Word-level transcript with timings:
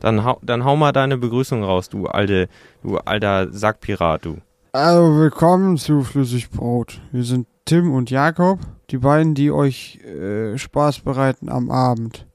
Dann 0.00 0.24
hau, 0.24 0.38
dann 0.42 0.64
hau 0.64 0.76
mal 0.76 0.92
deine 0.92 1.18
Begrüßung 1.18 1.62
raus, 1.62 1.88
du 1.88 2.06
alte, 2.06 2.48
du 2.82 2.96
alter 2.98 3.52
Sackpirat, 3.52 4.24
du. 4.24 4.38
Also 4.72 5.16
willkommen 5.18 5.76
zu 5.76 6.02
Flüssigbrot. 6.02 7.00
Wir 7.12 7.24
sind 7.24 7.46
Tim 7.64 7.92
und 7.92 8.10
Jakob, 8.10 8.60
die 8.90 8.98
beiden, 8.98 9.34
die 9.34 9.50
euch 9.50 9.98
äh, 10.04 10.56
Spaß 10.56 11.00
bereiten 11.00 11.48
am 11.50 11.70
Abend. 11.70 12.26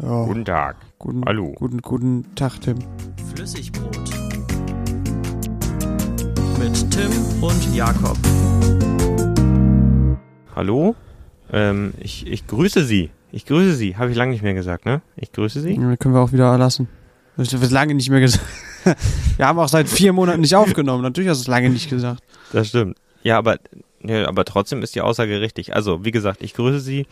Ja, 0.00 0.24
Guten 0.24 0.44
Tag. 0.44 0.76
guten, 0.98 1.24
hallo. 1.26 1.52
Guten, 1.56 1.82
guten 1.82 2.34
Tag, 2.34 2.60
Tim. 2.60 2.78
Flüssigbrot. 3.34 3.98
Mit 6.58 6.90
Tim 6.90 7.42
und 7.42 7.74
Jakob. 7.74 8.16
Hallo? 10.54 10.94
Ähm, 11.52 11.94
ich, 11.98 12.26
ich 12.26 12.46
grüße 12.46 12.84
Sie. 12.84 13.10
Ich 13.38 13.46
grüße 13.46 13.74
Sie. 13.74 13.96
Habe 13.96 14.10
ich 14.10 14.16
lange 14.16 14.32
nicht 14.32 14.42
mehr 14.42 14.52
gesagt, 14.52 14.84
ne? 14.84 15.00
Ich 15.14 15.30
grüße 15.30 15.60
Sie. 15.60 15.74
Ja, 15.74 15.96
können 15.96 16.12
wir 16.12 16.20
auch 16.20 16.32
wieder 16.32 16.58
lassen. 16.58 16.88
Das 17.36 17.52
wird 17.52 17.70
lange 17.70 17.94
nicht 17.94 18.10
mehr 18.10 18.18
gesagt. 18.18 18.44
wir 19.36 19.46
haben 19.46 19.60
auch 19.60 19.68
seit 19.68 19.88
vier 19.88 20.12
Monaten 20.12 20.40
nicht 20.40 20.56
aufgenommen. 20.56 21.04
Natürlich 21.04 21.30
hast 21.30 21.38
du 21.38 21.42
es 21.42 21.46
lange 21.46 21.70
nicht 21.70 21.88
gesagt. 21.88 22.20
Das 22.52 22.66
stimmt. 22.66 22.96
Ja, 23.22 23.38
aber, 23.38 23.58
ja, 24.02 24.26
aber 24.26 24.44
trotzdem 24.44 24.82
ist 24.82 24.96
die 24.96 25.02
Aussage 25.02 25.40
richtig. 25.40 25.76
Also, 25.76 26.04
wie 26.04 26.10
gesagt, 26.10 26.42
ich 26.42 26.52
grüße 26.52 26.80
Sie. 26.80 27.06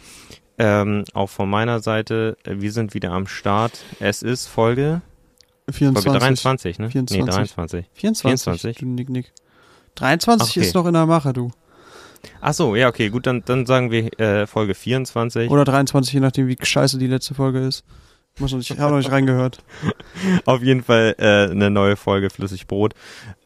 Ähm, 0.58 1.04
auch 1.14 1.30
von 1.30 1.48
meiner 1.48 1.78
Seite. 1.78 2.36
Wir 2.44 2.72
sind 2.72 2.92
wieder 2.94 3.12
am 3.12 3.28
Start. 3.28 3.84
Es 4.00 4.22
ist 4.22 4.48
Folge, 4.48 5.02
24. 5.70 6.10
Folge 6.10 6.18
23, 6.18 6.78
ne? 6.80 6.90
24. 6.90 7.24
Nee, 7.24 7.30
23. 7.30 7.86
24. 7.92 8.62
24. 8.62 8.76
Du 8.78 8.86
Nick, 8.86 9.10
Nick. 9.10 9.32
23 9.94 10.56
Okay. 10.56 10.66
ist 10.66 10.74
noch 10.74 10.86
in 10.86 10.94
der 10.94 11.06
Mache, 11.06 11.32
du. 11.32 11.52
Ach 12.40 12.52
so, 12.52 12.76
ja, 12.76 12.88
okay, 12.88 13.08
gut, 13.08 13.26
dann, 13.26 13.42
dann 13.44 13.66
sagen 13.66 13.90
wir 13.90 14.18
äh, 14.20 14.46
Folge 14.46 14.74
24. 14.74 15.50
Oder 15.50 15.64
23, 15.64 16.14
je 16.14 16.20
nachdem, 16.20 16.48
wie 16.48 16.56
scheiße 16.60 16.98
die 16.98 17.06
letzte 17.06 17.34
Folge 17.34 17.60
ist. 17.60 17.84
Ich 18.34 18.42
muss 18.42 18.52
noch 18.52 18.58
nicht, 18.58 18.70
ich 18.70 18.78
habe 18.78 18.92
noch 18.92 18.98
nicht 18.98 19.10
reingehört. 19.10 19.64
Auf 20.44 20.62
jeden 20.62 20.82
Fall 20.82 21.14
äh, 21.18 21.50
eine 21.50 21.70
neue 21.70 21.96
Folge 21.96 22.28
Flüssigbrot. 22.28 22.94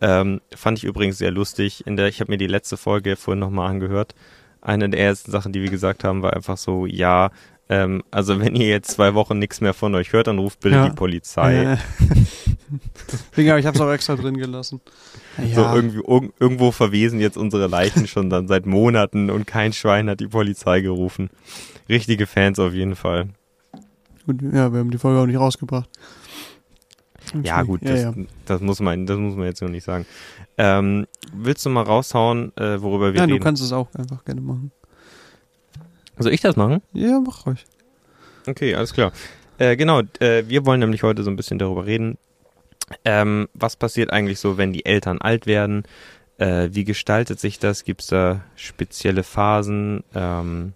Ähm, 0.00 0.40
fand 0.52 0.78
ich 0.78 0.84
übrigens 0.84 1.18
sehr 1.18 1.30
lustig. 1.30 1.86
In 1.86 1.96
der, 1.96 2.08
ich 2.08 2.20
habe 2.20 2.32
mir 2.32 2.38
die 2.38 2.48
letzte 2.48 2.76
Folge 2.76 3.14
vorhin 3.14 3.38
nochmal 3.38 3.70
angehört. 3.70 4.16
Eine 4.60 4.90
der 4.90 5.00
ersten 5.00 5.30
Sachen, 5.30 5.52
die 5.52 5.62
wir 5.62 5.70
gesagt 5.70 6.02
haben, 6.02 6.22
war 6.22 6.34
einfach 6.34 6.56
so, 6.56 6.86
ja, 6.86 7.30
ähm, 7.70 8.02
also 8.10 8.38
wenn 8.40 8.54
ihr 8.56 8.68
jetzt 8.68 8.90
zwei 8.90 9.14
Wochen 9.14 9.38
nichts 9.38 9.60
mehr 9.62 9.72
von 9.72 9.94
euch 9.94 10.12
hört, 10.12 10.26
dann 10.26 10.38
ruft 10.38 10.60
bitte 10.60 10.74
Ja. 10.76 10.88
die 10.88 10.94
Polizei. 10.94 11.78
Deswegen 13.30 13.50
habe 13.50 13.60
ich 13.60 13.66
es 13.66 13.80
auch 13.80 13.90
extra 13.90 14.16
drin 14.16 14.36
gelassen. 14.36 14.80
Ja, 15.38 15.54
So 15.54 15.74
irgendwie 15.76 15.98
irg 16.06 16.32
irgendwo 16.38 16.72
verwesen 16.72 17.20
jetzt 17.20 17.36
unsere 17.36 17.66
Leichen 17.68 18.06
schon 18.06 18.28
dann 18.28 18.46
seit 18.48 18.66
Monaten 18.66 19.30
und 19.30 19.46
kein 19.46 19.72
Schwein 19.72 20.08
hat 20.10 20.20
die 20.20 20.28
Polizei 20.28 20.80
gerufen. 20.80 21.30
Richtige 21.88 22.26
Fans 22.26 22.58
auf 22.58 22.72
jeden 22.72 22.96
Fall. 22.96 23.28
gut, 24.26 24.42
ja, 24.42 24.72
wir 24.72 24.80
haben 24.80 24.90
die 24.90 24.98
Folge 24.98 25.20
auch 25.20 25.26
nicht 25.26 25.38
rausgebracht. 25.38 25.88
Ja 27.44 27.62
gut, 27.62 27.82
ja, 27.82 27.90
das, 27.92 28.02
ja. 28.02 28.14
das 28.46 28.60
muss 28.60 28.80
man, 28.80 29.06
das 29.06 29.16
muss 29.18 29.36
man 29.36 29.46
jetzt 29.46 29.62
noch 29.62 29.68
nicht 29.68 29.84
sagen. 29.84 30.04
Ähm, 30.58 31.06
willst 31.32 31.64
du 31.64 31.70
mal 31.70 31.82
raushauen, 31.84 32.52
äh, 32.56 32.80
worüber 32.82 33.12
wir 33.12 33.20
ja, 33.20 33.26
du 33.26 33.34
reden? 33.34 33.44
kannst 33.44 33.62
es 33.62 33.72
auch 33.72 33.88
einfach 33.94 34.24
gerne 34.24 34.40
machen. 34.40 34.72
Soll 36.20 36.32
ich 36.32 36.40
das 36.40 36.56
machen? 36.56 36.82
Ja, 36.92 37.20
mach 37.20 37.46
ruhig. 37.46 37.64
Okay, 38.46 38.74
alles 38.74 38.92
klar. 38.92 39.12
Äh, 39.58 39.76
genau, 39.76 40.00
äh, 40.20 40.44
wir 40.46 40.64
wollen 40.64 40.80
nämlich 40.80 41.02
heute 41.02 41.22
so 41.22 41.30
ein 41.30 41.36
bisschen 41.36 41.58
darüber 41.58 41.86
reden, 41.86 42.16
ähm, 43.04 43.48
was 43.54 43.76
passiert 43.76 44.12
eigentlich 44.12 44.40
so, 44.40 44.58
wenn 44.58 44.72
die 44.72 44.84
Eltern 44.84 45.18
alt 45.20 45.46
werden? 45.46 45.84
Äh, 46.38 46.70
wie 46.72 46.84
gestaltet 46.84 47.38
sich 47.38 47.58
das? 47.58 47.84
Gibt 47.84 48.02
es 48.02 48.08
da 48.08 48.40
spezielle 48.56 49.22
Phasen? 49.22 50.02
Ähm, 50.14 50.72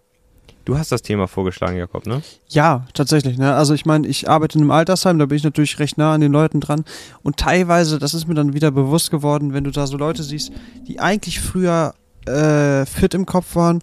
du 0.64 0.78
hast 0.78 0.92
das 0.92 1.02
Thema 1.02 1.26
vorgeschlagen, 1.26 1.76
Jakob, 1.76 2.06
ne? 2.06 2.22
Ja, 2.48 2.86
tatsächlich. 2.94 3.38
Ne? 3.38 3.54
Also 3.54 3.74
ich 3.74 3.86
meine, 3.86 4.06
ich 4.06 4.28
arbeite 4.28 4.58
in 4.58 4.62
einem 4.62 4.70
Altersheim, 4.70 5.18
da 5.18 5.26
bin 5.26 5.36
ich 5.36 5.44
natürlich 5.44 5.78
recht 5.78 5.98
nah 5.98 6.14
an 6.14 6.20
den 6.20 6.32
Leuten 6.32 6.60
dran. 6.60 6.84
Und 7.22 7.38
teilweise, 7.38 7.98
das 7.98 8.14
ist 8.14 8.28
mir 8.28 8.34
dann 8.34 8.52
wieder 8.52 8.70
bewusst 8.70 9.10
geworden, 9.10 9.54
wenn 9.54 9.64
du 9.64 9.70
da 9.70 9.86
so 9.86 9.96
Leute 9.96 10.22
siehst, 10.22 10.52
die 10.86 11.00
eigentlich 11.00 11.40
früher 11.40 11.94
äh, 12.26 12.86
fit 12.86 13.14
im 13.14 13.26
Kopf 13.26 13.56
waren, 13.56 13.82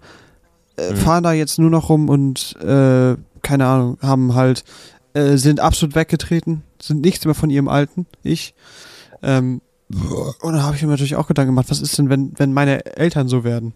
äh, 0.76 0.92
Mhm. 0.92 0.96
fahren 0.96 1.22
da 1.24 1.32
jetzt 1.32 1.58
nur 1.58 1.70
noch 1.70 1.88
rum 1.88 2.08
und 2.08 2.56
äh, 2.60 3.16
keine 3.42 3.66
Ahnung, 3.66 3.98
haben 4.02 4.34
halt, 4.34 4.64
äh, 5.14 5.36
sind 5.36 5.60
absolut 5.60 5.94
weggetreten, 5.94 6.62
sind 6.80 7.00
nichts 7.02 7.24
mehr 7.24 7.34
von 7.34 7.50
ihrem 7.50 7.68
alten 7.68 8.06
Ich. 8.22 8.54
Ähm, 9.22 9.60
und 10.40 10.54
da 10.54 10.62
habe 10.62 10.76
ich 10.76 10.82
mir 10.82 10.88
natürlich 10.88 11.16
auch 11.16 11.26
Gedanken 11.26 11.50
gemacht, 11.52 11.70
was 11.70 11.80
ist 11.80 11.98
denn, 11.98 12.08
wenn, 12.08 12.32
wenn 12.38 12.52
meine 12.54 12.84
Eltern 12.96 13.28
so 13.28 13.44
werden? 13.44 13.74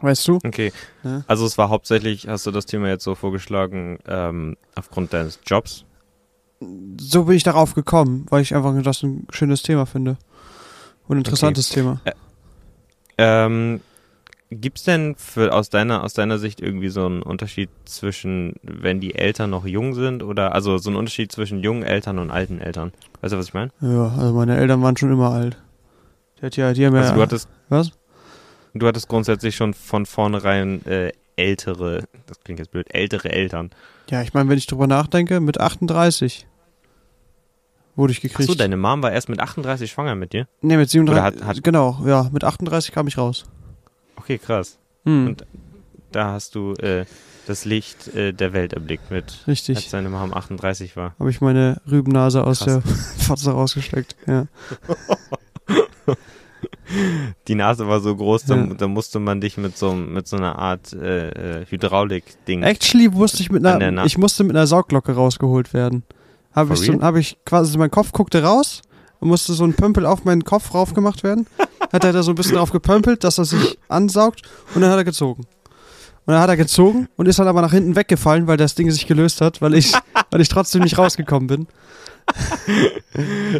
Weißt 0.00 0.28
du? 0.28 0.38
Okay. 0.44 0.72
Ja. 1.02 1.24
Also 1.26 1.46
es 1.46 1.56
war 1.58 1.68
hauptsächlich, 1.70 2.28
hast 2.28 2.46
du 2.46 2.50
das 2.50 2.66
Thema 2.66 2.88
jetzt 2.88 3.02
so 3.04 3.14
vorgeschlagen, 3.14 3.98
ähm, 4.06 4.56
aufgrund 4.74 5.12
deines 5.12 5.40
Jobs? 5.46 5.84
so 6.98 7.24
bin 7.24 7.36
ich 7.36 7.42
darauf 7.42 7.74
gekommen, 7.74 8.24
weil 8.30 8.40
ich 8.40 8.54
einfach 8.54 8.74
das 8.82 9.02
ein 9.02 9.26
schönes 9.30 9.62
Thema 9.62 9.84
finde. 9.84 10.16
Und 11.06 11.16
ein 11.16 11.18
interessantes 11.18 11.68
Thema. 11.68 12.00
Ähm, 13.18 13.80
Gibt 14.50 14.78
es 14.78 14.84
denn 14.84 15.16
für, 15.16 15.52
aus, 15.52 15.70
deiner, 15.70 16.04
aus 16.04 16.12
deiner 16.14 16.38
Sicht 16.38 16.60
irgendwie 16.60 16.88
so 16.88 17.04
einen 17.04 17.22
Unterschied 17.22 17.68
zwischen, 17.84 18.54
wenn 18.62 19.00
die 19.00 19.16
Eltern 19.16 19.50
noch 19.50 19.66
jung 19.66 19.94
sind 19.94 20.22
oder, 20.22 20.54
also 20.54 20.78
so 20.78 20.88
einen 20.90 20.96
Unterschied 20.96 21.32
zwischen 21.32 21.58
jungen 21.60 21.82
Eltern 21.82 22.20
und 22.20 22.30
alten 22.30 22.60
Eltern? 22.60 22.92
Weißt 23.20 23.34
du, 23.34 23.38
was 23.38 23.46
ich 23.48 23.54
meine? 23.54 23.72
Ja, 23.80 24.14
also 24.16 24.34
meine 24.34 24.56
Eltern 24.56 24.82
waren 24.82 24.96
schon 24.96 25.10
immer 25.10 25.30
alt. 25.32 25.56
Die, 26.40 26.46
hat 26.46 26.56
ja, 26.56 26.72
die 26.72 26.86
haben 26.86 26.94
ja. 26.94 27.00
Also 27.00 27.14
du 27.14 27.22
hattest, 27.22 27.48
was? 27.68 27.90
du 28.74 28.86
hattest 28.86 29.08
grundsätzlich 29.08 29.56
schon 29.56 29.74
von 29.74 30.06
vornherein 30.06 30.84
äh, 30.86 31.12
ältere, 31.34 32.04
das 32.26 32.38
klingt 32.40 32.60
jetzt 32.60 32.70
blöd, 32.70 32.86
ältere 32.94 33.30
Eltern. 33.32 33.70
Ja, 34.10 34.22
ich 34.22 34.32
meine, 34.32 34.48
wenn 34.48 34.58
ich 34.58 34.66
drüber 34.66 34.86
nachdenke, 34.86 35.40
mit 35.40 35.58
38 35.60 36.46
wurde 37.96 38.12
ich 38.12 38.20
gekriegt. 38.20 38.48
Achso, 38.48 38.54
deine 38.56 38.76
Mom 38.76 39.02
war 39.02 39.10
erst 39.10 39.28
mit 39.28 39.40
38 39.40 39.90
schwanger 39.90 40.14
mit 40.14 40.32
dir? 40.32 40.46
Nee, 40.60 40.76
mit 40.76 40.88
37. 40.88 41.10
Oder 41.10 41.24
hat- 41.24 41.44
hat- 41.56 41.64
genau, 41.64 42.00
ja, 42.06 42.28
mit 42.32 42.44
38 42.44 42.92
kam 42.94 43.08
ich 43.08 43.18
raus. 43.18 43.44
Okay, 44.26 44.38
krass. 44.38 44.76
Hm, 45.04 45.28
Und 45.28 45.46
Da 46.10 46.32
hast 46.32 46.56
du 46.56 46.72
äh, 46.74 47.04
das 47.46 47.64
Licht 47.64 48.08
äh, 48.14 48.32
der 48.32 48.52
Welt 48.52 48.72
erblickt 48.72 49.10
mit, 49.12 49.24
als 49.24 49.46
richtig. 49.46 49.88
deine 49.90 50.08
Mom 50.08 50.34
38 50.34 50.96
war. 50.96 51.14
Habe 51.20 51.30
ich 51.30 51.40
meine 51.40 51.80
Rübennase 51.88 52.42
aus 52.42 52.58
Krass. 52.58 52.82
der 52.82 52.82
Fotze 53.24 53.52
rausgesteckt. 53.52 54.16
Ja. 54.26 54.46
Die 57.46 57.54
Nase 57.54 57.86
war 57.86 58.00
so 58.00 58.14
groß, 58.16 58.46
da, 58.46 58.56
Ja. 58.56 58.66
da 58.74 58.88
musste 58.88 59.18
man 59.20 59.40
dich 59.40 59.56
mit 59.58 59.76
so, 59.78 59.92
mit 59.92 60.26
so 60.26 60.36
einer 60.36 60.58
Art 60.58 60.92
äh, 60.92 61.60
äh, 61.60 61.66
Hydraulik-Ding. 61.66 62.62
Actually 62.62 63.08
musste 63.08 63.42
ich 63.42 63.50
mit 63.50 63.64
einer, 63.64 64.04
ich 64.06 64.18
musste 64.18 64.42
mit 64.42 64.56
einer 64.56 64.66
Saugglocke 64.66 65.12
rausgeholt 65.12 65.72
werden. 65.74 66.02
Habe 66.54 66.74
ich, 66.74 66.80
so, 66.80 67.00
hab 67.00 67.16
ich 67.16 67.36
quasi, 67.44 67.76
mein 67.78 67.90
Kopf 67.90 68.10
guckte 68.12 68.42
raus 68.42 68.82
und 69.20 69.28
musste 69.28 69.52
so 69.54 69.64
ein 69.64 69.74
Pömpel 69.74 70.06
auf 70.06 70.24
meinen 70.24 70.44
Kopf 70.44 70.74
rauf 70.74 70.94
gemacht 70.94 71.22
werden. 71.24 71.46
hat 71.92 72.04
er 72.04 72.12
da 72.12 72.22
so 72.22 72.32
ein 72.32 72.34
bisschen 72.34 72.56
drauf 72.56 72.70
gepömpelt, 72.70 73.24
dass 73.24 73.38
er 73.38 73.44
sich 73.44 73.78
ansaugt 73.88 74.42
und 74.74 74.80
dann 74.82 74.90
hat 74.90 74.98
er 74.98 75.04
gezogen. 75.04 75.42
Und 76.26 76.32
dann 76.32 76.40
hat 76.40 76.48
er 76.48 76.56
gezogen 76.56 77.08
und 77.16 77.26
ist 77.28 77.38
dann 77.38 77.46
aber 77.46 77.62
nach 77.62 77.70
hinten 77.72 77.94
weggefallen, 77.94 78.46
weil 78.48 78.56
das 78.56 78.74
Ding 78.74 78.90
sich 78.90 79.06
gelöst 79.06 79.40
hat, 79.40 79.62
weil 79.62 79.74
ich, 79.74 79.92
weil 80.30 80.40
ich 80.40 80.48
trotzdem 80.48 80.82
nicht 80.82 80.98
rausgekommen 80.98 81.46
bin. 81.46 81.66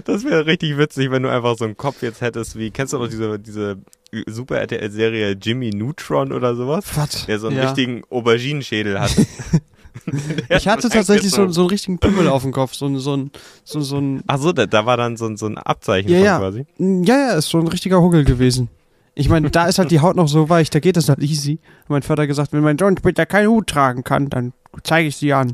Das 0.05 0.25
wäre 0.25 0.47
richtig 0.47 0.77
witzig, 0.77 1.13
wenn 1.13 1.23
du 1.23 1.29
einfach 1.31 1.57
so 1.57 1.65
einen 1.65 1.77
Kopf 1.77 2.03
jetzt 2.03 2.21
hättest, 2.21 2.59
wie, 2.59 2.71
kennst 2.73 2.93
du 2.93 2.99
noch 2.99 3.09
diese, 3.09 3.39
diese 3.39 3.79
Super 4.27 4.59
RTL-Serie 4.59 5.37
Jimmy 5.41 5.71
Neutron 5.71 6.33
oder 6.33 6.57
sowas? 6.57 6.85
Was? 6.97 7.27
Der 7.27 7.39
so 7.39 7.47
einen 7.47 7.57
Ja. 7.59 7.65
richtigen 7.67 8.03
Auberginenschädel 8.11 8.99
hat. 9.01 9.15
Ich 10.49 10.69
hatte 10.69 10.89
tatsächlich 10.89 11.31
so, 11.31 11.49
so. 11.49 11.63
einen 11.63 11.71
richtigen 11.71 11.99
Pümmel 11.99 12.29
auf 12.29 12.43
dem 12.43 12.53
Kopf, 12.53 12.75
so, 12.75 12.87
ein- 12.87 12.99
so, 12.99 13.17
ein- 13.17 13.31
so, 13.65 13.81
so 13.81 13.99
ein 13.99 14.23
Ach 14.27 14.39
so, 14.39 14.53
da, 14.53 14.67
da 14.67 14.87
war 14.87 14.97
dann 14.97 15.17
so, 15.17 15.27
ein- 15.27 15.37
so 15.37 15.47
ein 15.47 15.59
Abzeichen 15.59 16.11
Ja, 16.11 16.17
von 16.19 16.25
ja. 16.27 16.39
quasi. 16.39 16.67
Mm, 16.79 17.03
Ja, 17.05 17.17
ja, 17.19 17.33
ist 17.35 17.49
so 17.49 17.59
ein 17.59 17.69
richtiger 17.69 18.01
Huggel 18.01 18.25
gewesen. 18.25 18.69
Ich 19.15 19.29
meine, 19.29 19.51
da 19.51 19.67
ist 19.67 19.79
halt 19.79 19.91
die 19.91 20.01
Haut 20.01 20.15
noch 20.17 20.29
so 20.29 20.49
weich, 20.51 20.69
da 20.71 20.79
geht 20.79 20.97
das 20.97 21.09
halt 21.09 21.21
easy. 21.21 21.59
Hat 21.81 21.91
mein 21.91 22.03
Vater 22.03 22.27
gesagt, 22.27 22.53
wenn 22.53 22.61
mein 22.63 22.77
Sohn 22.79 22.97
später 22.99 23.25
keinen 23.27 23.49
Hut 23.49 23.67
tragen 23.69 24.05
kann, 24.05 24.29
dann 24.29 24.53
zeige 24.83 25.09
ich 25.09 25.17
sie 25.17 25.33
an. 25.33 25.53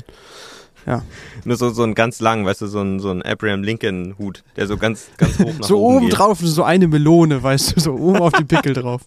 Nur 1.45 1.55
so, 1.55 1.69
so 1.69 1.83
einen 1.83 1.95
ganz 1.95 2.19
langen, 2.19 2.45
weißt 2.45 2.59
du, 2.59 2.67
so 2.67 2.81
ein, 2.81 2.99
so 2.99 3.09
ein 3.09 3.21
Abraham 3.21 3.63
Lincoln 3.63 4.15
Hut, 4.19 4.43
der 4.57 4.67
so 4.67 4.75
ganz, 4.75 5.07
ganz 5.17 5.39
hoch 5.39 5.53
nach 5.59 5.63
so 5.65 5.79
oben 5.79 5.97
oben 5.97 6.09
drauf 6.09 6.39
so 6.43 6.63
eine 6.63 6.89
Melone, 6.89 7.41
weißt 7.41 7.77
du, 7.77 7.79
so 7.79 7.93
oben 7.93 8.17
auf 8.19 8.33
die 8.33 8.43
Pickel 8.43 8.73
drauf. 8.73 9.03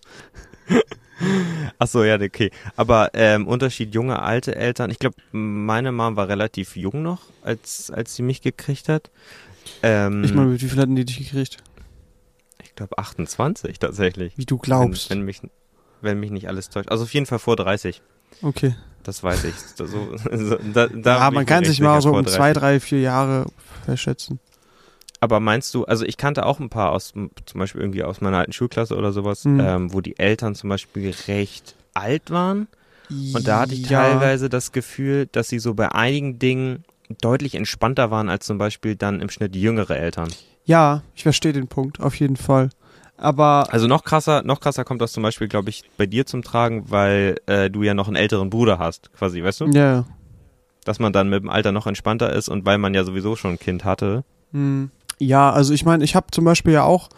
Ach 1.79 1.87
so, 1.87 2.05
ja, 2.05 2.21
okay. 2.21 2.51
Aber 2.77 3.11
ähm, 3.15 3.47
Unterschied 3.47 3.95
junge, 3.95 4.21
alte 4.21 4.55
Eltern. 4.55 4.91
Ich 4.91 4.99
glaube, 4.99 5.17
meine 5.33 5.93
Mom 5.93 6.17
war 6.17 6.29
relativ 6.29 6.77
jung 6.77 7.03
noch, 7.03 7.23
als, 7.43 7.91
als 7.91 8.15
sie 8.17 8.23
mich 8.23 8.43
gekriegt 8.43 8.89
hat. 8.89 9.11
Ähm, 9.83 10.25
Ich 10.25 10.35
meine, 10.35 10.53
wie 10.53 10.69
viel 10.69 10.81
hatten 10.81 10.97
die 10.97 11.05
dich 11.05 11.19
gekriegt? 11.19 11.59
ich 12.63 12.75
glaube 12.75 12.99
28 12.99 13.79
tatsächlich. 13.79 14.37
Wie 14.37 14.45
du 14.45 14.59
glaubst. 14.59 15.09
Wenn, 15.09 15.19
wenn, 15.21 15.25
mich, 15.25 15.41
wenn 16.03 16.21
mich 16.21 16.31
nicht 16.31 16.49
alles 16.49 16.69
täuscht. 16.69 16.91
Also 16.91 17.05
auf 17.05 17.15
jeden 17.15 17.25
Fall 17.27 17.39
vor 17.39 17.57
30. 17.57 18.03
Okay. 18.43 18.75
Das 19.03 19.23
weiß 19.23 19.45
ich. 19.45 19.55
So, 19.55 19.87
so, 19.87 20.17
da, 20.75 20.89
da 20.89 21.19
ja, 21.19 21.31
man 21.31 21.47
kann 21.47 21.65
sich 21.65 21.81
mal 21.81 22.03
so 22.03 22.11
um 22.11 22.17
30. 22.17 22.35
zwei, 22.35 22.53
drei, 22.53 22.81
vier 22.81 23.01
Jahre 23.01 23.47
verschätzen. 23.85 24.41
Aber 25.27 25.41
meinst 25.41 25.75
du, 25.75 25.85
also 25.87 26.05
ich 26.05 26.17
kannte 26.19 26.47
auch 26.47 26.61
ein 26.61 26.69
paar 26.71 26.93
aus, 26.93 27.09
zum 27.13 27.59
Beispiel 27.59 27.81
irgendwie 27.81 28.05
aus 28.05 28.21
meiner 28.21 28.39
alten 28.39 28.53
Schulklasse 28.53 28.95
oder 28.97 29.11
sowas, 29.13 29.45
Mhm. 29.45 29.59
ähm, 29.61 29.93
wo 29.93 30.01
die 30.01 30.17
Eltern 30.21 30.55
zum 30.55 30.71
Beispiel 30.71 31.13
recht 31.27 31.75
alt 31.95 32.31
waren. 32.31 32.69
Und 33.11 33.49
da 33.49 33.59
hatte 33.59 33.75
ich 33.75 33.89
Ja. 33.91 33.99
teilweise 33.99 34.49
das 34.49 34.71
Gefühl, 34.71 35.27
dass 35.33 35.49
sie 35.49 35.59
so 35.59 35.75
bei 35.75 35.91
einigen 35.91 36.39
Dingen 36.39 36.85
deutlich 37.21 37.57
entspannter 37.57 38.13
waren 38.13 38.29
als 38.29 38.47
zum 38.47 38.57
Beispiel 38.57 38.95
dann 38.95 39.21
im 39.21 39.29
Schnitt 39.29 39.57
jüngere 39.57 39.97
Eltern. 39.99 40.33
Ja, 40.65 41.03
ich 41.17 41.25
verstehe 41.25 41.53
den 41.53 41.67
Punkt, 41.67 41.99
auf 41.99 42.15
jeden 42.21 42.37
Fall. 42.37 42.71
Aber 43.17 43.67
Also 43.73 43.89
noch 43.89 44.05
krasser, 44.05 44.45
noch 44.45 44.61
krasser 44.61 44.85
kommt 44.85 45.03
das 45.03 45.11
zum 45.11 45.25
Beispiel, 45.25 45.49
glaube 45.49 45.71
ich, 45.71 45.83
bei 45.97 46.07
dir 46.07 46.25
zum 46.25 46.43
Tragen, 46.45 46.89
weil 46.89 47.35
äh, 47.47 47.69
du 47.69 47.83
ja 47.83 47.95
noch 47.95 48.07
einen 48.07 48.17
älteren 48.17 48.49
Bruder 48.49 48.79
hast, 48.79 49.13
quasi, 49.13 49.43
weißt 49.43 49.63
du? 49.63 49.71
ja, 49.73 50.05
Dass 50.85 51.01
man 51.01 51.13
dann 51.13 51.29
mit 51.31 51.43
dem 51.43 51.51
Alter 51.51 51.73
noch 51.73 51.89
entspannter 51.89 52.33
ist 52.33 52.49
und 52.49 52.65
weil 52.65 52.79
man 52.79 52.95
ja 52.95 53.03
sowieso 53.03 53.35
schon 53.35 53.53
ein 53.55 53.59
Kind 53.59 53.85
hatte. 53.85 54.23
Hm. 54.53 54.91
Ja, 55.19 55.51
also 55.51 55.73
ich 55.73 55.85
meine, 55.85 56.05
ich 56.05 56.15
habe 56.15 56.27
zum 56.31 56.45
Beispiel 56.45 56.75
ja 56.75 56.85
auch 56.85 57.09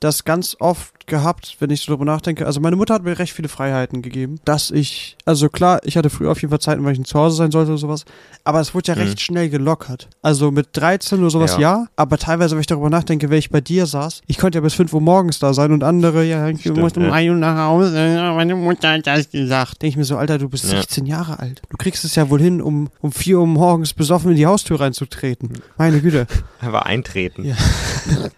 das 0.00 0.24
ganz 0.24 0.56
oft 0.58 0.95
gehabt, 1.06 1.56
wenn 1.60 1.70
ich 1.70 1.80
so 1.82 1.92
darüber 1.92 2.04
nachdenke. 2.04 2.46
Also 2.46 2.60
meine 2.60 2.76
Mutter 2.76 2.94
hat 2.94 3.02
mir 3.04 3.18
recht 3.18 3.32
viele 3.32 3.48
Freiheiten 3.48 4.02
gegeben, 4.02 4.40
dass 4.44 4.70
ich, 4.70 5.16
also 5.24 5.48
klar, 5.48 5.80
ich 5.84 5.96
hatte 5.96 6.10
früher 6.10 6.30
auf 6.32 6.40
jeden 6.40 6.50
Fall 6.50 6.60
Zeiten, 6.60 6.84
weil 6.84 6.92
ich 6.98 7.04
zu 7.04 7.18
Hause 7.18 7.36
sein 7.36 7.50
sollte 7.50 7.70
oder 7.70 7.78
sowas, 7.78 8.04
aber 8.44 8.60
es 8.60 8.74
wurde 8.74 8.92
ja 8.92 8.94
Mhm. 8.96 9.00
recht 9.02 9.20
schnell 9.20 9.48
gelockert. 9.48 10.08
Also 10.22 10.50
mit 10.50 10.68
13 10.72 11.20
oder 11.20 11.30
sowas 11.30 11.52
ja. 11.54 11.60
Ja. 11.60 11.86
aber 11.96 12.18
teilweise, 12.18 12.54
wenn 12.54 12.60
ich 12.60 12.66
darüber 12.66 12.90
nachdenke, 12.90 13.30
wenn 13.30 13.38
ich 13.38 13.50
bei 13.50 13.60
dir 13.60 13.86
saß, 13.86 14.22
ich 14.26 14.38
konnte 14.38 14.58
ja 14.58 14.62
bis 14.62 14.74
5 14.74 14.92
Uhr 14.92 15.00
morgens 15.00 15.38
da 15.38 15.52
sein 15.54 15.72
und 15.72 15.82
andere, 15.84 16.24
ja, 16.24 16.48
ich 16.48 16.60
Stimmt, 16.60 16.78
muss 16.78 16.92
um 16.96 17.04
ja. 17.04 17.10
3 17.10 17.30
Uhr 17.30 17.36
nach 17.36 17.56
Hause, 17.66 18.32
meine 18.36 18.54
Mutter 18.54 18.92
hat 18.92 19.06
das 19.06 19.30
gesagt. 19.30 19.82
Denke 19.82 19.90
ich 19.90 19.96
mir 19.96 20.04
so, 20.04 20.16
Alter, 20.16 20.38
du 20.38 20.48
bist 20.48 20.64
Ja. 20.64 20.70
16 20.70 21.06
Jahre 21.06 21.38
alt. 21.38 21.62
Du 21.70 21.76
kriegst 21.76 22.04
es 22.04 22.14
ja 22.14 22.28
wohl 22.30 22.40
hin, 22.40 22.60
um, 22.62 22.88
um 23.00 23.12
4 23.12 23.38
Uhr 23.40 23.46
morgens 23.46 23.92
besoffen 23.94 24.30
in 24.32 24.36
die 24.36 24.46
Haustür 24.46 24.80
reinzutreten. 24.80 25.50
Meine 25.78 26.00
Güte. 26.00 26.26
Einfach 26.60 26.82
eintreten. 26.82 27.44
Ja. 27.44 27.54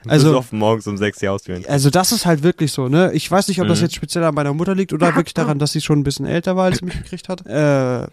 Also- 0.06 0.38
oft 0.38 0.52
morgens 0.52 0.86
um 0.86 0.96
sechs 0.96 1.18
die 1.18 1.28
Haustüren. 1.28 1.64
Also 1.68 1.90
das 1.90 2.12
ist 2.12 2.24
halt 2.24 2.42
wirklich 2.42 2.57
so, 2.66 2.88
ne? 2.88 3.12
Ich 3.12 3.30
weiß 3.30 3.46
nicht, 3.48 3.60
ob 3.60 3.68
das 3.68 3.78
Mhm. 3.78 3.84
jetzt 3.84 3.94
speziell 3.94 4.24
an 4.24 4.34
meiner 4.34 4.52
Mutter 4.52 4.74
liegt 4.74 4.92
oder 4.92 5.14
wirklich 5.14 5.34
daran, 5.34 5.58
dass 5.58 5.72
sie 5.72 5.80
schon 5.80 6.00
ein 6.00 6.02
bisschen 6.02 6.26
älter 6.26 6.56
war, 6.56 6.64
als 6.66 6.78
sie 6.78 6.84
mich 6.86 6.96
gekriegt 6.96 7.28
hat. 7.28 7.46
Äh, 7.46 8.06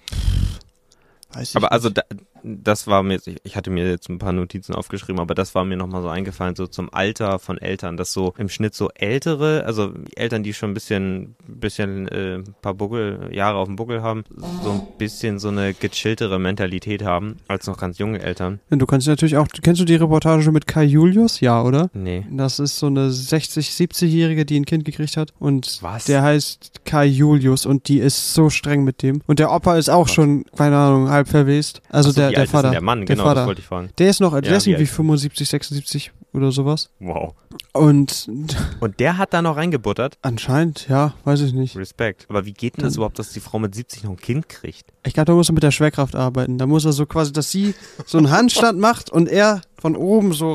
weiß 1.34 1.50
ich 1.50 1.56
Aber 1.56 1.72
also 1.72 1.90
nicht. 1.90 1.98
da, 1.98 2.04
das 2.48 2.86
war 2.88 3.02
mir, 3.02 3.14
jetzt- 3.16 3.28
ich, 3.28 3.38
ich 3.44 3.56
hatte 3.56 3.72
mir 3.72 3.90
jetzt 3.90 4.08
ein 4.10 4.20
paar 4.20 4.32
Notizen 4.34 4.76
aufgeschrieben, 4.76 5.20
aber 5.20 5.34
das 5.34 5.56
war 5.56 5.66
mir 5.66 5.78
nochmal 5.78 6.02
so 6.04 6.10
eingefallen, 6.10 6.56
so 6.56 6.68
zum 6.68 6.94
Alter 6.94 7.40
von 7.40 7.58
Eltern, 7.58 7.98
dass 7.98 8.14
so 8.14 8.34
im 8.38 8.50
Schnitt 8.50 8.76
so 8.76 8.90
ältere, 8.94 9.64
also 9.66 9.92
Eltern, 10.16 10.44
die 10.44 10.54
schon 10.54 10.72
ein 10.72 10.74
bisschen, 10.76 11.36
bisschen, 11.48 12.08
äh, 12.10 12.36
ein 12.36 12.56
paar 12.62 12.74
Buckel, 12.76 13.30
Jahre 13.32 13.58
auf 13.58 13.68
dem 13.68 13.76
Buckel 13.78 14.02
haben, 14.04 14.24
so 14.64 14.72
ein 14.72 14.82
bisschen 14.98 15.40
so 15.40 15.48
eine 15.48 15.74
gechilltere 15.74 16.38
Mentalität 16.40 17.04
haben, 17.04 17.38
als 17.48 17.66
noch 17.68 17.78
ganz 17.78 17.98
junge 17.98 18.20
Eltern. 18.22 18.60
Du 18.70 18.86
kannst 18.86 19.08
natürlich 19.08 19.38
auch, 19.38 19.48
kennst 19.64 19.82
du 19.82 19.86
die 19.86 19.96
Reportage 19.96 20.52
mit 20.52 20.68
Kai 20.68 20.84
Julius? 20.84 21.40
Ja, 21.40 21.64
oder? 21.64 21.90
Nee. 21.94 22.26
Das 22.32 22.60
ist 22.60 22.78
so 22.78 22.88
eine 22.88 23.10
60, 23.12 23.70
70-Jährige, 23.70 24.46
die 24.46 24.60
ein 24.60 24.66
Kind 24.66 24.86
gekriegt 24.86 25.18
hat. 25.18 25.34
Und 25.40 25.80
Was? 25.82 26.06
der 26.06 26.22
heißt 26.22 26.82
Kai 26.86 27.06
Julius 27.06 27.66
und 27.66 27.88
die 27.88 28.00
ist 28.00 28.34
so 28.34 28.50
streng 28.50 28.84
mit 28.84 29.02
dem. 29.02 29.22
Und 29.28 29.40
der 29.40 29.52
Opa 29.52 29.78
ist 29.78 29.90
auch 29.90 30.06
Gott. 30.06 30.16
schon, 30.16 30.44
keine 30.56 30.78
Ahnung, 30.78 31.10
halb 31.10 31.28
verwest. 31.28 31.82
Also 31.90 32.12
so, 32.12 32.22
der, 32.22 32.35
wie 32.36 32.38
der 32.38 32.42
alt 32.42 32.48
ist 32.48 32.54
denn 32.54 32.62
Vater. 32.62 32.72
der 32.72 32.82
Mann, 32.82 33.00
der 33.00 33.16
genau, 33.16 33.24
Vater. 33.24 33.36
das 33.42 33.48
wollte 33.48 33.62
ich 33.62 33.68
fragen. 33.68 33.90
Der 33.98 34.10
ist 34.10 34.20
noch, 34.20 34.40
der 34.40 34.52
Ja, 34.52 34.58
ist 34.58 34.66
wie 34.66 34.72
irgendwie 34.72 34.84
alt? 34.90 34.96
75, 34.96 35.50
76 35.50 36.12
oder 36.34 36.52
sowas. 36.52 36.90
Wow. 37.00 37.34
Und 37.74 38.28
Und 38.80 39.00
der 39.00 39.18
hat 39.18 39.34
da 39.34 39.42
noch 39.42 39.56
reingebuttert? 39.58 40.18
anscheinend, 40.22 40.88
ja, 40.90 41.14
weiß 41.24 41.42
ich 41.42 41.54
nicht. 41.54 41.76
Respekt. 41.78 42.26
Aber 42.30 42.46
wie 42.46 42.54
geht 42.54 42.78
denn 42.78 42.84
das 42.84 42.96
überhaupt, 42.96 43.18
dass 43.20 43.30
die 43.32 43.40
Frau 43.40 43.60
mit 43.60 43.74
70 43.74 44.04
noch 44.04 44.12
ein 44.12 44.18
Kind 44.18 44.50
kriegt? 44.50 44.86
Ich 45.06 45.14
glaube, 45.14 45.26
da 45.28 45.34
muss 45.34 45.50
er 45.50 45.54
mit 45.54 45.64
der 45.64 45.72
Schwerkraft 45.72 46.16
arbeiten. 46.16 46.58
Da 46.58 46.66
muss 46.68 46.86
er 46.86 46.92
so 46.94 47.06
quasi, 47.06 47.32
dass 47.32 47.52
sie 47.52 47.74
so 48.06 48.18
einen 48.18 48.32
Handstand 48.32 48.80
macht 48.80 49.10
und 49.10 49.30
er 49.30 49.62
von 49.80 49.96
oben 49.96 50.34
so 50.34 50.54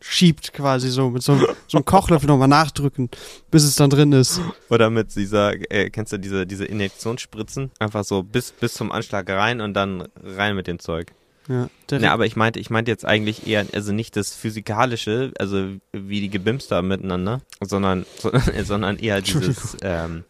reinschiebt 0.00 0.52
quasi 0.52 0.90
so 0.90 1.10
mit 1.10 1.22
so, 1.22 1.32
einem- 1.32 1.46
so 1.68 1.78
einem 1.78 1.84
Kochlöffel 1.84 2.26
nochmal 2.28 2.48
nachdrücken, 2.48 3.10
bis 3.50 3.64
es 3.64 3.76
dann 3.76 3.90
drin 3.90 4.12
ist. 4.12 4.40
Oder 4.70 4.90
mit 4.90 5.14
dieser, 5.16 5.52
äh, 5.70 5.90
kennst 5.90 6.12
du 6.12 6.18
diese, 6.18 6.46
diese 6.46 6.64
Injektionsspritzen? 6.64 7.70
Einfach 7.78 8.04
so 8.04 8.22
bis, 8.22 8.52
bis 8.52 8.74
zum 8.74 8.92
Anschlag 8.92 9.28
rein 9.30 9.60
und 9.60 9.74
dann 9.74 10.08
rein 10.22 10.54
mit 10.56 10.66
dem 10.66 10.78
Zeug. 10.78 11.12
Ja, 11.48 11.68
Ja, 11.92 12.12
aber 12.12 12.26
ich 12.26 12.34
meinte, 12.34 12.58
ich 12.58 12.70
meinte 12.70 12.90
jetzt 12.90 13.04
eigentlich 13.04 13.46
eher, 13.46 13.64
also 13.72 13.92
nicht 13.92 14.16
das 14.16 14.34
Physikalische, 14.34 15.32
also 15.38 15.68
wie 15.92 16.20
die 16.20 16.28
Gebimst 16.30 16.72
da 16.72 16.82
miteinander, 16.82 17.40
sondern, 17.60 18.04
sondern, 18.18 18.42
sondern 18.64 18.98
eher 18.98 19.20
dieses 19.22 19.76
ähm, 19.82 20.24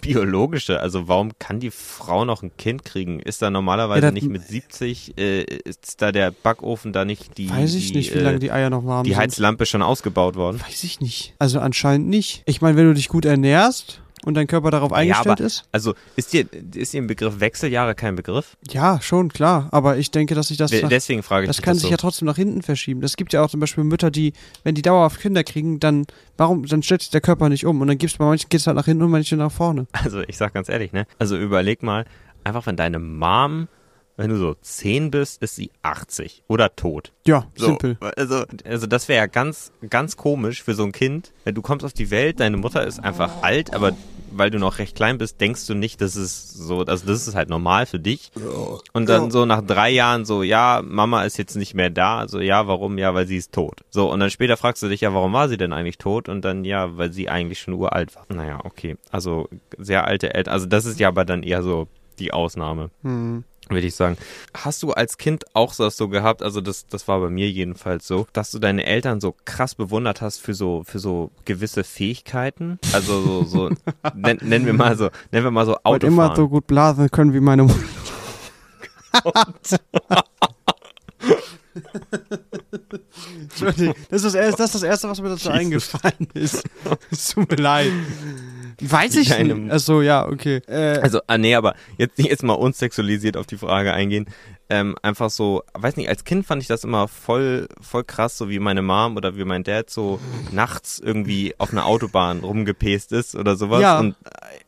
Biologische. 0.00 0.80
Also 0.80 1.08
warum 1.08 1.32
kann 1.38 1.60
die 1.60 1.70
Frau 1.70 2.24
noch 2.24 2.42
ein 2.42 2.56
Kind 2.56 2.84
kriegen? 2.84 3.20
Ist 3.20 3.42
da 3.42 3.50
normalerweise 3.50 4.06
Ja, 4.06 4.10
nicht 4.12 4.28
mit 4.28 4.42
70, 4.42 5.16
äh, 5.18 5.42
ist 5.42 6.02
da 6.02 6.12
der 6.12 6.30
Backofen 6.30 6.92
da 6.92 7.04
nicht 7.04 7.38
die, 7.38 7.50
weiß 7.50 7.74
ich 7.74 7.92
die, 7.92 7.98
nicht, 7.98 8.14
wie 8.14 8.18
äh, 8.18 8.22
lange 8.22 8.38
die 8.38 8.52
Eier 8.52 8.70
noch 8.70 8.84
warm 8.84 9.04
die 9.04 9.10
sind. 9.10 9.20
Heizlampe 9.20 9.66
schon 9.66 9.82
ausgebaut 9.82 10.36
worden? 10.36 10.60
Weiß 10.60 10.84
ich 10.84 11.00
nicht. 11.00 11.34
Also 11.38 11.60
anscheinend 11.60 12.08
nicht. 12.08 12.42
Ich 12.46 12.60
meine, 12.60 12.76
wenn 12.76 12.86
du 12.86 12.94
dich 12.94 13.08
gut 13.08 13.24
ernährst 13.24 14.01
und 14.24 14.34
dein 14.34 14.46
Körper 14.46 14.70
darauf 14.70 14.92
eingestellt 14.92 15.38
aber- 15.40 15.44
ist, 15.44 15.64
Also 15.72 15.94
ist 16.16 16.32
dir, 16.32 16.46
ist 16.74 16.92
dir 16.92 16.98
im 16.98 17.06
Begriff 17.06 17.40
Wechseljahre 17.40 17.94
kein 17.94 18.16
Begriff? 18.16 18.56
ja, 18.70 19.00
schon, 19.02 19.30
klar. 19.32 19.68
Aber 19.72 19.96
ich 19.98 20.10
denke, 20.10 20.34
dass 20.34 20.48
sich 20.48 20.56
das 20.56 20.70
nach, 20.72 20.88
Deswegen 20.88 21.22
frage 21.22 21.44
ich 21.44 21.48
das 21.48 21.60
kann 21.62 21.72
das 21.74 21.80
sich 21.82 21.88
so. 21.88 21.90
ja 21.92 21.96
trotzdem 21.96 22.26
nach 22.26 22.36
hinten 22.36 22.62
verschieben. 22.62 23.02
Es 23.02 23.16
gibt 23.16 23.32
ja 23.32 23.42
auch 23.42 23.50
zum 23.50 23.60
Beispiel 23.60 23.84
Mütter, 23.84 24.10
die, 24.10 24.32
wenn 24.64 24.74
die 24.74 24.82
dauerhaft 24.82 25.20
Kinder 25.20 25.44
kriegen, 25.44 25.80
dann, 25.80 26.06
warum, 26.36 26.64
dann 26.66 26.82
stellt 26.82 27.02
sich 27.02 27.10
der 27.10 27.20
Körper 27.20 27.48
nicht 27.48 27.66
um. 27.66 27.80
Und 27.80 27.88
dann 27.88 27.98
gibt's 27.98 28.16
bei 28.16 28.24
manchen 28.24 28.48
geht's 28.48 28.66
halt 28.66 28.76
nach 28.76 28.84
hinten 28.86 29.02
und 29.04 29.10
manchen 29.10 29.38
nach 29.38 29.52
vorne. 29.52 29.86
Also 29.92 30.20
ich 30.22 30.36
sag 30.36 30.54
ganz 30.54 30.68
ehrlich, 30.68 30.92
ne? 30.92 31.06
Also 31.18 31.36
überleg 31.36 31.82
mal, 31.82 32.04
einfach 32.44 32.66
wenn 32.66 32.76
deine 32.76 32.98
Mom, 32.98 33.68
wenn 34.18 34.28
du 34.28 34.36
so 34.36 34.54
10 34.60 35.10
bist, 35.10 35.42
ist 35.42 35.56
sie 35.56 35.70
80 35.82 36.44
oder 36.46 36.76
tot. 36.76 37.12
Ja, 37.26 37.46
So, 37.56 37.66
simpel. 37.66 37.96
Also, 38.16 38.44
also 38.64 38.86
das 38.86 39.08
wäre 39.08 39.20
ja 39.22 39.26
ganz, 39.26 39.72
ganz 39.88 40.16
komisch 40.16 40.62
für 40.62 40.74
so 40.74 40.84
ein 40.84 40.92
Kind. 40.92 41.32
Du 41.46 41.62
kommst 41.62 41.84
auf 41.84 41.94
die 41.94 42.10
Welt, 42.10 42.38
deine 42.40 42.58
Mutter 42.58 42.86
ist 42.86 43.00
einfach 43.00 43.42
alt, 43.42 43.72
aber 43.74 43.92
weil 44.34 44.50
du 44.50 44.58
noch 44.58 44.78
recht 44.78 44.96
klein 44.96 45.18
bist, 45.18 45.40
denkst 45.40 45.66
du 45.66 45.74
nicht, 45.74 46.00
das 46.00 46.16
ist 46.16 46.52
so, 46.52 46.80
also 46.80 47.06
das 47.06 47.26
ist 47.26 47.34
halt 47.34 47.48
normal 47.48 47.86
für 47.86 47.98
dich. 47.98 48.30
Und 48.92 49.08
dann 49.08 49.30
so 49.30 49.44
nach 49.44 49.62
drei 49.62 49.90
Jahren 49.90 50.24
so, 50.24 50.42
ja, 50.42 50.82
Mama 50.84 51.24
ist 51.24 51.36
jetzt 51.38 51.56
nicht 51.56 51.74
mehr 51.74 51.90
da. 51.90 52.18
Also 52.18 52.40
ja, 52.40 52.66
warum? 52.66 52.98
Ja, 52.98 53.14
weil 53.14 53.26
sie 53.26 53.36
ist 53.36 53.52
tot. 53.52 53.80
So, 53.90 54.10
und 54.10 54.20
dann 54.20 54.30
später 54.30 54.56
fragst 54.56 54.82
du 54.82 54.88
dich, 54.88 55.02
ja, 55.02 55.14
warum 55.14 55.32
war 55.32 55.48
sie 55.48 55.56
denn 55.56 55.72
eigentlich 55.72 55.98
tot? 55.98 56.28
Und 56.28 56.44
dann, 56.44 56.64
ja, 56.64 56.96
weil 56.96 57.12
sie 57.12 57.28
eigentlich 57.28 57.60
schon 57.60 57.74
uralt 57.74 58.14
war. 58.16 58.26
Naja, 58.28 58.60
okay. 58.64 58.96
Also 59.10 59.48
sehr 59.78 60.06
alte 60.06 60.34
Eltern. 60.34 60.54
Also 60.54 60.66
das 60.66 60.84
ist 60.84 61.00
ja 61.00 61.08
aber 61.08 61.24
dann 61.24 61.42
eher 61.42 61.62
so 61.62 61.88
die 62.18 62.32
Ausnahme 62.32 62.90
Hm. 63.02 63.44
Würde 63.74 63.86
ich 63.86 63.94
sagen. 63.94 64.16
Hast 64.54 64.82
du 64.82 64.92
als 64.92 65.18
Kind 65.18 65.44
auch 65.54 65.72
so 65.72 65.84
das 65.84 65.96
so 65.96 66.08
gehabt, 66.08 66.42
also 66.42 66.60
das, 66.60 66.86
das 66.86 67.08
war 67.08 67.20
bei 67.20 67.30
mir 67.30 67.50
jedenfalls 67.50 68.06
so, 68.06 68.26
dass 68.32 68.50
du 68.50 68.58
deine 68.58 68.84
Eltern 68.84 69.20
so 69.20 69.34
krass 69.44 69.74
bewundert 69.74 70.20
hast 70.20 70.38
für 70.38 70.54
so, 70.54 70.82
für 70.86 70.98
so 70.98 71.30
gewisse 71.44 71.84
Fähigkeiten? 71.84 72.78
Also 72.92 73.22
so, 73.22 73.44
so 73.44 73.70
nenn, 74.14 74.38
nennen 74.42 74.66
wir 74.66 74.72
mal 74.74 74.96
so, 74.96 75.10
nennen 75.30 75.44
wir 75.44 75.50
mal 75.50 75.66
so 75.66 75.76
Wollt 75.84 76.04
immer 76.04 76.26
so 76.26 76.30
Autofahren. 76.32 76.50
gut 76.50 76.66
blasen 76.66 77.10
können 77.10 77.32
wie 77.34 77.40
meine 77.40 77.64
Mutter. 77.64 77.78
Entschuldigung, 83.42 83.94
das 84.10 84.24
ist, 84.24 84.34
das, 84.34 84.34
erste, 84.34 84.56
das 84.62 84.66
ist 84.66 84.74
das 84.74 84.82
Erste, 84.82 85.08
was 85.08 85.20
mir 85.20 85.28
dazu 85.30 85.50
Jesus. 85.50 85.60
eingefallen 85.60 86.28
ist. 86.34 86.64
Es 87.10 87.28
tut 87.30 87.50
mir 87.50 87.56
leid. 87.56 87.92
Weiß 88.80 89.16
ich 89.16 89.36
nicht. 89.38 89.70
Achso, 89.72 90.00
ja, 90.02 90.26
okay. 90.26 90.60
Äh, 90.66 90.98
Also, 91.02 91.20
ah, 91.26 91.38
nee, 91.38 91.54
aber 91.54 91.74
jetzt, 91.98 92.18
jetzt 92.18 92.42
mal 92.42 92.54
unsexualisiert 92.54 93.36
auf 93.36 93.46
die 93.46 93.58
Frage 93.58 93.92
eingehen. 93.92 94.26
Ähm, 94.70 94.96
einfach 95.02 95.28
so, 95.28 95.64
weiß 95.74 95.96
nicht, 95.98 96.08
als 96.08 96.24
Kind 96.24 96.46
fand 96.46 96.62
ich 96.62 96.68
das 96.68 96.82
immer 96.84 97.06
voll, 97.06 97.68
voll 97.82 98.04
krass, 98.04 98.38
so 98.38 98.48
wie 98.48 98.58
meine 98.58 98.80
Mom 98.80 99.16
oder 99.16 99.36
wie 99.36 99.44
mein 99.44 99.64
Dad 99.64 99.90
so 99.90 100.18
nachts 100.50 100.98
irgendwie 100.98 101.54
auf 101.58 101.72
einer 101.72 101.84
Autobahn 101.84 102.38
rumgepest 102.40 103.12
ist 103.12 103.34
oder 103.34 103.56
sowas. 103.56 103.82
Ja. 103.82 103.98
Und 104.00 104.16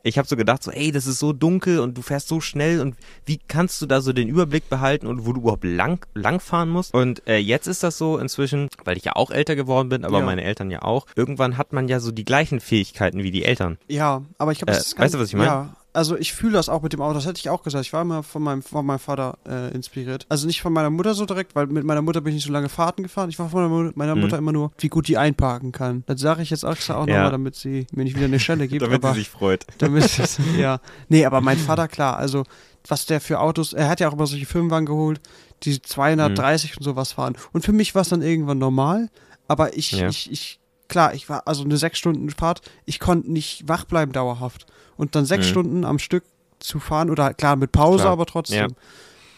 ich 0.03 0.19
habe 0.19 0.29
so 0.29 0.37
gedacht, 0.37 0.63
so, 0.63 0.71
ey, 0.71 0.93
das 0.93 1.07
ist 1.07 1.21
so 1.21 1.33
dunkel 1.33 1.79
und 1.79 1.97
du 1.97 2.03
fährst 2.03 2.29
so 2.29 2.43
schnell 2.43 2.81
und 2.83 2.97
wie 3.25 3.41
kannst 3.49 3.81
du 3.81 3.87
da 3.87 4.03
so 4.03 4.13
den 4.13 4.29
Überblick 4.29 4.69
behalten 4.69 5.07
und 5.07 5.25
wo 5.25 5.33
du 5.33 5.41
überhaupt 5.41 5.65
lang, 5.65 6.05
lang 6.13 6.39
fahren 6.39 6.69
musst? 6.69 6.93
Und 6.93 7.27
äh, 7.27 7.39
jetzt 7.39 7.67
ist 7.67 7.83
das 7.83 7.97
so 7.97 8.19
inzwischen, 8.19 8.69
weil 8.85 8.99
ich 8.99 9.05
ja 9.05 9.17
auch 9.17 9.31
älter 9.31 9.57
geworden 9.57 9.89
bin, 9.89 10.05
aber 10.05 10.19
Ja. 10.19 10.25
meine 10.27 10.45
Eltern 10.45 10.71
ja 10.71 10.83
auch. 10.83 11.07
Irgendwann 11.17 11.57
hat 11.57 11.73
man 11.73 11.89
ja 11.89 11.99
so 12.01 12.11
die 12.13 12.27
gleichen 12.27 12.61
Fähigkeiten 12.61 13.23
wie 13.23 13.31
die 13.31 13.45
Eltern. 13.47 13.79
Ja, 13.95 14.23
aber 14.39 14.53
ich 14.53 14.59
glaube, 14.59 14.73
Äh, 14.73 14.77
das 14.77 14.87
ist 14.89 14.99
weißt 14.99 15.15
du, 15.15 15.19
was 15.19 15.29
ich 15.29 15.35
meine? 15.35 15.47
Ja. 15.47 15.77
Also 15.97 16.17
ich 16.17 16.33
fühle 16.33 16.55
das 16.55 16.69
auch 16.69 16.83
mit 16.83 16.93
dem 16.93 17.01
Auto, 17.01 17.15
das 17.15 17.25
hätte 17.25 17.39
ich 17.39 17.49
auch 17.51 17.63
gesagt. 17.63 17.87
Ich 17.87 17.93
war 17.93 18.03
immer 18.03 18.25
von 18.25 18.43
meinem, 18.43 18.63
von 18.63 18.85
meinem 18.85 18.99
Vater 18.99 19.39
äh, 19.49 19.73
inspiriert. 19.73 20.27
Also 20.29 20.49
nicht 20.49 20.61
von 20.61 20.73
meiner 20.73 20.91
Mutter 20.91 21.15
so 21.15 21.25
direkt, 21.25 21.55
weil 21.55 21.69
mit 21.69 21.85
meiner 21.85 22.03
Mutter 22.03 22.21
bin 22.21 22.31
ich 22.31 22.35
nicht 22.39 22.47
so 22.47 22.53
lange 22.53 22.69
Fahrten 22.69 23.05
gefahren. 23.05 23.31
Ich 23.31 23.39
war 23.39 23.49
von 23.49 23.71
meiner, 23.71 23.93
meiner 23.95 24.15
Mhm. 24.17 24.21
Mutter 24.23 24.37
immer 24.39 24.51
nur, 24.51 24.73
wie 24.79 24.89
gut 24.89 25.07
die 25.07 25.17
einparken 25.19 25.71
kann. 25.71 26.03
Das 26.07 26.21
sage 26.21 26.43
ich 26.43 26.51
jetzt 26.51 26.65
extra 26.65 26.97
auch 26.97 27.07
Ja. 27.07 27.15
nochmal, 27.15 27.31
damit 27.31 27.55
sie 27.55 27.87
mir 27.93 28.03
nicht 28.03 28.17
wieder 28.17 28.25
eine 28.27 28.41
Schelle 28.41 28.67
gibt. 28.67 28.83
Damit 28.83 29.05
aber 29.05 29.13
sie 29.15 29.21
sich 29.21 29.31
freut. 29.31 29.67
damit 29.79 30.03
es, 30.19 30.39
ja. 30.59 30.81
Nee, 31.09 31.27
aber 31.27 31.41
mein 31.41 31.59
Vater, 31.59 31.87
klar, 31.87 32.17
also 32.17 32.43
was 32.89 33.07
der 33.07 33.21
für 33.21 33.39
Autos, 33.39 33.73
er 33.73 33.89
hat 33.89 34.01
ja 34.01 34.09
auch 34.09 34.15
immer 34.15 34.27
solche 34.27 34.47
Firmenwagen 34.47 34.87
geholt, 34.87 35.21
die 35.63 35.81
230 35.81 36.73
Mhm. 36.73 36.77
und 36.79 36.83
sowas 36.83 37.13
fahren. 37.13 37.37
Und 37.53 37.65
für 37.65 37.73
mich 37.73 37.95
war 37.95 38.03
es 38.03 38.09
dann 38.09 38.21
irgendwann 38.21 38.59
normal, 38.59 39.11
aber 39.47 39.77
ich, 39.77 39.93
Ja. 39.93 40.09
ich, 40.09 40.29
ich, 40.33 40.59
klar, 40.89 41.15
ich 41.15 41.29
war, 41.29 41.47
also 41.47 41.65
eine 41.65 41.77
sechs 41.77 41.99
Stunden 41.99 42.31
Fahrt, 42.31 42.61
ich 42.85 43.01
konnte 43.01 43.31
nicht 43.33 43.69
wach 43.69 43.85
bleiben 43.85 44.13
dauerhaft. 44.13 44.67
Und 44.97 45.15
dann 45.15 45.25
sechs 45.25 45.47
Mhm. 45.47 45.51
Stunden 45.51 45.85
am 45.85 45.99
Stück 45.99 46.25
zu 46.61 46.79
fahren 46.81 47.11
oder 47.11 47.35
klar 47.35 47.57
mit 47.57 47.73
Pause, 47.73 48.03
Klar. 48.03 48.13
aber 48.13 48.27
trotzdem, 48.27 48.71
Ja. 48.71 48.77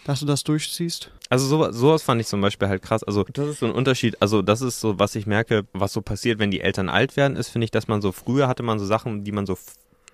dass 0.04 0.20
du 0.20 0.26
das 0.26 0.44
durchziehst. 0.44 1.10
Also 1.28 1.46
sowas, 1.46 1.74
sowas 1.74 2.02
fand 2.04 2.20
ich 2.20 2.28
zum 2.28 2.40
Beispiel 2.40 2.68
halt 2.68 2.82
krass. 2.82 3.02
Also 3.02 3.24
das 3.24 3.48
ist 3.48 3.58
so 3.60 3.66
ein 3.66 3.72
Unterschied. 3.72 4.20
Also 4.22 4.42
das 4.42 4.60
ist 4.60 4.80
so, 4.80 4.98
was 5.00 5.14
ich 5.16 5.26
merke, 5.26 5.64
was 5.72 5.92
so 5.92 6.00
passiert, 6.02 6.38
wenn 6.38 6.52
die 6.52 6.60
Eltern 6.60 6.88
alt 6.88 7.16
werden, 7.16 7.36
ist, 7.36 7.48
finde 7.48 7.64
ich, 7.64 7.72
dass 7.72 7.88
man 7.88 8.00
so 8.00 8.12
früher 8.12 8.46
hatte 8.46 8.62
man 8.62 8.78
so 8.78 8.84
Sachen, 8.86 9.24
die 9.24 9.32
man 9.32 9.44
so 9.46 9.58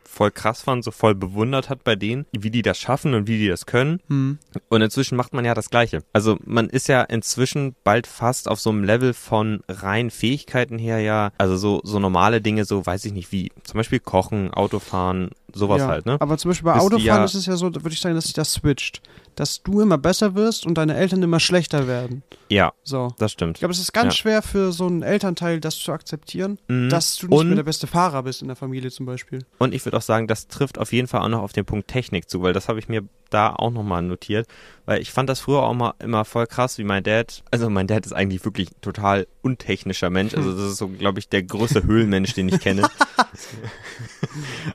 voll 0.05 0.31
krass 0.31 0.63
fand, 0.63 0.85
so 0.85 0.91
voll 0.91 1.15
bewundert 1.15 1.69
hat 1.69 1.85
bei 1.85 1.97
denen, 1.97 2.27
wie 2.33 2.51
die 2.51 2.63
das 2.63 2.79
schaffen 2.79 3.15
und 3.15 3.27
wie 3.27 3.39
die 3.39 3.49
das 3.49 3.67
können. 3.67 4.01
Hm. 4.09 4.39
Und 4.69 4.83
inzwischen 4.83 5.17
macht 5.17 5.33
man 5.33 5.45
ja 5.45 5.55
das 5.55 5.71
Gleiche. 5.71 6.03
Also 6.13 6.39
man 6.45 6.69
ist 6.69 6.89
ja 6.89 7.03
inzwischen 7.03 7.75
bald 7.85 8.07
fast 8.07 8.49
auf 8.49 8.61
so 8.61 8.71
einem 8.71 8.85
Level 8.85 9.15
von 9.15 9.63
rein 9.69 10.11
Fähigkeiten 10.11 10.79
her 10.79 11.01
ja, 11.01 11.31
also 11.39 11.57
so, 11.57 11.81
so 11.85 11.99
normale 11.99 12.41
Dinge, 12.41 12.65
so 12.65 12.85
weiß 12.85 13.05
ich 13.05 13.13
nicht 13.13 13.33
wie, 13.33 13.51
zum 13.65 13.79
Beispiel 13.79 14.01
Kochen, 14.01 14.53
Autofahren, 14.53 15.31
sowas 15.55 15.81
ja. 15.81 15.89
halt, 15.89 16.07
ne? 16.07 16.17
Aber 16.21 16.39
zum 16.39 16.51
Beispiel 16.51 16.67
bei 16.67 16.79
Autofahren 16.79 17.05
ja- 17.05 17.25
ist 17.25 17.35
es 17.35 17.47
ja 17.47 17.57
so, 17.57 17.75
würde 17.75 17.91
ich 17.91 18.01
sagen, 18.01 18.15
dass 18.15 18.25
sich 18.25 18.35
das 18.35 18.53
switcht. 18.53 19.03
Dass 19.35 19.63
du 19.63 19.81
immer 19.81 19.97
besser 19.99 20.35
wirst 20.35 20.67
und 20.67 20.75
deine 20.77 20.95
Eltern 20.95 21.23
immer 21.23 21.41
schlechter 21.41 21.87
werden. 21.87 22.23
Ja, 22.51 22.73
So. 22.83 23.15
das 23.19 23.33
stimmt. 23.33 23.57
Ich 23.57 23.61
glaube, 23.61 23.73
es 23.73 23.79
ist 23.81 23.93
ganz 23.93 24.13
Ja. 24.15 24.19
schwer 24.19 24.43
für 24.43 24.73
so 24.73 24.87
einen 24.87 25.03
Elternteil, 25.03 25.59
das 25.61 25.79
zu 25.79 25.91
akzeptieren, 25.93 26.59
Mhm. 26.69 26.91
dass 26.91 27.17
du 27.17 27.27
nicht 27.29 27.39
Und- 27.39 27.47
mehr 27.49 27.57
der 27.57 27.63
beste 27.63 27.87
Fahrer 27.87 28.23
bist 28.25 28.43
in 28.43 28.49
der 28.49 28.57
Familie 28.57 28.91
zum 28.91 29.07
Beispiel. 29.07 29.45
Und 29.59 29.73
ich 29.75 29.85
würde 29.87 29.97
auch 29.97 30.03
sagen, 30.03 30.27
das 30.27 30.49
trifft 30.49 30.79
auf 30.79 30.93
jeden 30.93 31.09
Fall 31.09 31.23
auch 31.23 31.29
noch 31.29 31.43
auf 31.43 31.53
den 31.53 31.65
Punkt 31.65 31.89
Technik 31.89 32.29
zu, 32.29 32.43
weil 32.43 32.53
das 32.53 32.69
habe 32.69 32.79
ich 32.79 32.89
mir 32.89 33.03
da 33.31 33.55
auch 33.55 33.71
nochmal 33.71 34.03
notiert, 34.03 34.47
weil 34.85 35.01
ich 35.01 35.13
fand 35.13 35.29
das 35.29 35.41
früher 35.41 35.63
auch 35.63 35.75
mal 35.75 35.95
immer 36.01 36.25
voll 36.25 36.47
krass, 36.47 36.79
wie 36.79 36.85
mein 36.85 37.03
Dad, 37.03 37.43
also 37.51 37.71
mein 37.71 37.87
Dad 37.87 38.05
ist 38.07 38.13
eigentlich 38.13 38.45
wirklich 38.45 38.69
total 38.81 39.27
untechnischer 39.43 40.11
Mensch, 40.11 40.35
also 40.35 40.53
das 40.53 40.73
ist 40.73 40.77
so, 40.79 40.89
glaube 40.89 41.19
ich, 41.19 41.29
der 41.29 41.43
größte 41.43 41.83
Höhlenmensch, 41.87 42.35
den 42.35 42.49
ich 42.49 42.61
kenne. 42.61 42.89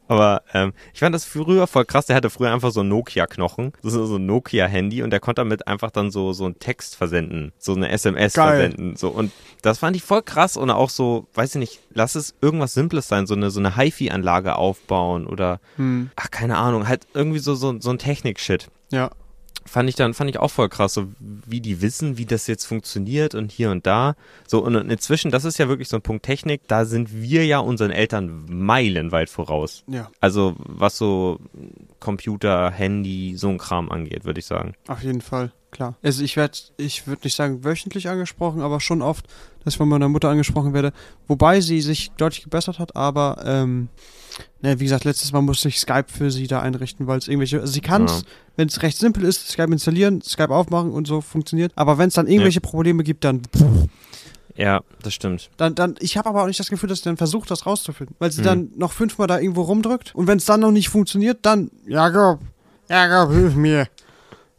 Aber 0.07 0.43
ähm, 0.53 0.73
ich 0.93 0.99
fand 0.99 1.13
das 1.13 1.25
früher 1.25 1.67
voll 1.67 1.85
krass, 1.85 2.05
der 2.05 2.15
hatte 2.15 2.29
früher 2.29 2.51
einfach 2.51 2.71
so 2.71 2.83
Nokia-Knochen, 2.83 3.73
so 3.81 4.15
ein 4.17 4.25
Nokia-Handy 4.25 5.03
und 5.03 5.09
der 5.09 5.19
konnte 5.19 5.41
damit 5.41 5.67
einfach 5.67 5.91
dann 5.91 6.11
so, 6.11 6.33
so 6.33 6.45
einen 6.45 6.59
Text 6.59 6.95
versenden, 6.95 7.51
so 7.57 7.73
eine 7.73 7.89
SMS 7.89 8.33
Geil. 8.33 8.59
versenden, 8.71 8.95
so 8.95 9.09
und 9.09 9.31
das 9.61 9.79
fand 9.79 9.95
ich 9.95 10.03
voll 10.03 10.21
krass 10.21 10.57
und 10.57 10.69
auch 10.69 10.89
so, 10.89 11.27
weiß 11.33 11.55
ich 11.55 11.59
nicht, 11.59 11.79
lass 11.93 12.15
es 12.15 12.35
irgendwas 12.41 12.73
Simples 12.73 13.07
sein, 13.07 13.27
so 13.27 13.33
eine, 13.35 13.49
so 13.51 13.59
eine 13.59 13.75
HiFi-Anlage 13.75 14.55
aufbauen 14.55 15.27
oder 15.27 15.59
Hm. 15.75 16.11
ach, 16.15 16.31
keine 16.31 16.57
Ahnung, 16.57 16.87
halt 16.87 17.07
irgendwie 17.13 17.39
so, 17.39 17.55
so, 17.55 17.79
so 17.79 17.89
ein 17.89 17.97
Technik-Shit. 17.97 18.67
Ja. 18.91 19.11
Fand 19.67 19.89
ich 19.89 19.95
dann, 19.95 20.13
fand 20.13 20.29
ich 20.29 20.39
auch 20.39 20.49
voll 20.49 20.69
krass, 20.69 20.93
so 20.93 21.07
wie 21.19 21.61
die 21.61 21.81
wissen, 21.81 22.17
wie 22.17 22.25
das 22.25 22.47
jetzt 22.47 22.65
funktioniert 22.65 23.35
und 23.35 23.51
hier 23.51 23.69
und 23.69 23.85
da. 23.85 24.15
So, 24.47 24.63
und 24.63 24.75
inzwischen, 24.89 25.29
das 25.29 25.45
ist 25.45 25.57
ja 25.59 25.67
wirklich 25.67 25.89
so 25.89 25.97
ein 25.97 26.01
Punkt 26.01 26.25
Technik, 26.25 26.61
da 26.67 26.85
sind 26.85 27.13
wir 27.13 27.45
ja 27.45 27.59
unseren 27.59 27.91
Eltern 27.91 28.45
meilenweit 28.49 29.29
voraus. 29.29 29.83
Ja, 29.87 30.09
Also, 30.21 30.55
was 30.57 30.97
so 30.97 31.39
Computer, 31.99 32.71
Handy, 32.71 33.35
so 33.35 33.49
ein 33.49 33.57
Kram 33.57 33.91
angeht, 33.91 34.25
würde 34.25 34.39
ich 34.39 34.45
sagen. 34.45 34.73
auf 34.87 35.03
jeden 35.03 35.21
Fall, 35.21 35.51
klar. 35.71 35.95
Also 36.03 36.23
ich 36.23 36.35
werde, 36.37 36.57
ich 36.77 37.07
würde 37.07 37.21
nicht 37.25 37.35
sagen 37.35 37.63
wöchentlich 37.63 38.09
angesprochen, 38.09 38.61
aber 38.61 38.79
schon 38.79 39.01
oft, 39.01 39.25
dass 39.63 39.73
ich 39.73 39.77
von 39.77 39.89
meiner 39.89 40.09
Mutter 40.09 40.29
angesprochen 40.29 40.73
werde, 40.73 40.93
wobei 41.27 41.61
sie 41.61 41.81
sich 41.81 42.11
deutlich 42.17 42.43
gebessert 42.43 42.79
hat, 42.79 42.95
aber 42.95 43.43
ähm, 43.45 43.89
ne, 44.61 44.79
wie 44.79 44.85
gesagt, 44.85 45.03
letztes 45.03 45.31
Mal 45.33 45.41
musste 45.41 45.67
ich 45.67 45.79
Skype 45.79 46.05
für 46.07 46.31
sie 46.31 46.47
da 46.47 46.61
einrichten, 46.61 47.07
weil 47.07 47.17
es 47.17 47.27
irgendwelche, 47.27 47.59
also 47.59 47.71
sie 47.71 47.81
kann 47.81 48.05
es, 48.05 48.21
Ja. 48.21 48.27
wenn 48.55 48.67
es 48.67 48.81
recht 48.81 48.97
simpel 48.97 49.23
ist, 49.23 49.47
Skype 49.49 49.71
installieren, 49.71 50.21
Skype 50.21 50.49
aufmachen 50.53 50.91
und 50.91 51.07
so 51.07 51.21
funktioniert, 51.21 51.71
aber 51.75 51.97
wenn 51.97 52.07
es 52.07 52.13
dann 52.15 52.27
irgendwelche 52.27 52.61
Probleme 52.61 53.03
gibt, 53.03 53.23
dann 53.23 53.41
Ja, 54.55 54.81
das 55.03 55.13
stimmt. 55.13 55.51
Dann, 55.57 55.75
dann, 55.75 55.95
ich 55.99 56.17
habe 56.17 56.29
aber 56.29 56.41
auch 56.41 56.47
nicht 56.47 56.59
das 56.59 56.69
Gefühl, 56.71 56.89
dass 56.89 56.99
sie 56.99 57.03
dann 57.03 57.17
versucht, 57.17 57.51
das 57.51 57.67
rauszufinden. 57.67 58.15
Weil 58.17 58.31
sie 58.31 58.39
Hm. 58.39 58.45
dann 58.45 58.71
noch 58.75 58.91
fünfmal 58.91 59.27
da 59.27 59.37
irgendwo 59.37 59.61
rumdrückt. 59.61 60.15
Und 60.15 60.25
wenn 60.25 60.39
es 60.39 60.45
dann 60.45 60.61
noch 60.61 60.71
nicht 60.71 60.89
funktioniert, 60.89 61.39
dann, 61.43 61.69
Jakob, 61.85 62.39
Jakob, 62.89 63.31
hilf 63.33 63.53
mir. 63.55 63.87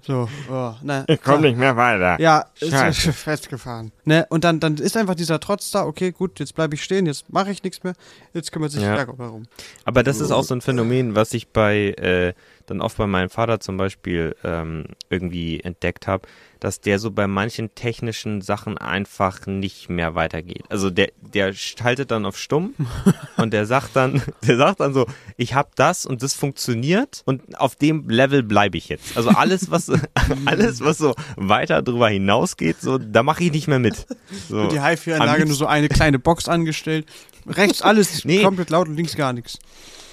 So, 0.09 0.27
oh, 0.51 0.73
ne. 0.81 1.05
so. 1.23 1.39
mehr 1.39 1.77
weiter. 1.77 2.19
Ja, 2.19 2.47
ist 2.59 2.71
Scheiße. 2.71 3.13
festgefahren. 3.13 3.93
Ne, 4.07 4.25
und 4.31 4.43
dann, 4.43 4.59
dann 4.59 4.77
ist 4.77 4.97
einfach 4.97 5.15
dieser 5.15 5.39
Trotz 5.39 5.71
da, 5.71 5.85
okay, 5.85 6.13
gut, 6.13 6.41
jetzt 6.41 6.55
bleibe 6.55 6.77
ich 6.77 6.83
stehen, 6.83 7.05
jetzt 7.05 7.31
mache 7.31 7.51
ich 7.51 7.63
nichts 7.63 7.85
mehr, 7.85 7.93
jetzt 8.33 8.51
kümmert 8.51 8.71
sich 8.71 8.81
Ja. 8.81 8.97
Jakob 8.97 9.19
darum. 9.19 9.43
Aber 9.85 10.03
das 10.03 10.21
ist 10.21 10.31
auch 10.31 10.45
so 10.45 10.55
ein 10.55 10.63
Phänomen, 10.63 11.15
was 11.15 11.35
ich 11.35 11.49
bei 11.49 11.91
äh, 11.99 12.33
dann 12.71 12.81
oft 12.81 12.97
bei 12.97 13.07
meinem 13.07 13.31
Vater 13.31 13.61
zum 13.61 13.77
Beispiel 13.77 14.37
ähm, 14.45 14.85
irgendwie 15.11 15.61
entdeckt 15.61 16.07
habe, 16.07 16.29
dass 16.61 16.81
der 16.81 16.99
so 16.99 17.11
bei 17.11 17.27
manchen 17.27 17.75
technischen 17.75 18.41
Sachen 18.41 18.79
einfach 18.79 19.47
nicht 19.47 19.89
mehr 19.89 20.15
weitergeht. 20.15 20.65
Also 20.69 20.91
der 20.91 21.09
der 21.21 21.53
schaltet 21.53 22.11
dann 22.11 22.27
auf 22.27 22.37
stumm 22.39 22.75
und 23.37 23.53
der 23.53 23.67
sagt 23.67 23.95
dann 23.95 24.23
der 24.47 24.57
sagt 24.57 24.81
dann 24.81 24.93
so, 24.93 25.07
ich 25.37 25.55
habe 25.55 25.71
das 25.77 26.05
und 26.05 26.23
das 26.23 26.35
funktioniert 26.35 27.23
und 27.25 27.59
auf 27.59 27.77
dem 27.77 28.09
Level 28.09 28.43
bleibe 28.43 28.77
ich 28.77 28.89
jetzt. 28.89 29.17
Also 29.17 29.31
alles 29.31 29.71
was 29.71 29.91
alles 30.47 30.81
was 30.81 30.99
so 30.99 31.15
weiter 31.37 31.83
drüber 31.83 32.09
hinausgeht, 32.09 32.81
so 32.81 32.99
da 32.99 33.23
mache 33.23 33.45
ich 33.45 33.53
nicht 33.53 33.69
mehr 33.69 33.79
mit. 33.79 34.07
So. 34.49 34.63
Und 34.63 34.73
die 34.73 34.81
HiFi-Anlage 34.83 35.47
nur 35.47 35.55
so 35.55 35.67
eine 35.67 35.89
kleine 35.89 36.19
Box 36.19 36.49
angestellt. 36.49 37.07
Rechts 37.47 37.83
alles 37.83 38.25
Nee. 38.29 38.43
komplett 38.43 38.71
laut 38.71 38.89
und 38.89 38.97
links 38.97 39.17
gar 39.17 39.33
nichts. 39.33 39.59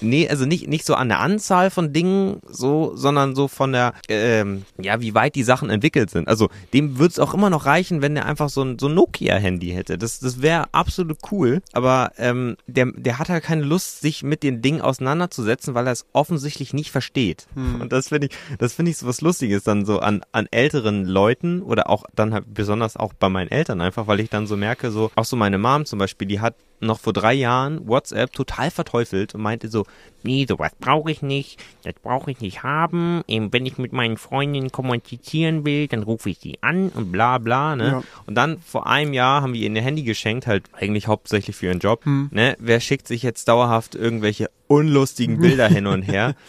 Nee, 0.00 0.28
also 0.28 0.46
nicht, 0.46 0.68
nicht 0.68 0.84
so 0.84 0.94
an 0.94 1.08
der 1.08 1.20
Anzahl 1.20 1.70
von 1.70 1.92
Dingen, 1.92 2.40
so, 2.48 2.92
sondern 2.94 3.34
so 3.34 3.48
von 3.48 3.72
der, 3.72 3.94
ähm, 4.08 4.64
ja, 4.78 5.00
wie 5.00 5.14
weit 5.14 5.34
die 5.34 5.42
Sachen 5.42 5.70
entwickelt 5.70 6.10
sind. 6.10 6.28
Also 6.28 6.48
dem 6.72 6.98
würde 6.98 7.12
es 7.12 7.18
auch 7.18 7.34
immer 7.34 7.50
noch 7.50 7.66
reichen, 7.66 8.02
wenn 8.02 8.14
der 8.14 8.26
einfach 8.26 8.48
so 8.48 8.62
ein, 8.62 8.78
so 8.78 8.88
ein 8.88 8.94
Nokia-Handy 8.94 9.70
hätte. 9.70 9.98
Das, 9.98 10.20
das 10.20 10.42
wäre 10.42 10.66
absolut 10.72 11.18
cool. 11.30 11.62
Aber 11.72 12.12
ähm, 12.18 12.56
der, 12.66 12.86
der 12.92 13.18
hat 13.18 13.28
halt 13.28 13.44
keine 13.44 13.62
Lust, 13.62 14.00
sich 14.00 14.22
mit 14.22 14.42
den 14.42 14.62
Dingen 14.62 14.80
auseinanderzusetzen, 14.80 15.74
weil 15.74 15.86
er 15.86 15.92
es 15.92 16.06
offensichtlich 16.12 16.74
nicht 16.74 16.90
versteht. 16.90 17.46
Und 17.80 17.92
das 17.92 18.08
finde 18.08 18.28
ich, 18.28 18.36
das 18.58 18.74
finde 18.74 18.90
ich 18.90 18.98
so 18.98 19.06
was 19.06 19.20
Lustiges 19.20 19.64
dann 19.64 19.84
so 19.84 20.00
an, 20.00 20.22
an 20.32 20.46
älteren 20.50 21.04
Leuten 21.04 21.62
oder 21.62 21.88
auch 21.88 22.04
dann 22.14 22.34
halt 22.34 22.52
besonders 22.52 22.96
auch 22.96 23.12
bei 23.12 23.28
meinen 23.28 23.50
Eltern 23.50 23.80
einfach, 23.80 24.06
weil 24.06 24.20
ich 24.20 24.30
dann 24.30 24.46
so 24.46 24.56
merke, 24.56 24.90
so, 24.90 25.10
auch 25.14 25.24
so 25.24 25.36
meine 25.36 25.58
Mom 25.58 25.84
zum 25.86 25.98
Beispiel, 25.98 26.28
die 26.28 26.40
hat 26.40 26.54
noch 26.80 27.00
vor 27.00 27.12
drei 27.12 27.34
Jahren 27.34 27.86
WhatsApp 27.88 28.32
total 28.32 28.70
verteufelt 28.70 29.34
und 29.34 29.42
meinte 29.42 29.68
so, 29.68 29.86
nee, 30.22 30.46
sowas 30.48 30.72
brauche 30.78 31.10
ich 31.10 31.22
nicht, 31.22 31.62
das 31.84 31.94
brauche 32.02 32.30
ich 32.30 32.40
nicht 32.40 32.62
haben. 32.62 33.22
Eben, 33.28 33.52
wenn 33.52 33.66
ich 33.66 33.78
mit 33.78 33.92
meinen 33.92 34.16
Freundinnen 34.16 34.72
kommunizieren 34.72 35.64
will, 35.64 35.88
dann 35.88 36.02
rufe 36.02 36.30
ich 36.30 36.38
sie 36.38 36.58
an 36.60 36.90
und 36.90 37.12
bla 37.12 37.38
bla, 37.38 37.76
ne? 37.76 37.88
Ja. 37.88 38.02
Und 38.26 38.34
dann 38.34 38.58
vor 38.60 38.86
einem 38.86 39.12
Jahr 39.12 39.42
haben 39.42 39.54
wir 39.54 39.60
ihr 39.60 39.70
ein 39.70 39.76
Handy 39.76 40.02
geschenkt, 40.02 40.46
halt 40.46 40.64
eigentlich 40.72 41.06
hauptsächlich 41.06 41.56
für 41.56 41.66
ihren 41.66 41.80
Job, 41.80 42.04
ne? 42.04 42.56
Wer 42.58 42.80
schickt 42.80 43.08
sich 43.08 43.22
jetzt 43.22 43.48
dauerhaft 43.48 43.94
irgendwelche 43.94 44.50
unlustigen 44.66 45.38
Bilder 45.38 45.68
hin 45.68 45.86
und 45.86 46.02
her? 46.02 46.34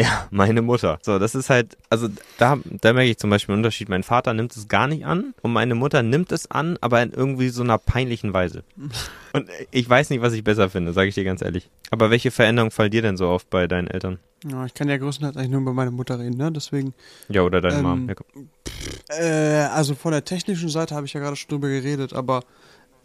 Ja, 0.00 0.26
meine 0.30 0.62
Mutter. 0.62 0.98
So, 1.02 1.18
das 1.18 1.34
ist 1.34 1.50
halt, 1.50 1.76
also 1.90 2.08
da, 2.38 2.58
da 2.64 2.92
merke 2.94 3.10
ich 3.10 3.18
zum 3.18 3.28
Beispiel 3.28 3.52
einen 3.52 3.60
Unterschied. 3.60 3.90
Mein 3.90 4.02
Vater 4.02 4.32
nimmt 4.32 4.56
es 4.56 4.66
gar 4.66 4.86
nicht 4.86 5.04
an 5.04 5.34
und 5.42 5.52
meine 5.52 5.74
Mutter 5.74 6.02
nimmt 6.02 6.32
es 6.32 6.50
an, 6.50 6.78
aber 6.80 7.02
in 7.02 7.12
irgendwie 7.12 7.50
so 7.50 7.62
einer 7.62 7.76
peinlichen 7.76 8.32
Weise. 8.32 8.64
Und 9.32 9.48
ich 9.70 9.88
weiß 9.88 10.10
nicht, 10.10 10.22
was 10.22 10.32
ich 10.32 10.42
besser 10.42 10.70
finde, 10.70 10.92
sage 10.92 11.08
ich 11.08 11.14
dir 11.14 11.22
ganz 11.22 11.40
ehrlich. 11.40 11.70
Aber 11.90 12.10
welche 12.10 12.32
Veränderungen 12.32 12.72
fallen 12.72 12.90
dir 12.90 13.02
denn 13.02 13.16
so 13.16 13.28
auf 13.28 13.46
bei 13.46 13.68
deinen 13.68 13.86
Eltern? 13.86 14.18
Ja, 14.44 14.64
ich 14.64 14.74
kann 14.74 14.88
ja 14.88 14.96
größtenteils 14.96 15.36
eigentlich 15.36 15.50
nur 15.50 15.60
über 15.60 15.72
meine 15.72 15.92
Mutter 15.92 16.18
reden, 16.18 16.36
ne? 16.36 16.50
Deswegen. 16.50 16.94
Ja, 17.28 17.42
oder 17.42 17.60
deine 17.60 17.76
Ähm, 17.76 17.82
Mom? 17.82 18.08
Ja. 18.08 19.16
Äh, 19.16 19.68
also 19.68 19.94
von 19.94 20.10
der 20.12 20.24
technischen 20.24 20.68
Seite 20.68 20.96
habe 20.96 21.06
ich 21.06 21.12
ja 21.12 21.20
gerade 21.20 21.36
schon 21.36 21.50
drüber 21.50 21.68
geredet, 21.68 22.12
aber 22.12 22.42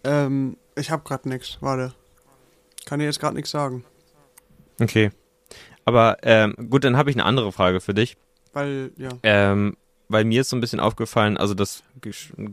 ähm, 0.04 0.58
ich 0.76 0.90
habe 0.90 1.04
gerade 1.04 1.30
nichts. 1.30 1.58
Warte. 1.62 1.94
Kann 2.86 3.00
dir 3.00 3.06
jetzt 3.06 3.20
gerade 3.20 3.36
nichts 3.36 3.52
sagen. 3.52 3.84
Okay. 4.80 5.12
Aber 5.86 6.18
ähm, 6.24 6.56
gut, 6.70 6.84
dann 6.84 6.98
habe 6.98 7.10
ich 7.10 7.16
eine 7.16 7.26
andere 7.26 7.52
Frage 7.52 7.80
für 7.80 7.94
dich. 7.94 8.18
Weil, 8.54 8.92
ja. 8.98 9.10
Ähm, 9.24 9.78
weil 10.08 10.24
mir 10.24 10.42
ist 10.42 10.50
so 10.50 10.56
ein 10.56 10.62
bisschen 10.62 10.80
aufgefallen, 10.80 11.38
also 11.38 11.54
das 11.54 11.84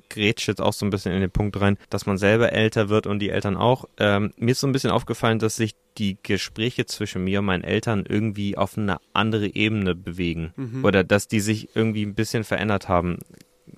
grätscht 0.09 0.49
jetzt 0.49 0.61
auch 0.61 0.73
so 0.73 0.87
ein 0.87 0.91
bisschen 0.91 1.13
in 1.13 1.21
den 1.21 1.31
Punkt 1.31 1.61
rein, 1.61 1.77
dass 1.91 2.07
man 2.07 2.17
selber 2.19 2.53
älter 2.53 2.89
wird 2.89 3.07
und 3.07 3.19
die 3.19 3.31
Eltern 3.31 3.57
auch. 3.57 3.87
Ähm, 3.99 4.33
mir 4.37 4.53
ist 4.53 4.61
so 4.61 4.67
ein 4.67 4.73
bisschen 4.73 4.91
aufgefallen, 4.91 5.39
dass 5.39 5.57
sich 5.57 5.75
die 5.99 6.17
Gespräche 6.23 6.87
zwischen 6.87 7.25
mir 7.25 7.41
und 7.41 7.47
meinen 7.47 7.65
Eltern 7.65 8.05
irgendwie 8.09 8.57
auf 8.57 8.79
eine 8.79 8.99
andere 9.13 9.55
Ebene 9.55 9.95
bewegen. 9.95 10.53
Mhm. 10.57 10.85
Oder 10.85 11.05
dass 11.05 11.29
die 11.29 11.41
sich 11.41 11.77
irgendwie 11.77 12.05
ein 12.05 12.15
bisschen 12.15 12.45
verändert 12.45 12.89
haben. 12.89 13.19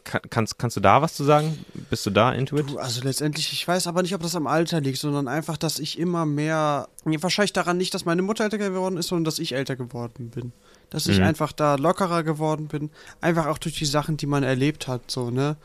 Ka- 0.04 0.20
Kannst, 0.28 0.58
kannst 0.58 0.76
du 0.76 0.80
da 0.80 1.00
was 1.00 1.14
zu 1.14 1.25
sagen? 1.25 1.64
Bist 1.90 2.04
du 2.04 2.11
da 2.11 2.30
into 2.32 2.56
it? 2.58 2.68
Du, 2.70 2.78
also 2.78 3.00
letztendlich, 3.02 3.52
ich 3.52 3.66
weiß 3.66 3.87
aber 3.87 4.02
nicht, 4.02 4.14
ob 4.14 4.20
das 4.23 4.37
am 4.37 4.46
Alter 4.46 4.80
liegt, 4.80 4.99
sondern 4.99 5.28
einfach, 5.28 5.56
dass 5.56 5.78
ich 5.78 5.99
immer 5.99 6.26
mehr. 6.26 6.88
Wahrscheinlich 7.04 7.52
daran 7.54 7.78
nicht, 7.78 7.94
dass 7.94 8.04
meine 8.04 8.20
Mutter 8.23 8.44
älter 8.44 8.58
geworden 8.58 8.99
ist, 8.99 9.08
sondern 9.08 9.25
dass 9.25 9.38
ich 9.38 9.54
älter 9.54 9.76
geworden 9.76 10.28
bin. 10.30 10.52
Dass 10.90 11.06
ich 11.06 11.18
Mhm. 11.18 11.25
einfach 11.25 11.52
da 11.52 11.76
lockerer 11.76 12.23
geworden 12.23 12.68
bin. 12.68 12.90
Einfach 13.23 13.46
auch 13.46 13.58
durch 13.58 13.76
die 13.78 13.87
Sachen, 13.87 14.16
die 14.18 14.26
man 14.26 14.42
erlebt 14.42 14.87
hat, 14.88 15.11
so, 15.11 15.30
ne? 15.30 15.56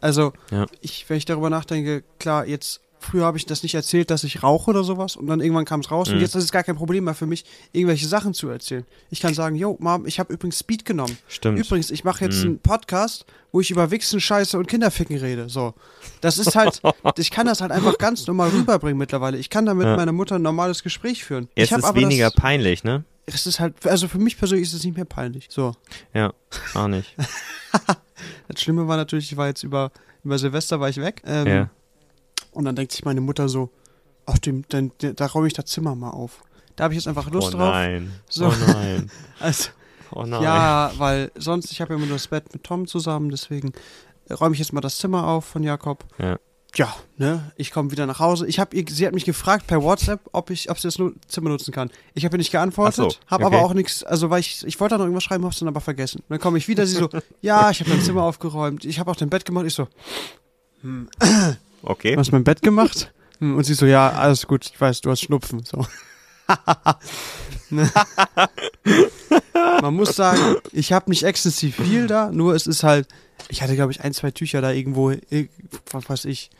Also, 0.00 0.32
Ja. 0.52 0.66
ich, 0.80 1.10
wenn 1.10 1.16
ich 1.16 1.24
darüber 1.24 1.50
nachdenke, 1.50 2.04
klar, 2.20 2.46
jetzt. 2.46 2.80
Früher 3.00 3.24
habe 3.24 3.38
ich 3.38 3.46
das 3.46 3.62
nicht 3.62 3.74
erzählt, 3.74 4.10
dass 4.10 4.24
ich 4.24 4.42
rauche 4.42 4.70
oder 4.70 4.82
sowas 4.84 5.16
und 5.16 5.26
dann 5.28 5.40
irgendwann 5.40 5.64
kam 5.64 5.80
es 5.80 5.90
raus 5.90 6.08
und 6.08 6.16
Mhm. 6.16 6.20
jetzt 6.20 6.34
ist 6.34 6.44
es 6.44 6.52
gar 6.52 6.62
kein 6.64 6.76
Problem 6.76 7.04
mehr 7.04 7.14
für 7.14 7.26
mich, 7.26 7.44
irgendwelche 7.72 8.06
Sachen 8.08 8.34
zu 8.34 8.48
erzählen. 8.48 8.84
Ich 9.10 9.20
kann 9.20 9.34
sagen, 9.34 9.56
yo, 9.56 9.76
Mom, 9.80 10.06
ich 10.06 10.18
habe 10.18 10.32
übrigens 10.32 10.58
Speed 10.58 10.84
genommen. 10.84 11.16
Stimmt. 11.28 11.58
Übrigens, 11.58 11.90
ich 11.90 12.04
mache 12.04 12.24
jetzt 12.24 12.38
Mhm. 12.40 12.46
einen 12.50 12.58
Podcast, 12.58 13.24
wo 13.52 13.60
ich 13.60 13.70
über 13.70 13.90
Wichsen, 13.90 14.20
Scheiße 14.20 14.58
und 14.58 14.66
Kinderficken 14.66 15.16
rede. 15.18 15.48
So. 15.48 15.74
Das 16.20 16.38
ist 16.38 16.54
halt, 16.56 16.80
ich 17.18 17.30
kann 17.30 17.46
das 17.46 17.60
halt 17.60 17.70
einfach 17.72 17.96
ganz 17.98 18.26
normal 18.26 18.50
rüberbringen 18.50 18.98
mittlerweile. 18.98 19.38
Ich 19.38 19.48
kann 19.50 19.64
da 19.66 19.74
mit 19.74 19.86
Ja. 19.86 19.96
meiner 19.96 20.12
Mutter 20.12 20.34
ein 20.36 20.42
normales 20.42 20.82
Gespräch 20.82 21.24
führen. 21.24 21.48
Jetzt 21.56 21.72
ist 21.72 21.84
aber 21.84 21.98
weniger 22.00 22.26
Das, 22.30 22.34
peinlich, 22.34 22.84
ne? 22.84 23.04
es 23.26 23.46
ist 23.46 23.60
halt, 23.60 23.86
also 23.86 24.08
für 24.08 24.18
mich 24.18 24.38
persönlich 24.38 24.66
ist 24.68 24.74
es 24.74 24.84
nicht 24.84 24.96
mehr 24.96 25.04
peinlich. 25.04 25.46
So. 25.50 25.72
Ja, 26.14 26.32
auch 26.74 26.88
nicht. 26.88 27.14
Das 28.48 28.60
Schlimme 28.62 28.88
war 28.88 28.96
natürlich, 28.96 29.30
ich 29.30 29.36
war 29.36 29.46
jetzt 29.46 29.62
über, 29.62 29.92
über 30.24 30.38
Silvester 30.38 30.80
war 30.80 30.88
ich 30.88 30.96
weg. 30.96 31.22
Ähm, 31.24 31.46
Ja. 31.46 31.70
Und 32.58 32.64
dann 32.64 32.74
denkt 32.74 32.90
sich 32.90 33.04
meine 33.04 33.20
Mutter 33.20 33.48
so, 33.48 33.70
ach, 34.26 34.36
dem, 34.38 34.64
dann, 34.68 34.90
da 34.98 35.26
räume 35.26 35.46
ich 35.46 35.52
das 35.52 35.66
Zimmer 35.66 35.94
mal 35.94 36.10
auf. 36.10 36.42
Da 36.74 36.82
habe 36.82 36.92
ich 36.92 36.98
jetzt 36.98 37.06
einfach 37.06 37.30
Lust 37.30 37.54
oh 37.54 37.58
drauf. 37.58 37.70
nein. 37.72 38.10
So. 38.28 38.46
Oh 38.46 38.52
nein. 38.66 39.10
Also, 39.38 39.68
Oh 40.10 40.24
nein. 40.24 40.42
ja, 40.42 40.90
weil 40.98 41.30
sonst, 41.36 41.70
ich 41.70 41.80
habe 41.80 41.92
ja 41.92 41.96
immer 41.98 42.06
nur 42.06 42.16
das 42.16 42.26
Bett 42.26 42.52
mit 42.52 42.64
Tom 42.64 42.88
zusammen, 42.88 43.30
deswegen 43.30 43.72
räume 44.28 44.54
ich 44.54 44.58
jetzt 44.58 44.72
mal 44.72 44.80
das 44.80 44.98
Zimmer 44.98 45.28
auf 45.28 45.44
von 45.44 45.62
Jakob. 45.62 46.04
Ja. 46.18 46.36
Ja, 46.74 46.94
ne, 47.16 47.52
ich 47.56 47.70
komme 47.70 47.92
wieder 47.92 48.06
nach 48.06 48.18
Hause. 48.18 48.48
Ich 48.48 48.58
hab, 48.58 48.74
ihr- 48.74 48.84
sie 48.88 49.06
hat 49.06 49.14
mich 49.14 49.24
gefragt 49.24 49.68
per 49.68 49.80
WhatsApp, 49.84 50.20
ob 50.32 50.50
ich, 50.50 50.68
ob 50.68 50.80
sie 50.80 50.88
das 50.88 50.96
Zimmer 51.28 51.50
nutzen 51.50 51.72
kann. 51.72 51.90
Ich 52.14 52.24
habe 52.24 52.34
ihr 52.34 52.38
nicht 52.38 52.50
geantwortet, 52.50 53.12
so, 53.12 53.16
habe 53.28 53.44
okay. 53.46 53.54
aber 53.54 53.64
auch 53.64 53.72
nichts, 53.72 54.02
also 54.02 54.30
weil 54.30 54.40
ich, 54.40 54.66
ich 54.66 54.80
wollte 54.80 54.94
da 54.94 54.98
noch 54.98 55.04
irgendwas 55.04 55.22
schreiben, 55.24 55.44
hab's 55.44 55.60
dann 55.60 55.68
aber 55.68 55.80
vergessen. 55.80 56.24
Dann 56.28 56.40
komme 56.40 56.58
ich 56.58 56.66
wieder, 56.66 56.84
sie 56.86 56.96
so, 56.96 57.08
ja, 57.40 57.70
ich 57.70 57.78
habe 57.80 57.90
mein 57.90 58.02
Zimmer 58.02 58.24
aufgeräumt, 58.24 58.84
ich 58.84 58.98
habe 58.98 59.08
auch 59.10 59.16
dein 59.16 59.30
Bett 59.30 59.44
gemacht. 59.44 59.66
Ich 59.66 59.74
so, 59.74 59.86
Okay. 61.82 62.12
du 62.14 62.18
hast 62.18 62.32
mein 62.32 62.44
Bett 62.44 62.62
gemacht? 62.62 63.12
Hm, 63.40 63.56
Und 63.56 63.64
sie 63.64 63.74
so, 63.74 63.86
ja, 63.86 64.10
alles 64.10 64.46
gut, 64.46 64.66
ich 64.66 64.80
weiß, 64.80 65.00
du 65.00 65.10
hast 65.10 65.20
Schnupfen. 65.22 65.64
So. 65.64 65.86
Man 69.80 69.94
muss 69.94 70.16
sagen, 70.16 70.56
ich 70.72 70.92
habe 70.92 71.10
nicht 71.10 71.22
exzessiv 71.24 71.76
viel 71.76 72.06
da, 72.06 72.30
nur 72.32 72.54
es 72.54 72.66
ist 72.66 72.82
halt, 72.82 73.06
ich 73.48 73.62
hatte 73.62 73.74
glaube 73.74 73.92
ich 73.92 74.00
ein, 74.00 74.14
zwei 74.14 74.30
Tücher 74.30 74.60
da 74.60 74.72
irgendwo, 74.72 75.12
was 75.90 76.08
weiß 76.08 76.24
ich. 76.24 76.50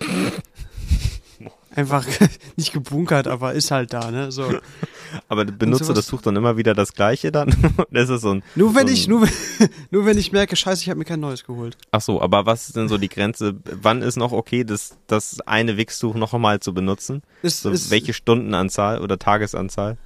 Einfach 1.79 2.05
nicht 2.57 2.73
gebunkert, 2.73 3.29
aber 3.29 3.53
ist 3.53 3.71
halt 3.71 3.93
da, 3.93 4.11
ne? 4.11 4.33
So. 4.33 4.53
Aber 5.29 5.47
sowas- 5.47 5.95
das 5.95 6.07
Tuch 6.09 6.21
dann 6.23 6.35
immer 6.35 6.57
wieder 6.57 6.75
das 6.75 6.93
gleiche 6.93 7.31
dann? 7.31 7.55
das 7.93 8.09
ist 8.11 8.23
so 8.23 8.35
ein. 8.35 8.43
Nur 8.57 8.75
wenn 8.75 8.89
so 8.89 8.93
ich, 8.93 9.07
ein- 9.07 9.11
nur, 9.11 9.23
wenn- 9.23 9.69
nur 9.91 10.05
wenn 10.05 10.19
ich 10.19 10.33
merke, 10.33 10.57
scheiße, 10.57 10.83
ich 10.83 10.91
habe 10.91 10.99
mir 10.99 11.05
kein 11.05 11.21
neues 11.21 11.45
geholt. 11.45 11.77
Ach 11.93 12.01
so, 12.01 12.21
aber 12.21 12.47
was 12.47 12.67
ist 12.67 12.75
denn 12.77 12.89
so 12.89 12.99
die 12.99 13.09
Grenze? 13.09 13.55
Wann 13.81 14.03
ist 14.03 14.17
noch 14.17 14.33
okay, 14.33 14.65
das, 14.65 14.97
das 15.07 15.41
eine 15.43 15.77
Wichstuch 15.77 16.15
noch 16.17 16.35
einmal 16.35 16.59
zu 16.59 16.75
benutzen? 16.75 17.23
Ist, 17.43 17.63
So, 17.63 17.71
ist, 17.71 17.91
welche 17.91 18.13
Stundenanzahl 18.13 19.01
oder 19.01 19.19
Tagesanzahl? 19.21 19.99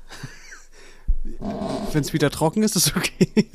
wenn 1.92 2.02
es 2.02 2.12
wieder 2.12 2.28
trocken 2.30 2.62
ist, 2.62 2.76
ist 2.76 2.94
okay. 2.96 3.48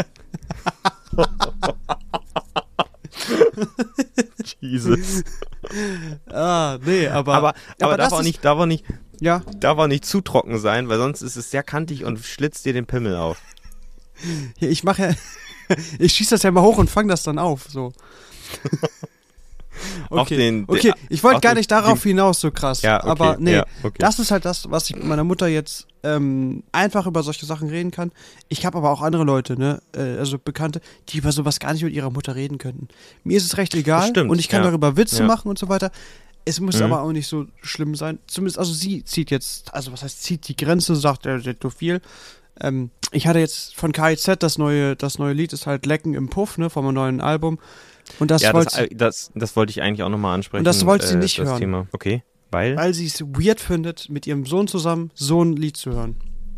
Jesus. 4.62 5.24
ah, 6.30 6.77
nee, 6.86 7.08
aber. 7.08 7.36
Aber, 7.36 7.48
aber, 7.50 7.58
aber 7.82 7.98
darf, 7.98 8.13
auch 8.13 8.22
nicht, 8.24 8.44
darf, 8.46 8.58
auch 8.60 8.66
nicht, 8.66 8.86
ja, 9.20 9.42
darf 9.60 9.77
auch 9.77 9.88
nicht 9.88 10.06
zu 10.06 10.22
trocken 10.22 10.58
sein, 10.60 10.89
weil 10.89 10.98
sonst 10.98 11.22
ist 11.22 11.36
es 11.36 11.51
sehr 11.51 11.63
kantig 11.63 12.06
und 12.06 12.20
schlitzt 12.20 12.66
dir 12.66 12.74
den 12.74 12.86
Pimmel 12.86 13.16
auf. 13.16 13.39
hier, 14.58 14.70
ich 14.70 14.84
mache 14.84 15.01
ja. 15.01 15.75
ich 16.00 16.13
schieße 16.13 16.32
das 16.36 16.44
ja 16.44 16.51
mal 16.51 16.62
hoch 16.62 16.77
und 16.77 16.89
fange 16.89 17.10
das 17.10 17.24
dann 17.24 17.39
auf. 17.39 17.66
So. 17.70 17.92
Okay, 20.10 20.38
den- 20.38 20.66
okay. 20.68 20.92
den- 20.92 20.94
ich 21.10 21.24
wollte 21.24 21.42
gar 21.42 21.51
den- 21.54 21.60
nicht 21.60 21.70
darauf 21.70 22.01
hinaus 22.01 22.39
so 22.42 22.50
krass. 22.50 22.82
Ja, 22.82 23.00
okay, 23.00 23.10
aber 23.10 23.38
nee, 23.39 23.56
ja, 23.58 23.66
okay. 23.84 23.98
das 24.00 24.18
ist 24.20 24.32
halt 24.32 24.46
das, 24.46 24.70
was 24.72 24.89
ich 24.89 24.96
mit 24.96 25.06
meiner 25.06 25.24
Mutter 25.24 25.48
jetzt 25.48 25.88
ähm, 26.16 26.64
einfach 26.72 27.06
über 27.08 27.22
solche 27.24 27.46
Sachen 27.46 27.70
reden 27.70 27.92
kann. 27.92 28.12
Ich 28.48 28.66
habe 28.66 28.78
aber 28.78 28.92
auch 28.92 29.02
andere 29.02 29.24
Leute, 29.24 29.58
ne, 29.60 29.82
äh, 29.96 30.18
also 30.18 30.38
Bekannte, 30.40 30.80
die 31.10 31.18
über 31.18 31.32
sowas 31.32 31.60
gar 31.60 31.74
nicht 31.74 31.84
mit 31.84 31.94
ihrer 31.94 32.10
Mutter 32.10 32.36
reden 32.36 32.58
könnten. 32.58 32.88
Mir 33.24 33.38
ist 33.38 33.46
es 33.46 33.58
recht 33.58 33.76
egal 33.76 34.10
stimmt, 34.10 34.30
und 34.30 34.40
ich 34.40 34.48
kann 34.50 34.64
ja. 34.64 34.70
darüber 34.70 34.96
Witze 34.96 35.20
Ja. 35.20 35.28
machen 35.28 35.50
und 35.50 35.60
so 35.60 35.70
weiter. 35.70 35.92
Es 36.46 36.62
muss 36.62 36.78
Mhm. 36.78 36.84
aber 36.84 37.02
auch 37.02 37.12
nicht 37.12 37.28
so 37.28 37.46
schlimm 37.62 37.96
sein. 37.96 38.20
Zumindest, 38.28 38.58
also 38.58 38.72
sie 38.72 39.04
zieht 39.04 39.32
jetzt, 39.32 39.74
also 39.74 39.92
was 39.92 40.04
heißt 40.04 40.24
zieht 40.24 40.48
die 40.48 40.56
Grenze, 40.56 40.96
sagt 40.96 41.26
er, 41.26 41.42
zu 41.60 41.70
viel. 41.70 42.00
Ähm, 42.62 42.90
ich 43.12 43.28
hatte 43.28 43.40
jetzt 43.40 43.76
von 43.76 43.92
KIZ 43.92 44.38
das 44.40 44.58
neue, 44.58 44.96
das 44.96 45.20
neue 45.20 45.34
Lied 45.34 45.52
ist 45.54 45.68
halt 45.68 45.86
Lecken 45.86 46.14
im 46.14 46.30
Puff, 46.30 46.58
ne, 46.58 46.70
vom 46.70 46.94
neuen 46.94 47.20
Album. 47.22 47.60
Und 48.20 48.32
das 48.32 48.42
ja, 48.42 48.54
wollte 48.54 48.88
das, 48.88 48.90
das, 48.96 49.32
das 49.36 49.56
wollte 49.58 49.72
ich 49.72 49.82
eigentlich 49.82 50.04
auch 50.04 50.10
nochmal 50.10 50.36
ansprechen. 50.36 50.62
Und 50.62 50.66
das 50.66 50.86
wollte 50.86 51.06
sie 51.06 51.16
äh, 51.16 51.18
nicht 51.18 51.38
das 51.40 51.48
hören. 51.48 51.60
Thema. 51.60 51.88
Okay, 51.92 52.24
weil? 52.51 52.75
weil 52.75 52.94
sie 52.94 53.06
es 53.06 53.22
weird 53.22 53.60
findet, 53.60 54.10
mit 54.10 54.27
ihrem 54.27 54.46
Sohn 54.46 54.68
zusammen 54.68 55.12
so 55.13 55.44
ein 55.44 55.56
Lied 55.56 55.77
zu 55.77 55.92
hören. 55.92 56.16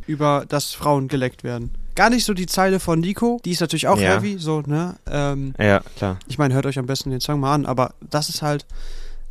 Über 0.08 0.46
das 0.48 0.74
Frauen 0.74 1.08
geleckt 1.08 1.44
werden. 1.44 1.72
Gar 1.96 2.10
nicht 2.10 2.26
so 2.26 2.34
die 2.34 2.46
Zeile 2.48 2.80
von 2.80 3.00
Nico, 3.00 3.40
die 3.46 3.52
ist 3.52 3.60
natürlich 3.62 3.88
auch 3.88 4.00
Ja. 4.00 4.16
heavy, 4.16 4.38
so, 4.40 4.62
ne? 4.62 4.96
Ähm, 5.10 5.54
Ja, 5.60 5.82
klar. 5.98 6.18
ich 6.28 6.38
meine, 6.38 6.54
hört 6.54 6.66
euch 6.66 6.80
am 6.80 6.86
besten 6.86 7.10
den 7.12 7.20
Song 7.20 7.40
mal 7.42 7.54
an, 7.54 7.66
aber 7.66 7.94
das 8.10 8.30
ist 8.30 8.42
halt. 8.42 8.66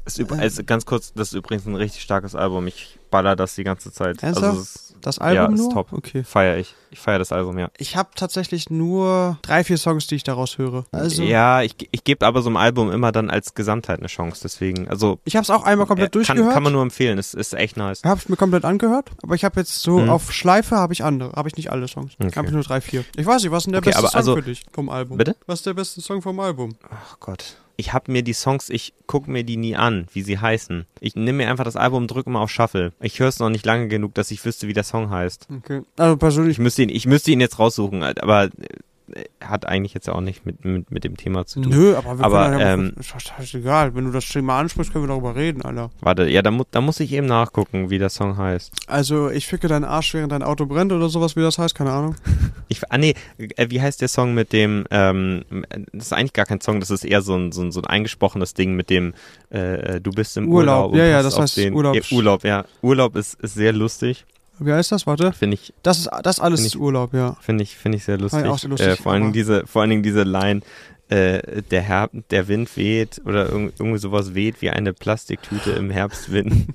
Ist 0.05 0.19
Ähm. 0.21 0.27
also 0.39 0.63
ganz 0.65 0.87
kurz, 0.87 1.13
das 1.15 1.29
ist 1.29 1.35
übrigens 1.35 1.67
ein 1.67 1.75
richtig 1.75 2.03
starkes 2.03 2.35
Album. 2.35 2.67
Ich 2.67 2.99
baller 3.11 3.37
das 3.37 3.55
die 3.57 3.65
ganze 3.65 3.93
Zeit. 3.93 4.23
Ernsthaft? 4.23 4.47
Also 4.47 4.61
es 4.61 4.88
Das 5.03 5.19
Album 5.19 5.55
ist 5.55 5.61
nur? 5.61 5.73
top. 5.73 5.93
Okay. 5.93 6.25
feiere 6.25 6.57
ich. 6.59 6.75
Ich 6.91 6.99
feiere 7.01 7.19
das 7.19 7.33
Album, 7.33 7.59
ja. 7.59 7.69
Ich 7.77 7.97
habe 7.97 8.11
tatsächlich 8.15 8.71
nur 8.71 9.39
drei, 9.43 9.63
vier 9.63 9.77
Songs, 9.77 10.07
die 10.07 10.15
ich 10.15 10.25
daraus 10.25 10.57
höre. 10.59 10.85
Also, 10.91 11.23
ja, 11.23 11.63
ich, 11.63 11.75
ich 11.91 12.03
gebe 12.05 12.25
aber 12.27 12.41
so 12.43 12.49
einem 12.49 12.57
Album 12.57 12.91
immer 12.91 13.13
dann 13.13 13.29
als 13.31 13.55
Gesamtheit 13.55 13.99
eine 13.99 14.09
Chance. 14.09 14.41
Deswegen, 14.43 14.89
also 14.89 15.19
ich 15.25 15.37
habe 15.37 15.43
es 15.43 15.51
auch 15.51 15.65
einmal 15.65 15.87
komplett 15.87 16.09
äh, 16.17 16.19
kann, 16.21 16.27
durchgehört. 16.37 16.55
kann 16.55 16.63
man 16.63 16.73
nur 16.73 16.83
empfehlen. 16.83 17.19
Es 17.19 17.35
ist 17.35 17.53
echt 17.55 17.77
nice. 17.77 18.03
habe 18.05 18.21
ich 18.23 18.29
mir 18.29 18.37
komplett 18.37 18.65
angehört, 18.65 19.11
aber 19.23 19.35
ich 19.35 19.45
habe 19.45 19.61
jetzt 19.61 19.81
so 19.83 19.99
Mhm. 19.99 20.09
auf 20.11 20.33
Schleife 20.33 20.77
habe 20.77 20.93
ich 20.93 21.05
andere, 21.05 21.33
habe 21.33 21.49
ich 21.49 21.57
nicht 21.57 21.71
alle 21.71 21.89
Songs. 21.89 22.13
Okay. 22.19 22.33
Habe 22.37 22.49
ich 22.49 22.55
nur 22.55 22.63
drei, 22.63 22.81
vier. 22.81 23.05
Ich 23.17 23.27
weiß 23.27 23.43
nicht, 23.43 23.51
was 23.53 23.59
ist 23.63 23.67
denn 23.67 23.73
der 23.73 23.81
Okay, 23.81 23.91
beste 23.91 23.99
aber 23.99 24.09
Song 24.09 24.19
also- 24.19 24.35
für 24.37 24.43
dich 24.43 24.63
vom 24.73 24.89
Album? 24.89 25.19
Bitte? 25.19 25.37
Was 25.47 25.61
ist 25.61 25.67
der 25.67 25.75
beste 25.75 26.01
Song 26.01 26.23
vom 26.23 26.41
Album? 26.41 26.75
Ach 26.91 27.17
Gott. 27.21 27.57
Ich 27.81 27.93
habe 27.93 28.11
mir 28.11 28.25
die 28.25 28.33
Songs, 28.33 28.71
ich 28.71 28.93
gucke 29.07 29.31
mir 29.31 29.45
die 29.45 29.57
nie 29.57 29.77
an, 29.77 30.09
wie 30.13 30.23
sie 30.23 30.37
heißen. 30.37 30.85
Ich 30.99 31.15
nehme 31.15 31.39
mir 31.39 31.49
einfach 31.49 31.63
das 31.63 31.77
Album, 31.77 32.09
drücke 32.09 32.29
mal 32.29 32.43
auf 32.43 32.51
Shuffle. 32.51 32.93
Ich 33.01 33.21
höre 33.21 33.29
es 33.29 33.39
noch 33.39 33.51
nicht 33.51 33.65
lange 33.65 33.87
genug, 33.87 34.15
dass 34.15 34.33
ich 34.33 34.45
wüsste, 34.45 34.67
wie 34.67 34.73
der 34.73 34.83
Song 34.83 35.11
heißt. 35.11 35.47
Okay. 35.59 35.83
Also 35.97 36.17
persönlich 36.17 36.57
Ich 36.57 36.59
müsste 36.59 36.83
ihn, 36.83 36.89
ich 36.89 37.07
müsste 37.07 37.31
ihn 37.31 37.41
jetzt 37.41 37.61
raussuchen, 37.61 38.03
aber 38.03 38.47
äh, 38.47 38.51
hat 39.41 39.67
eigentlich 39.67 39.95
jetzt 39.95 40.07
ja 40.07 40.15
auch 40.15 40.21
nicht 40.21 40.45
mit, 40.45 40.65
mit, 40.65 40.91
mit 40.91 41.05
dem 41.05 41.17
Thema 41.17 41.47
zu 41.47 41.61
tun. 41.61 41.73
Nö, 41.73 41.97
aber 41.97 42.19
wir 42.19 42.25
Aber, 42.25 42.45
können 42.51 42.61
ja 42.61 42.75
ähm, 42.75 42.93
scheißegal. 43.01 43.95
Wenn 43.95 44.05
du 44.05 44.11
das 44.11 44.29
Thema 44.29 44.59
ansprichst, 44.59 44.93
können 44.93 45.05
wir 45.05 45.09
darüber 45.09 45.35
reden, 45.35 45.63
Alter. 45.63 45.91
Warte, 46.01 46.29
ja, 46.29 46.43
da, 46.43 46.51
mu 46.51 46.65
da 46.71 46.81
muss 46.81 47.01
ich 47.01 47.13
eben 47.13 47.27
nachgucken, 47.27 47.91
wie 47.91 47.99
der 47.99 48.11
Song 48.11 48.37
heißt. 48.37 48.73
Also, 48.87 49.31
ich 49.31 49.47
ficke 49.47 49.69
deinen 49.69 49.85
Arsch, 49.85 50.15
während 50.15 50.33
dein 50.33 50.43
Auto 50.43 50.67
brennt 50.67 50.93
oder 50.93 51.09
sowas, 51.09 51.37
wie 51.37 51.41
das 51.41 51.59
heißt, 51.59 51.75
keine 51.75 51.93
Ahnung. 51.93 52.15
Ich, 52.71 52.83
ah 52.91 52.99
nee, 52.99 53.15
äh, 53.39 53.71
wie 53.71 53.81
heißt 53.81 54.03
der 54.03 54.09
Song 54.09 54.35
mit 54.35 54.53
dem, 54.53 54.85
ähm, 54.91 55.43
das 55.95 56.09
ist 56.09 56.13
eigentlich 56.13 56.35
gar 56.35 56.45
kein 56.45 56.61
Song, 56.61 56.81
das 56.81 56.91
ist 56.91 57.03
eher 57.03 57.23
so 57.23 57.35
ein, 57.35 57.51
so 57.51 57.63
ein, 57.63 57.73
so 57.73 57.81
ein 57.81 57.87
eingesprochenes 57.87 58.53
Ding 58.53 58.77
mit 58.77 58.91
dem, 58.91 59.15
äh, 59.51 59.97
äh, 59.97 60.01
du 60.03 60.11
bist 60.11 60.37
im 60.37 60.51
Urlaub, 60.51 60.91
Urlaub. 60.91 60.97
ja, 60.97 61.07
ja, 61.07 61.23
das 61.23 61.39
heißt 61.39 61.57
den, 61.57 61.73
Urlaub. 61.73 61.95
Ja, 61.95 62.03
Urlaub, 62.11 62.45
ja. 62.45 62.67
Urlaub 62.83 63.17
ist, 63.17 63.41
ist 63.41 63.55
sehr 63.55 63.73
lustig, 63.73 64.27
Wie 64.61 64.73
heißt 64.73 64.93
das? 64.93 65.07
Warte. 65.07 65.33
finde 65.33 65.55
ich, 65.55 65.73
Das 65.83 65.99
ist 65.99 66.09
das 66.23 66.41
alles 66.41 66.61
Find 66.61 66.67
ist 66.69 66.75
ich- 66.75 66.81
Urlaub, 66.81 67.15
ja. 67.15 67.37
finde 67.41 67.63
ich, 67.65 67.77
finde 67.77 67.97
ich 67.99 68.05
sehr 68.05 68.19
lustig. 68.19 68.45
auch 68.47 68.59
sehr 68.59 68.71
lustig, 68.71 68.89
äh, 68.89 68.97
vor 68.97 69.13
allen 69.13 69.33
diese, 69.33 69.67
vor 69.67 69.83
allen 69.83 69.91
Dingen 69.91 70.03
diese 70.03 70.23
Line, 70.25 70.61
äh, 71.09 71.63
der 71.63 71.81
Herb, 71.83 72.11
der 72.31 72.49
Wind 72.49 72.77
weht 72.77 73.21
oder 73.25 73.49
irg 73.51 73.73
irgendwie 73.79 73.99
sowas 73.99 74.35
weht 74.35 74.61
wie 74.61 74.71
eine 74.71 74.93
Plastiktüte 74.93 75.71
im 75.71 75.91
Herbstwind. 75.91 76.69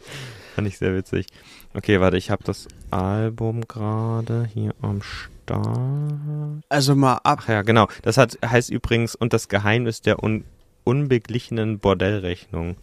Fand 0.54 0.66
ich 0.68 0.78
sehr 0.78 0.94
witzig. 0.96 1.26
Okay, 1.74 2.00
warte, 2.00 2.16
ich 2.16 2.30
habe 2.30 2.42
das 2.42 2.66
Album 2.90 3.60
gerade 3.68 4.48
hier 4.52 4.74
am 4.80 5.02
Start. 5.02 5.78
Also 6.70 6.96
mal 6.96 7.20
ab. 7.22 7.40
Ach 7.42 7.48
ja, 7.48 7.62
genau. 7.62 7.88
Das 8.02 8.16
hat, 8.16 8.38
heißt 8.44 8.70
übrigens 8.70 9.14
und 9.14 9.32
das 9.34 9.48
Geheimnis 9.48 10.00
der 10.00 10.22
un, 10.22 10.44
unbeglichenen 10.84 11.78
Bordellrechnung. 11.78 12.76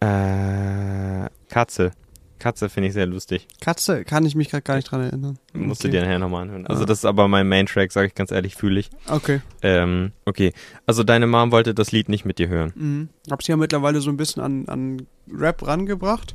Äh, 0.00 1.28
Katze. 1.48 1.90
Katze 2.38 2.68
finde 2.68 2.88
ich 2.88 2.94
sehr 2.94 3.06
lustig. 3.06 3.46
Katze 3.60 4.04
kann 4.04 4.24
ich 4.26 4.34
mich 4.34 4.48
gerade 4.50 4.62
gar 4.62 4.76
nicht 4.76 4.90
dran 4.90 5.00
erinnern. 5.02 5.38
Musst 5.52 5.82
du 5.82 5.88
okay. 5.88 5.96
dir 5.98 6.02
nachher 6.02 6.18
nochmal 6.18 6.42
anhören. 6.42 6.66
Also 6.66 6.82
Ja. 6.82 6.86
das 6.86 6.98
ist 6.98 7.04
aber 7.04 7.28
mein 7.28 7.48
Main-Track, 7.48 7.92
sage 7.92 8.06
ich 8.08 8.14
ganz 8.14 8.30
ehrlich, 8.30 8.54
fühle 8.56 8.80
ich. 8.80 8.90
Okay. 9.08 9.40
Ähm, 9.62 10.12
okay. 10.24 10.52
Also 10.86 11.02
deine 11.04 11.26
Mom 11.26 11.50
wollte 11.52 11.74
das 11.74 11.92
Lied 11.92 12.08
nicht 12.08 12.24
mit 12.24 12.38
dir 12.38 12.48
hören. 12.48 12.72
Mhm. 12.74 13.08
Hab 13.30 13.42
sie 13.42 13.52
ja 13.52 13.56
mittlerweile 13.56 14.00
so 14.00 14.10
ein 14.10 14.16
bisschen 14.16 14.42
an, 14.42 14.68
an 14.68 15.06
Rap 15.32 15.66
rangebracht. 15.66 16.34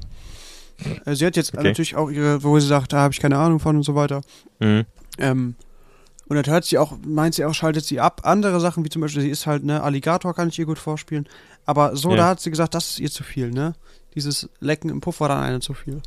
Äh, 1.06 1.16
Sie 1.16 1.26
hat 1.26 1.36
jetzt 1.36 1.54
Okay. 1.54 1.68
natürlich 1.68 1.96
auch 1.96 2.10
ihre, 2.10 2.44
wo 2.44 2.60
sie 2.60 2.68
sagt, 2.68 2.94
da 2.94 2.98
habe 3.02 3.14
ich 3.14 3.20
keine 3.20 3.38
Ahnung 3.38 3.60
von 3.60 3.76
und 3.76 3.84
so 3.84 3.96
weiter. 3.96 4.22
Mhm. 4.60 4.86
Ähm, 5.20 5.56
und 6.28 6.36
dann 6.38 6.46
hört 6.52 6.66
sie 6.66 6.78
auch, 6.78 6.98
meint 7.06 7.36
sie 7.36 7.46
auch, 7.46 7.54
schaltet 7.54 7.86
sie 7.86 8.00
ab. 8.00 8.22
Andere 8.24 8.60
Sachen, 8.60 8.84
wie 8.84 8.90
zum 8.90 9.02
Beispiel, 9.02 9.22
sie 9.22 9.30
ist 9.30 9.46
halt, 9.46 9.64
ne, 9.64 9.84
Alligator 9.84 10.34
kann 10.34 10.48
ich 10.50 10.58
ihr 10.58 10.66
gut 10.66 10.80
vorspielen. 10.80 11.28
Aber 11.66 11.96
so, 11.96 12.12
Ja. 12.12 12.16
da 12.18 12.28
hat 12.30 12.40
sie 12.40 12.50
gesagt, 12.50 12.74
das 12.74 12.92
ist 12.92 13.00
ihr 13.00 13.12
zu 13.12 13.24
viel, 13.24 13.52
ne? 13.52 13.74
Dieses 14.16 14.50
Lecken 14.60 14.90
im 14.90 15.02
Puff 15.02 15.20
war 15.20 15.30
dann 15.30 15.44
eine 15.44 15.60
zu 15.60 15.74
viel. 15.74 16.02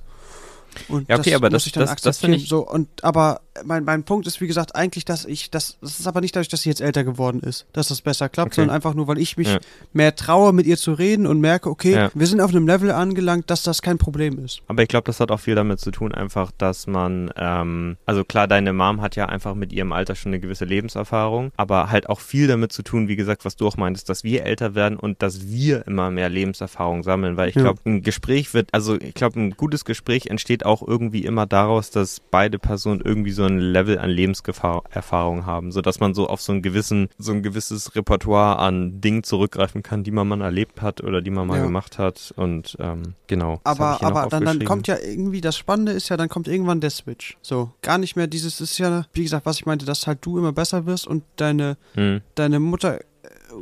Und 0.88 1.08
Ja, 1.08 1.18
okay, 1.18 1.34
aber 1.34 1.46
muss 1.48 1.52
das- 1.62 1.66
ich 1.66 1.72
dann 1.72 1.82
das- 1.82 1.90
das 1.90 2.06
akzeptieren. 2.06 2.32
find 2.32 2.42
ich- 2.44 2.48
so, 2.48 2.66
und, 2.68 2.88
aber 3.04 3.40
mein, 3.64 3.84
mein 3.84 4.02
Punkt 4.04 4.26
ist, 4.26 4.40
wie 4.42 4.46
gesagt, 4.46 4.74
eigentlich, 4.76 5.04
dass 5.06 5.24
ich, 5.24 5.50
das, 5.50 5.78
das 5.80 5.98
ist 5.98 6.06
aber 6.06 6.20
nicht 6.20 6.36
dadurch, 6.36 6.48
dass 6.48 6.60
sie 6.62 6.68
jetzt 6.68 6.82
älter 6.82 7.04
geworden 7.04 7.40
ist, 7.40 7.64
dass 7.72 7.88
das 7.88 8.02
besser 8.02 8.28
klappt, 8.28 8.48
Okay. 8.52 8.56
sondern 8.62 8.74
einfach 8.76 8.92
nur, 8.94 9.08
weil 9.08 9.18
ich 9.18 9.36
mich 9.38 9.48
Ja. 9.48 9.58
mehr 9.94 10.14
traue, 10.14 10.52
mit 10.52 10.66
ihr 10.66 10.76
zu 10.76 10.92
reden 10.92 11.26
und 11.26 11.40
merke, 11.40 11.70
okay, 11.70 11.92
Ja. 11.94 12.10
wir 12.14 12.26
sind 12.26 12.40
auf 12.42 12.50
einem 12.50 12.66
Level 12.66 12.90
angelangt, 12.90 13.48
dass 13.48 13.62
das 13.62 13.80
kein 13.80 13.96
Problem 13.96 14.38
ist. 14.44 14.60
Aber 14.68 14.82
ich 14.82 14.88
glaube, 14.88 15.04
das 15.06 15.20
hat 15.20 15.30
auch 15.30 15.40
viel 15.40 15.54
damit 15.54 15.80
zu 15.80 15.90
tun, 15.90 16.12
einfach, 16.12 16.50
dass 16.58 16.86
man, 16.86 17.30
ähm, 17.36 17.96
also 18.04 18.24
klar, 18.24 18.46
deine 18.46 18.72
Mom 18.74 19.00
hat 19.00 19.16
ja 19.16 19.26
einfach 19.26 19.54
mit 19.54 19.72
ihrem 19.72 19.92
Alter 19.92 20.14
schon 20.14 20.30
eine 20.32 20.40
gewisse 20.40 20.66
Lebenserfahrung, 20.66 21.50
aber 21.56 21.90
halt 21.90 22.08
auch 22.10 22.20
viel 22.20 22.46
damit 22.48 22.72
zu 22.72 22.82
tun, 22.82 23.08
wie 23.08 23.16
gesagt, 23.16 23.44
was 23.46 23.56
du 23.56 23.66
auch 23.66 23.78
meintest, 23.78 24.08
dass 24.10 24.22
wir 24.22 24.44
älter 24.44 24.74
werden 24.74 24.98
und 24.98 25.22
dass 25.22 25.48
wir 25.48 25.86
immer 25.86 26.10
mehr 26.10 26.28
Lebenserfahrung 26.28 27.02
sammeln, 27.02 27.38
weil 27.38 27.48
ich 27.48 27.54
Ja. 27.54 27.62
glaube, 27.62 27.80
ein 27.86 28.02
Gespräch 28.02 28.52
wird, 28.52 28.68
also 28.72 28.96
ich 29.00 29.14
glaube, 29.14 29.40
ein 29.40 29.52
gutes 29.52 29.86
Gespräch 29.86 30.26
entsteht 30.26 30.65
auch 30.66 30.86
irgendwie 30.86 31.24
immer 31.24 31.46
daraus, 31.46 31.90
dass 31.90 32.20
beide 32.20 32.58
Personen 32.58 33.00
irgendwie 33.04 33.30
so 33.32 33.44
ein 33.44 33.58
Level 33.58 33.98
an 33.98 34.10
Lebenserfahrung 34.10 35.46
haben, 35.46 35.72
so 35.72 35.80
dass 35.80 36.00
man 36.00 36.14
so 36.14 36.28
auf 36.28 36.40
so 36.40 36.52
einen 36.52 36.62
gewissen, 36.62 37.08
so 37.18 37.32
ein 37.32 37.42
gewisses 37.42 37.94
Repertoire 37.94 38.58
an 38.58 39.00
Dingen 39.00 39.22
zurückgreifen 39.22 39.82
kann, 39.82 40.04
die 40.04 40.10
man 40.10 40.28
mal 40.28 40.40
erlebt 40.42 40.82
hat 40.82 41.02
oder 41.02 41.22
die 41.22 41.30
man 41.30 41.46
mal 41.46 41.58
Ja. 41.58 41.64
gemacht 41.64 41.98
hat 41.98 42.32
und 42.36 42.76
ähm, 42.80 43.14
genau. 43.26 43.60
Aber, 43.64 44.02
aber 44.02 44.26
dann, 44.28 44.44
dann 44.44 44.64
kommt 44.64 44.86
ja 44.88 44.96
irgendwie, 44.98 45.40
das 45.40 45.56
Spannende 45.56 45.92
ist 45.92 46.08
ja, 46.08 46.16
dann 46.16 46.28
kommt 46.28 46.48
irgendwann 46.48 46.80
der 46.80 46.90
Switch. 46.90 47.36
So, 47.42 47.70
gar 47.82 47.98
nicht 47.98 48.16
mehr 48.16 48.26
dieses, 48.26 48.60
ist 48.60 48.78
ja, 48.78 49.04
wie 49.12 49.22
gesagt, 49.22 49.46
was 49.46 49.56
ich 49.58 49.66
meinte, 49.66 49.86
dass 49.86 50.06
halt 50.06 50.18
du 50.22 50.38
immer 50.38 50.52
besser 50.52 50.86
wirst 50.86 51.06
und 51.06 51.24
deine, 51.36 51.76
Hm. 51.94 52.20
deine 52.34 52.60
Mutter 52.60 53.00
äh, 53.00 53.02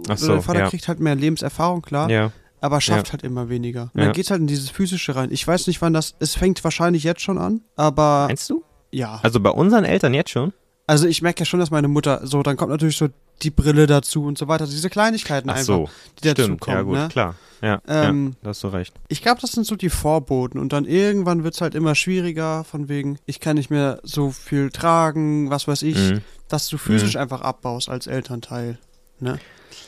Ach 0.04 0.10
oder 0.10 0.16
so, 0.16 0.32
dein 0.32 0.42
Vater 0.42 0.58
ja. 0.60 0.68
kriegt 0.70 0.88
halt 0.88 1.00
mehr 1.00 1.14
Lebenserfahrung, 1.14 1.82
klar, 1.82 2.10
Ja, 2.10 2.32
aber 2.64 2.80
schafft 2.80 3.08
Ja. 3.08 3.12
halt 3.12 3.22
immer 3.22 3.48
weniger. 3.48 3.90
Und 3.94 4.00
Ja. 4.00 4.04
dann 4.06 4.12
geht's 4.14 4.30
halt 4.30 4.40
in 4.40 4.46
dieses 4.46 4.70
Physische 4.70 5.14
rein. 5.14 5.30
Ich 5.30 5.46
weiß 5.46 5.66
nicht, 5.66 5.82
wann 5.82 5.92
das, 5.92 6.14
es 6.18 6.34
fängt 6.34 6.64
wahrscheinlich 6.64 7.04
jetzt 7.04 7.20
schon 7.20 7.38
an, 7.38 7.60
aber 7.76 8.26
meinst 8.28 8.48
du? 8.50 8.64
ja. 8.90 9.20
Also 9.22 9.38
bei 9.40 9.50
unseren 9.50 9.84
Eltern 9.84 10.14
jetzt 10.14 10.30
schon? 10.30 10.52
Also 10.86 11.06
ich 11.06 11.22
merke 11.22 11.40
ja 11.40 11.44
schon, 11.46 11.60
dass 11.60 11.70
meine 11.70 11.88
Mutter, 11.88 12.26
so, 12.26 12.42
dann 12.42 12.56
kommt 12.56 12.70
natürlich 12.70 12.96
so 12.98 13.08
die 13.42 13.50
Brille 13.50 13.86
dazu 13.86 14.24
und 14.24 14.36
so 14.38 14.48
weiter, 14.48 14.66
diese 14.66 14.90
Kleinigkeiten 14.90 15.48
Ach 15.50 15.54
einfach, 15.54 15.64
so, 15.66 15.88
die 16.22 16.28
dazu 16.28 16.42
stimmt, 16.42 16.60
kommen. 16.60 16.76
ja 16.76 16.82
gut, 16.82 16.94
ne? 16.94 17.08
klar. 17.08 17.34
Ja, 17.62 17.80
Ähm, 17.88 18.26
ja, 18.26 18.36
da 18.42 18.48
hast 18.50 18.62
du 18.62 18.68
recht. 18.68 18.94
Ich 19.08 19.22
glaube, 19.22 19.40
das 19.40 19.52
sind 19.52 19.66
so 19.66 19.76
die 19.76 19.88
Vorboten 19.88 20.58
und 20.60 20.72
dann 20.74 20.84
irgendwann 20.84 21.42
wird's 21.44 21.62
halt 21.62 21.74
immer 21.74 21.94
schwieriger, 21.94 22.64
von 22.64 22.88
wegen, 22.90 23.18
ich 23.24 23.40
kann 23.40 23.56
nicht 23.56 23.70
mehr 23.70 24.00
so 24.02 24.30
viel 24.30 24.70
tragen, 24.70 25.48
was 25.50 25.66
weiß 25.66 25.82
ich, 25.82 25.96
Mhm. 25.96 26.20
dass 26.48 26.68
du 26.68 26.76
physisch 26.76 27.16
einfach 27.16 27.40
abbaust 27.40 27.88
als 27.88 28.06
Elternteil. 28.06 28.78
Ne? 29.20 29.38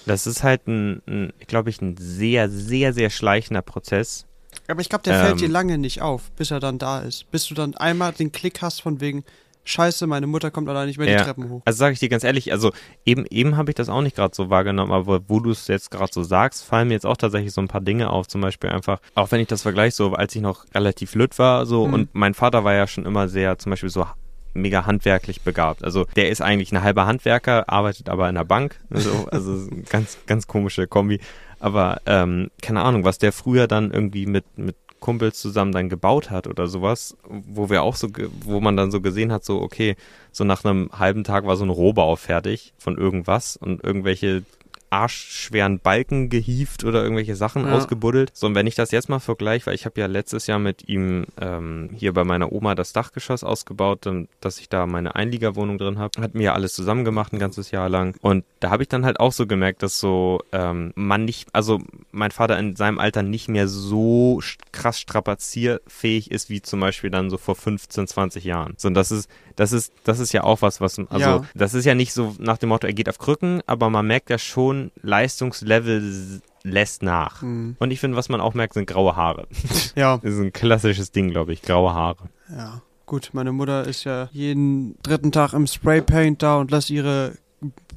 Das 0.06 0.26
ist 0.26 0.42
halt 0.42 0.66
ein, 0.66 1.02
ein 1.06 1.32
glaube 1.46 1.70
ich, 1.70 1.80
ein 1.80 1.96
sehr, 1.98 2.48
sehr, 2.48 2.92
sehr 2.92 3.10
schleichender 3.10 3.62
Prozess. 3.62 4.26
Aber 4.68 4.80
ich 4.80 4.88
glaube, 4.88 5.04
der 5.04 5.18
fällt 5.20 5.32
Ähm. 5.32 5.38
dir 5.38 5.48
lange 5.48 5.78
nicht 5.78 6.02
auf, 6.02 6.30
bis 6.32 6.50
er 6.50 6.60
dann 6.60 6.78
da 6.78 7.00
ist. 7.00 7.30
Bis 7.30 7.46
du 7.46 7.54
dann 7.54 7.76
einmal 7.76 8.12
den 8.12 8.32
Klick 8.32 8.62
hast 8.62 8.80
von 8.82 9.00
wegen, 9.00 9.24
scheiße, 9.64 10.06
meine 10.06 10.26
Mutter 10.26 10.50
kommt 10.50 10.68
allein 10.68 10.86
nicht 10.86 10.98
mehr 10.98 11.08
Ja. 11.08 11.18
die 11.18 11.24
Treppen 11.24 11.50
hoch. 11.50 11.62
Also 11.64 11.76
sage 11.78 11.92
ich 11.92 11.98
dir 11.98 12.08
ganz 12.08 12.22
ehrlich, 12.24 12.52
also 12.52 12.72
eben, 13.04 13.26
eben 13.30 13.56
habe 13.56 13.70
ich 13.70 13.74
das 13.74 13.88
auch 13.88 14.00
nicht 14.02 14.14
gerade 14.16 14.34
so 14.34 14.48
wahrgenommen, 14.50 14.92
aber 14.92 15.28
wo 15.28 15.40
du 15.40 15.50
es 15.50 15.66
jetzt 15.68 15.90
gerade 15.90 16.10
so 16.12 16.22
sagst, 16.22 16.64
fallen 16.64 16.88
mir 16.88 16.94
jetzt 16.94 17.06
auch 17.06 17.16
tatsächlich 17.16 17.52
so 17.52 17.60
ein 17.60 17.68
paar 17.68 17.80
Dinge 17.80 18.10
auf. 18.10 18.28
Zum 18.28 18.40
Beispiel 18.40 18.70
einfach, 18.70 19.00
auch 19.14 19.30
wenn 19.32 19.40
ich 19.40 19.48
das 19.48 19.62
vergleiche, 19.62 19.94
so 19.94 20.12
als 20.12 20.34
ich 20.34 20.40
noch 20.42 20.64
relativ 20.74 21.14
lütt 21.16 21.38
war, 21.38 21.66
so 21.66 21.86
Mhm. 21.86 21.94
und 21.94 22.14
mein 22.14 22.34
Vater 22.34 22.62
war 22.64 22.74
ja 22.74 22.86
schon 22.86 23.06
immer 23.06 23.28
sehr, 23.28 23.58
zum 23.58 23.70
Beispiel 23.70 23.90
so 23.90 24.06
mega 24.56 24.86
handwerklich 24.86 25.42
begabt. 25.42 25.84
Also 25.84 26.06
der 26.16 26.30
ist 26.30 26.40
eigentlich 26.40 26.72
ein 26.72 26.82
halber 26.82 27.06
Handwerker, 27.06 27.68
arbeitet 27.68 28.08
aber 28.08 28.28
in 28.28 28.34
der 28.34 28.44
Bank. 28.44 28.80
So, 28.90 29.26
also 29.30 29.68
ganz, 29.90 30.18
ganz 30.26 30.46
komische 30.46 30.86
Kombi. 30.86 31.20
Aber 31.58 32.00
ähm, 32.06 32.50
keine 32.62 32.82
Ahnung, 32.82 33.04
was 33.04 33.18
der 33.18 33.32
früher 33.32 33.66
dann 33.66 33.90
irgendwie 33.90 34.26
mit, 34.26 34.44
mit 34.56 34.76
Kumpels 35.00 35.40
zusammen 35.40 35.72
dann 35.72 35.88
gebaut 35.88 36.30
hat 36.30 36.46
oder 36.46 36.66
sowas, 36.66 37.16
wo 37.28 37.70
wir 37.70 37.82
auch 37.82 37.96
so, 37.96 38.08
wo 38.40 38.60
man 38.60 38.76
dann 38.76 38.90
so 38.90 39.00
gesehen 39.00 39.32
hat, 39.32 39.44
so 39.44 39.60
okay, 39.60 39.96
so 40.32 40.44
nach 40.44 40.64
einem 40.64 40.90
halben 40.92 41.24
Tag 41.24 41.46
war 41.46 41.56
so 41.56 41.64
ein 41.64 41.70
Rohbau 41.70 42.16
fertig 42.16 42.74
von 42.78 42.96
irgendwas 42.98 43.56
und 43.56 43.84
irgendwelche 43.84 44.42
arschschweren 44.90 45.78
Balken 45.80 46.28
gehieft 46.28 46.84
oder 46.84 47.02
irgendwelche 47.02 47.36
Sachen 47.36 47.66
Ja. 47.66 47.72
ausgebuddelt. 47.72 48.30
So, 48.34 48.46
und 48.46 48.54
wenn 48.54 48.66
ich 48.66 48.74
das 48.74 48.90
jetzt 48.90 49.08
mal 49.08 49.18
vergleiche, 49.18 49.66
weil 49.66 49.74
ich 49.74 49.84
habe 49.84 50.00
ja 50.00 50.06
letztes 50.06 50.46
Jahr 50.46 50.58
mit 50.58 50.88
ihm 50.88 51.26
ähm, 51.40 51.90
hier 51.94 52.12
bei 52.12 52.24
meiner 52.24 52.52
Oma 52.52 52.74
das 52.74 52.92
Dachgeschoss 52.92 53.44
ausgebaut, 53.44 54.06
dass 54.40 54.58
ich 54.58 54.68
da 54.68 54.86
meine 54.86 55.14
Einliegerwohnung 55.16 55.78
drin 55.78 55.98
habe, 55.98 56.20
hat 56.22 56.34
mir 56.34 56.44
ja 56.44 56.52
alles 56.54 56.74
zusammen 56.74 57.04
gemacht 57.04 57.32
ein 57.32 57.38
ganzes 57.38 57.70
Jahr 57.70 57.88
lang. 57.88 58.16
Und 58.20 58.44
da 58.60 58.70
habe 58.70 58.82
ich 58.82 58.88
dann 58.88 59.04
halt 59.04 59.20
auch 59.20 59.32
so 59.32 59.46
gemerkt, 59.46 59.82
dass 59.82 59.98
so 59.98 60.40
ähm, 60.52 60.92
man 60.94 61.24
nicht, 61.24 61.48
also 61.52 61.80
mein 62.12 62.30
Vater 62.30 62.58
in 62.58 62.76
seinem 62.76 62.98
Alter 62.98 63.22
nicht 63.22 63.48
mehr 63.48 63.68
so 63.68 64.40
krass 64.72 65.00
strapazierfähig 65.00 66.30
ist, 66.30 66.50
wie 66.50 66.62
zum 66.62 66.80
Beispiel 66.80 67.10
dann 67.10 67.30
so 67.30 67.36
vor 67.38 67.54
15, 67.54 68.06
20 68.06 68.44
Jahren. 68.44 68.74
So, 68.76 68.88
und 68.88 68.94
das 68.94 69.10
ist, 69.10 69.28
das 69.56 69.72
ist, 69.72 69.92
das 70.04 70.18
ist 70.20 70.32
ja 70.32 70.44
auch 70.44 70.62
was, 70.62 70.80
was, 70.80 70.98
also 70.98 71.18
Ja. 71.18 71.42
das 71.54 71.74
ist 71.74 71.84
ja 71.84 71.94
nicht 71.94 72.12
so 72.12 72.34
nach 72.38 72.58
dem 72.58 72.68
Motto, 72.68 72.86
er 72.86 72.92
geht 72.92 73.08
auf 73.08 73.18
Krücken, 73.18 73.62
aber 73.66 73.90
man 73.90 74.06
merkt 74.06 74.30
ja 74.30 74.38
schon, 74.38 74.90
Leistungslevel 75.02 76.40
lässt 76.62 77.02
nach. 77.02 77.42
Mhm. 77.42 77.76
Und 77.78 77.90
ich 77.90 78.00
finde, 78.00 78.16
was 78.16 78.28
man 78.28 78.40
auch 78.40 78.54
merkt, 78.54 78.74
sind 78.74 78.86
graue 78.86 79.16
Haare. 79.16 79.46
Ja, 79.94 80.18
Das 80.18 80.34
ist 80.34 80.40
ein 80.40 80.52
klassisches 80.52 81.10
Ding, 81.12 81.30
glaube 81.30 81.52
ich, 81.52 81.62
graue 81.62 81.92
Haare. 81.94 82.28
ja. 82.50 82.82
Gut, 83.06 83.30
meine 83.34 83.52
Mutter 83.52 83.84
ist 83.86 84.02
ja 84.02 84.28
jeden 84.32 85.00
dritten 85.02 85.30
Tag 85.30 85.52
im 85.52 85.68
Spraypaint 85.68 86.42
da 86.42 86.56
und 86.56 86.72
lässt 86.72 86.90
ihre 86.90 87.34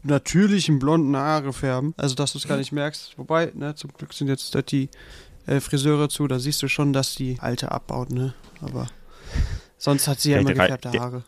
natürlichen 0.04 0.78
blonden 0.78 1.18
Haare 1.18 1.52
färben. 1.52 1.96
Also, 1.98 2.14
dass 2.14 2.34
du 2.34 2.38
es 2.38 2.48
gar 2.48 2.58
nicht 2.58 2.72
merkst. 2.72 3.18
Wobei, 3.18 3.52
ne, 3.56 3.74
zum 3.74 3.92
Glück 3.94 4.14
sind 4.14 4.28
jetzt 4.28 4.54
da 4.54 4.62
die 4.62 4.88
äh, 5.48 5.60
Friseure 5.62 6.10
zu, 6.10 6.28
da 6.28 6.38
siehst 6.38 6.62
du 6.62 6.68
schon, 6.68 6.94
dass 6.94 7.16
die 7.16 7.38
alte 7.42 7.72
abbaut, 7.72 8.12
ne? 8.12 8.36
Aber 8.62 8.86
sonst 9.80 10.08
hat 10.08 10.20
sie 10.20 10.30
ja 10.32 10.38
immer 10.38 10.54
gefärbte 10.54 10.92
Haare. 11.00 11.24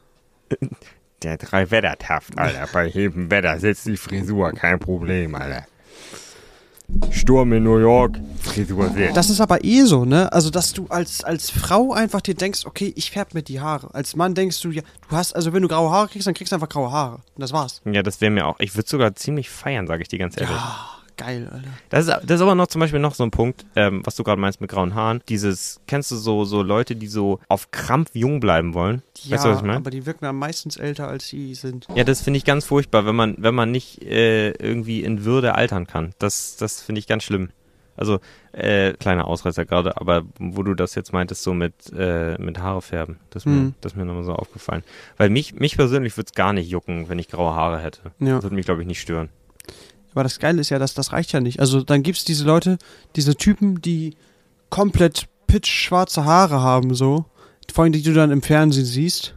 Der 1.23 1.37
Drei-Wetter-Taft, 1.37 2.37
Alter. 2.37 2.67
Bei 2.73 2.87
jedem 2.87 3.29
Wetter 3.29 3.59
sitzt 3.59 3.85
die 3.85 3.97
Frisur, 3.97 4.51
kein 4.53 4.79
Problem, 4.79 5.35
Alter. 5.35 5.65
Sturm 7.09 7.53
in 7.53 7.63
New 7.63 7.77
York, 7.77 8.19
Frisur 8.41 8.93
wird. 8.95 9.15
Das 9.15 9.29
ist 9.29 9.39
aber 9.39 9.63
eh 9.63 9.83
so, 9.83 10.03
ne? 10.03 10.31
Also, 10.33 10.49
dass 10.49 10.73
du 10.73 10.87
als, 10.89 11.23
als 11.23 11.49
Frau 11.49 11.93
einfach 11.93 12.19
dir 12.19 12.35
denkst, 12.35 12.65
okay, 12.65 12.91
ich 12.97 13.11
färb 13.11 13.33
mir 13.33 13.43
die 13.43 13.61
Haare. 13.61 13.93
Als 13.93 14.15
Mann 14.15 14.35
denkst 14.35 14.59
du, 14.61 14.71
ja, 14.71 14.81
du 15.09 15.15
hast, 15.15 15.33
also 15.33 15.53
wenn 15.53 15.61
du 15.61 15.69
graue 15.69 15.89
Haare 15.89 16.09
kriegst, 16.09 16.27
dann 16.27 16.33
kriegst 16.33 16.51
du 16.51 16.55
einfach 16.55 16.67
graue 16.67 16.91
Haare. 16.91 17.15
Und 17.35 17.41
das 17.41 17.53
war's. 17.53 17.81
Ja, 17.85 18.03
das 18.03 18.19
wäre 18.19 18.31
mir 18.31 18.45
auch. 18.45 18.59
Ich 18.59 18.75
würde 18.75 18.89
sogar 18.89 19.15
ziemlich 19.15 19.49
feiern, 19.49 19.87
sage 19.87 20.01
ich 20.01 20.09
dir 20.09 20.19
ganz 20.19 20.35
ehrlich. 20.35 20.55
Ja, 20.55 20.89
geil, 21.25 21.49
Alter. 21.51 21.67
Das, 21.89 22.07
ist, 22.07 22.13
das 22.23 22.35
ist 22.37 22.41
aber 22.41 22.55
noch 22.55 22.67
zum 22.67 22.79
Beispiel 22.81 22.99
noch 22.99 23.13
so 23.13 23.23
ein 23.23 23.31
Punkt, 23.31 23.65
ähm, 23.75 24.01
was 24.05 24.15
du 24.15 24.23
gerade 24.23 24.39
meinst 24.41 24.61
mit 24.61 24.69
grauen 24.69 24.95
Haaren. 24.95 25.21
Dieses, 25.29 25.79
kennst 25.87 26.11
du 26.11 26.15
so, 26.15 26.45
so 26.45 26.61
Leute, 26.61 26.95
die 26.95 27.07
so 27.07 27.39
auf 27.47 27.71
Krampf 27.71 28.11
jung 28.13 28.39
bleiben 28.39 28.73
wollen? 28.73 29.01
Ja, 29.23 29.35
weißt 29.35 29.45
du, 29.45 29.49
was 29.49 29.57
ich 29.57 29.63
meine? 29.63 29.77
aber 29.77 29.91
die 29.91 30.05
wirken 30.05 30.25
am 30.25 30.37
meistens 30.39 30.77
älter, 30.77 31.07
als 31.07 31.27
sie 31.27 31.53
sind. 31.55 31.87
Ja, 31.95 32.03
das 32.03 32.21
finde 32.21 32.37
ich 32.37 32.45
ganz 32.45 32.65
furchtbar, 32.65 33.05
wenn 33.05 33.15
man, 33.15 33.35
wenn 33.37 33.53
man 33.55 33.71
nicht 33.71 34.01
äh, 34.03 34.51
irgendwie 34.51 35.03
in 35.03 35.25
Würde 35.25 35.55
altern 35.55 35.87
kann. 35.87 36.13
Das, 36.19 36.55
das 36.57 36.81
finde 36.81 36.99
ich 36.99 37.07
ganz 37.07 37.23
schlimm. 37.23 37.49
Also, 37.97 38.19
äh, 38.53 38.93
kleiner 38.93 39.27
Ausreißer 39.27 39.65
gerade, 39.65 39.97
aber 39.97 40.23
wo 40.39 40.63
du 40.63 40.73
das 40.73 40.95
jetzt 40.95 41.13
meintest, 41.13 41.43
so 41.43 41.53
mit, 41.53 41.73
äh, 41.95 42.35
mit 42.41 42.57
Haare 42.57 42.81
färben, 42.81 43.17
das, 43.29 43.43
ist 43.43 43.45
mir, 43.47 43.51
Mhm. 43.55 43.73
das 43.81 43.91
ist 43.91 43.97
mir 43.97 44.05
nochmal 44.05 44.23
so 44.23 44.33
aufgefallen. 44.33 44.83
Weil 45.17 45.29
mich, 45.29 45.53
mich 45.55 45.75
persönlich 45.75 46.15
würde 46.17 46.27
es 46.29 46.33
gar 46.33 46.53
nicht 46.53 46.69
jucken, 46.69 47.09
wenn 47.09 47.19
ich 47.19 47.27
graue 47.27 47.53
Haare 47.53 47.79
hätte. 47.79 47.99
Ja. 48.19 48.35
Das 48.35 48.43
würde 48.43 48.55
mich, 48.55 48.65
glaube 48.65 48.81
ich, 48.81 48.87
nicht 48.87 49.01
stören. 49.01 49.29
Aber 50.13 50.23
das 50.23 50.39
Geile 50.39 50.59
ist 50.61 50.69
ja, 50.69 50.79
dass 50.79 50.93
das 50.93 51.11
reicht 51.13 51.31
ja 51.31 51.39
nicht. 51.39 51.59
Also 51.59 51.81
dann 51.81 52.03
gibt's 52.03 52.25
diese 52.25 52.43
Leute, 52.45 52.77
diese 53.15 53.35
Typen, 53.35 53.81
die 53.81 54.15
komplett 54.69 55.27
pitchschwarze 55.47 56.25
Haare 56.25 56.61
haben, 56.61 56.93
so. 56.95 57.25
Vor 57.73 57.83
allem, 57.83 57.93
die 57.93 58.01
du 58.03 58.13
dann 58.13 58.31
im 58.31 58.41
Fernsehen 58.41 58.85
siehst. 58.85 59.35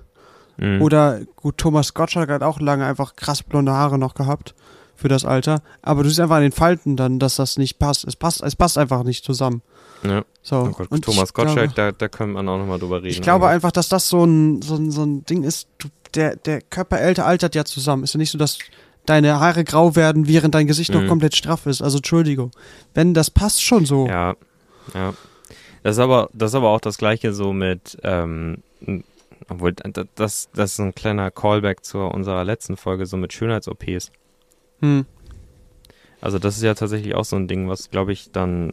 Mhm. 0.56 0.82
Oder, 0.82 1.20
gut, 1.36 1.58
Thomas 1.58 1.94
Gottschalk 1.94 2.30
hat 2.30 2.42
auch 2.42 2.60
lange 2.60 2.84
einfach 2.84 3.14
krass 3.16 3.42
blonde 3.42 3.72
Haare 3.72 3.98
noch 3.98 4.14
gehabt 4.14 4.54
für 4.96 5.08
das 5.08 5.24
Alter. 5.24 5.62
Aber 5.82 6.02
du 6.02 6.08
siehst 6.08 6.20
einfach 6.20 6.36
an 6.36 6.42
den 6.42 6.52
Falten 6.52 6.96
dann, 6.96 7.18
dass 7.18 7.36
das 7.36 7.56
nicht 7.58 7.78
passt. 7.78 8.04
Es 8.04 8.16
passt, 8.16 8.42
es 8.42 8.56
passt 8.56 8.78
einfach 8.78 9.02
nicht 9.04 9.24
zusammen. 9.24 9.62
ja. 10.02 10.24
So. 10.42 10.56
oh 10.56 10.70
Gott, 10.76 10.90
Und 10.90 11.04
Thomas 11.04 11.28
ich 11.30 11.34
glaube- 11.34 11.50
Gottschalk, 11.50 11.74
da, 11.74 11.90
da 11.92 12.08
können 12.08 12.32
wir 12.34 12.40
auch 12.40 12.58
nochmal 12.58 12.78
drüber 12.78 12.96
reden. 12.98 13.08
Ich 13.08 13.22
glaube 13.22 13.46
Also, 13.46 13.54
einfach, 13.54 13.72
dass 13.72 13.88
das 13.88 14.08
so 14.08 14.24
ein, 14.24 14.60
so 14.62 14.74
ein, 14.76 14.90
so 14.90 15.02
ein 15.04 15.24
Ding 15.24 15.42
ist, 15.42 15.68
der, 16.14 16.36
der 16.36 16.60
Körper 16.60 17.00
älter 17.00 17.24
altert 17.26 17.54
ja 17.54 17.64
zusammen. 17.64 18.04
Ist 18.04 18.14
ja 18.14 18.18
nicht 18.18 18.30
so, 18.30 18.36
dass 18.38 18.58
deine 19.06 19.38
Haare 19.40 19.64
grau 19.64 19.96
werden, 19.96 20.26
während 20.28 20.54
dein 20.54 20.66
Gesicht 20.66 20.92
noch 20.92 21.02
Mhm. 21.02 21.08
komplett 21.08 21.36
straff 21.36 21.66
ist. 21.66 21.82
Also 21.82 21.98
Entschuldigung. 21.98 22.50
Wenn 22.94 23.14
das 23.14 23.30
passt 23.30 23.62
schon 23.62 23.84
so. 23.86 24.06
Ja, 24.06 24.34
ja. 24.94 25.14
Das 25.82 25.96
ist 25.96 26.00
aber, 26.00 26.30
das 26.32 26.52
ist 26.52 26.54
aber 26.54 26.70
auch 26.70 26.80
das 26.80 26.96
Gleiche 26.96 27.32
so 27.34 27.52
mit, 27.52 27.98
ähm, 28.02 28.62
obwohl, 29.48 29.74
das, 30.14 30.48
das 30.54 30.72
ist 30.72 30.78
ein 30.80 30.94
kleiner 30.94 31.30
Callback 31.30 31.84
zu 31.84 31.98
unserer 31.98 32.44
letzten 32.44 32.76
Folge, 32.78 33.04
so 33.04 33.16
mit 33.18 33.32
Schönheits-OPs. 33.34 34.10
Hm. 34.80 35.04
Also 36.22 36.38
das 36.38 36.56
ist 36.56 36.62
ja 36.62 36.72
tatsächlich 36.74 37.14
auch 37.14 37.26
so 37.26 37.36
ein 37.36 37.48
Ding, 37.48 37.68
was, 37.68 37.90
glaube 37.90 38.12
ich, 38.14 38.30
dann, 38.32 38.72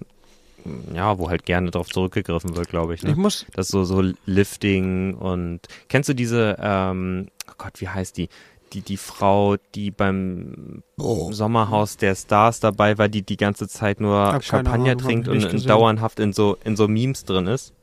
ja, 0.94 1.18
wo 1.18 1.30
halt 1.30 1.46
gerne 1.46 1.70
drauf 1.72 1.90
zurückgegriffen 1.90 2.56
wird, 2.56 2.70
glaube 2.70 2.94
ich. 2.94 3.04
Ich 3.04 3.10
Ne? 3.10 3.16
muss, 3.18 3.46
Das 3.54 3.68
so, 3.68 3.84
so 3.84 4.02
Lifting 4.26 5.16
und, 5.16 5.60
kennst 5.90 6.08
du 6.08 6.14
diese, 6.14 6.56
ähm, 6.62 7.28
oh 7.50 7.54
Gott, 7.58 7.82
wie 7.82 7.90
heißt 7.90 8.18
die? 8.18 8.30
Die, 8.74 8.82
die 8.82 8.98
Frau, 8.98 9.58
die 9.76 9.92
beim 9.92 10.84
Sommerhaus 10.98 11.98
der 11.98 12.16
Stars 12.16 12.62
dabei 12.62 12.98
war, 12.98 13.10
die 13.10 13.22
die 13.22 13.38
ganze 13.38 13.68
Zeit 13.68 14.00
nur 14.00 14.40
Champagner 14.42 14.92
Ahnung, 14.92 14.98
trinkt 14.98 15.28
und, 15.28 15.42
gesehen. 15.42 15.68
dauerhaft 15.68 16.20
in 16.20 16.32
so, 16.32 16.58
in 16.64 16.76
so 16.78 16.88
Memes 16.88 17.26
drin 17.26 17.48
ist. 17.48 17.74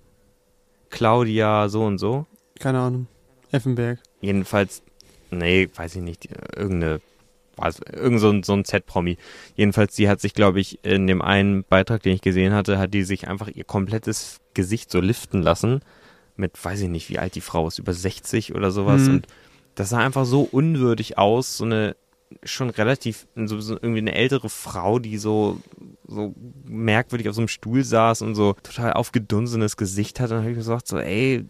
Claudia 0.91 1.69
so 1.69 1.85
und 1.85 1.99
so. 1.99 2.27
keine 2.59 2.81
Ahnung, 2.81 3.07
Effenberg. 3.53 4.01
Jedenfalls, 4.21 4.83
nee, 5.31 5.69
weiß 5.75 5.97
ich 5.97 6.03
nicht, 6.03 6.29
irgendeine, 6.57 7.01
was, 7.57 7.81
irgend 7.81 8.21
so 8.21 8.31
ein, 8.31 8.43
so 8.43 8.55
ein 8.55 8.65
Z-Promi. 8.65 9.19
Jedenfalls, 9.57 9.95
die 9.95 10.09
hat 10.09 10.21
sich, 10.21 10.35
glaube 10.35 10.61
ich, 10.61 10.85
in 10.85 11.07
dem 11.07 11.23
einen 11.23 11.65
Beitrag, 11.65 12.03
den 12.03 12.15
ich 12.15 12.23
gesehen 12.23 12.55
hatte, 12.55 12.79
hat 12.79 12.95
die 12.95 13.03
sich 13.03 13.29
einfach 13.29 13.49
ihr 13.49 13.65
komplettes 13.65 14.41
Gesicht 14.55 14.91
so 14.91 15.01
liften 15.01 15.43
lassen. 15.43 15.81
Mit, 16.37 16.53
weiß 16.63 16.81
ich 16.83 16.89
nicht, 16.89 17.11
wie 17.11 17.19
alt 17.19 17.35
die 17.35 17.41
Frau 17.41 17.67
ist, 17.67 17.79
über 17.79 17.93
60 17.93 18.55
oder 18.55 18.71
sowas. 18.71 19.03
Mhm. 19.03 19.15
Und 19.15 19.27
das 19.79 19.91
sah 19.91 19.99
einfach 19.99 20.25
so 20.25 20.43
unwürdig 20.43 21.19
aus, 21.19 21.57
so 21.57 21.65
eine 21.65 21.95
schon 22.43 22.69
relativ, 22.71 23.27
so, 23.37 23.61
so 23.61 23.75
irgendwie 23.75 24.01
eine 24.01 24.15
ältere 24.15 24.49
Frau, 24.51 24.99
die 24.99 25.17
so, 25.17 25.59
so 26.07 26.35
merkwürdig 26.65 27.29
auf 27.29 27.35
so 27.35 27.41
einem 27.41 27.49
Stuhl 27.49 27.85
saß 27.85 28.23
und 28.23 28.35
so 28.35 28.55
total 28.63 28.93
aufgedunsenes 28.93 29.77
Gesicht 29.77 30.21
hat. 30.21 30.31
Und 30.31 30.37
dann 30.37 30.39
habe 30.41 30.51
ich 30.51 30.57
mir 30.57 30.63
gesagt, 30.63 30.89
so, 30.89 30.99
ey, 30.99 31.47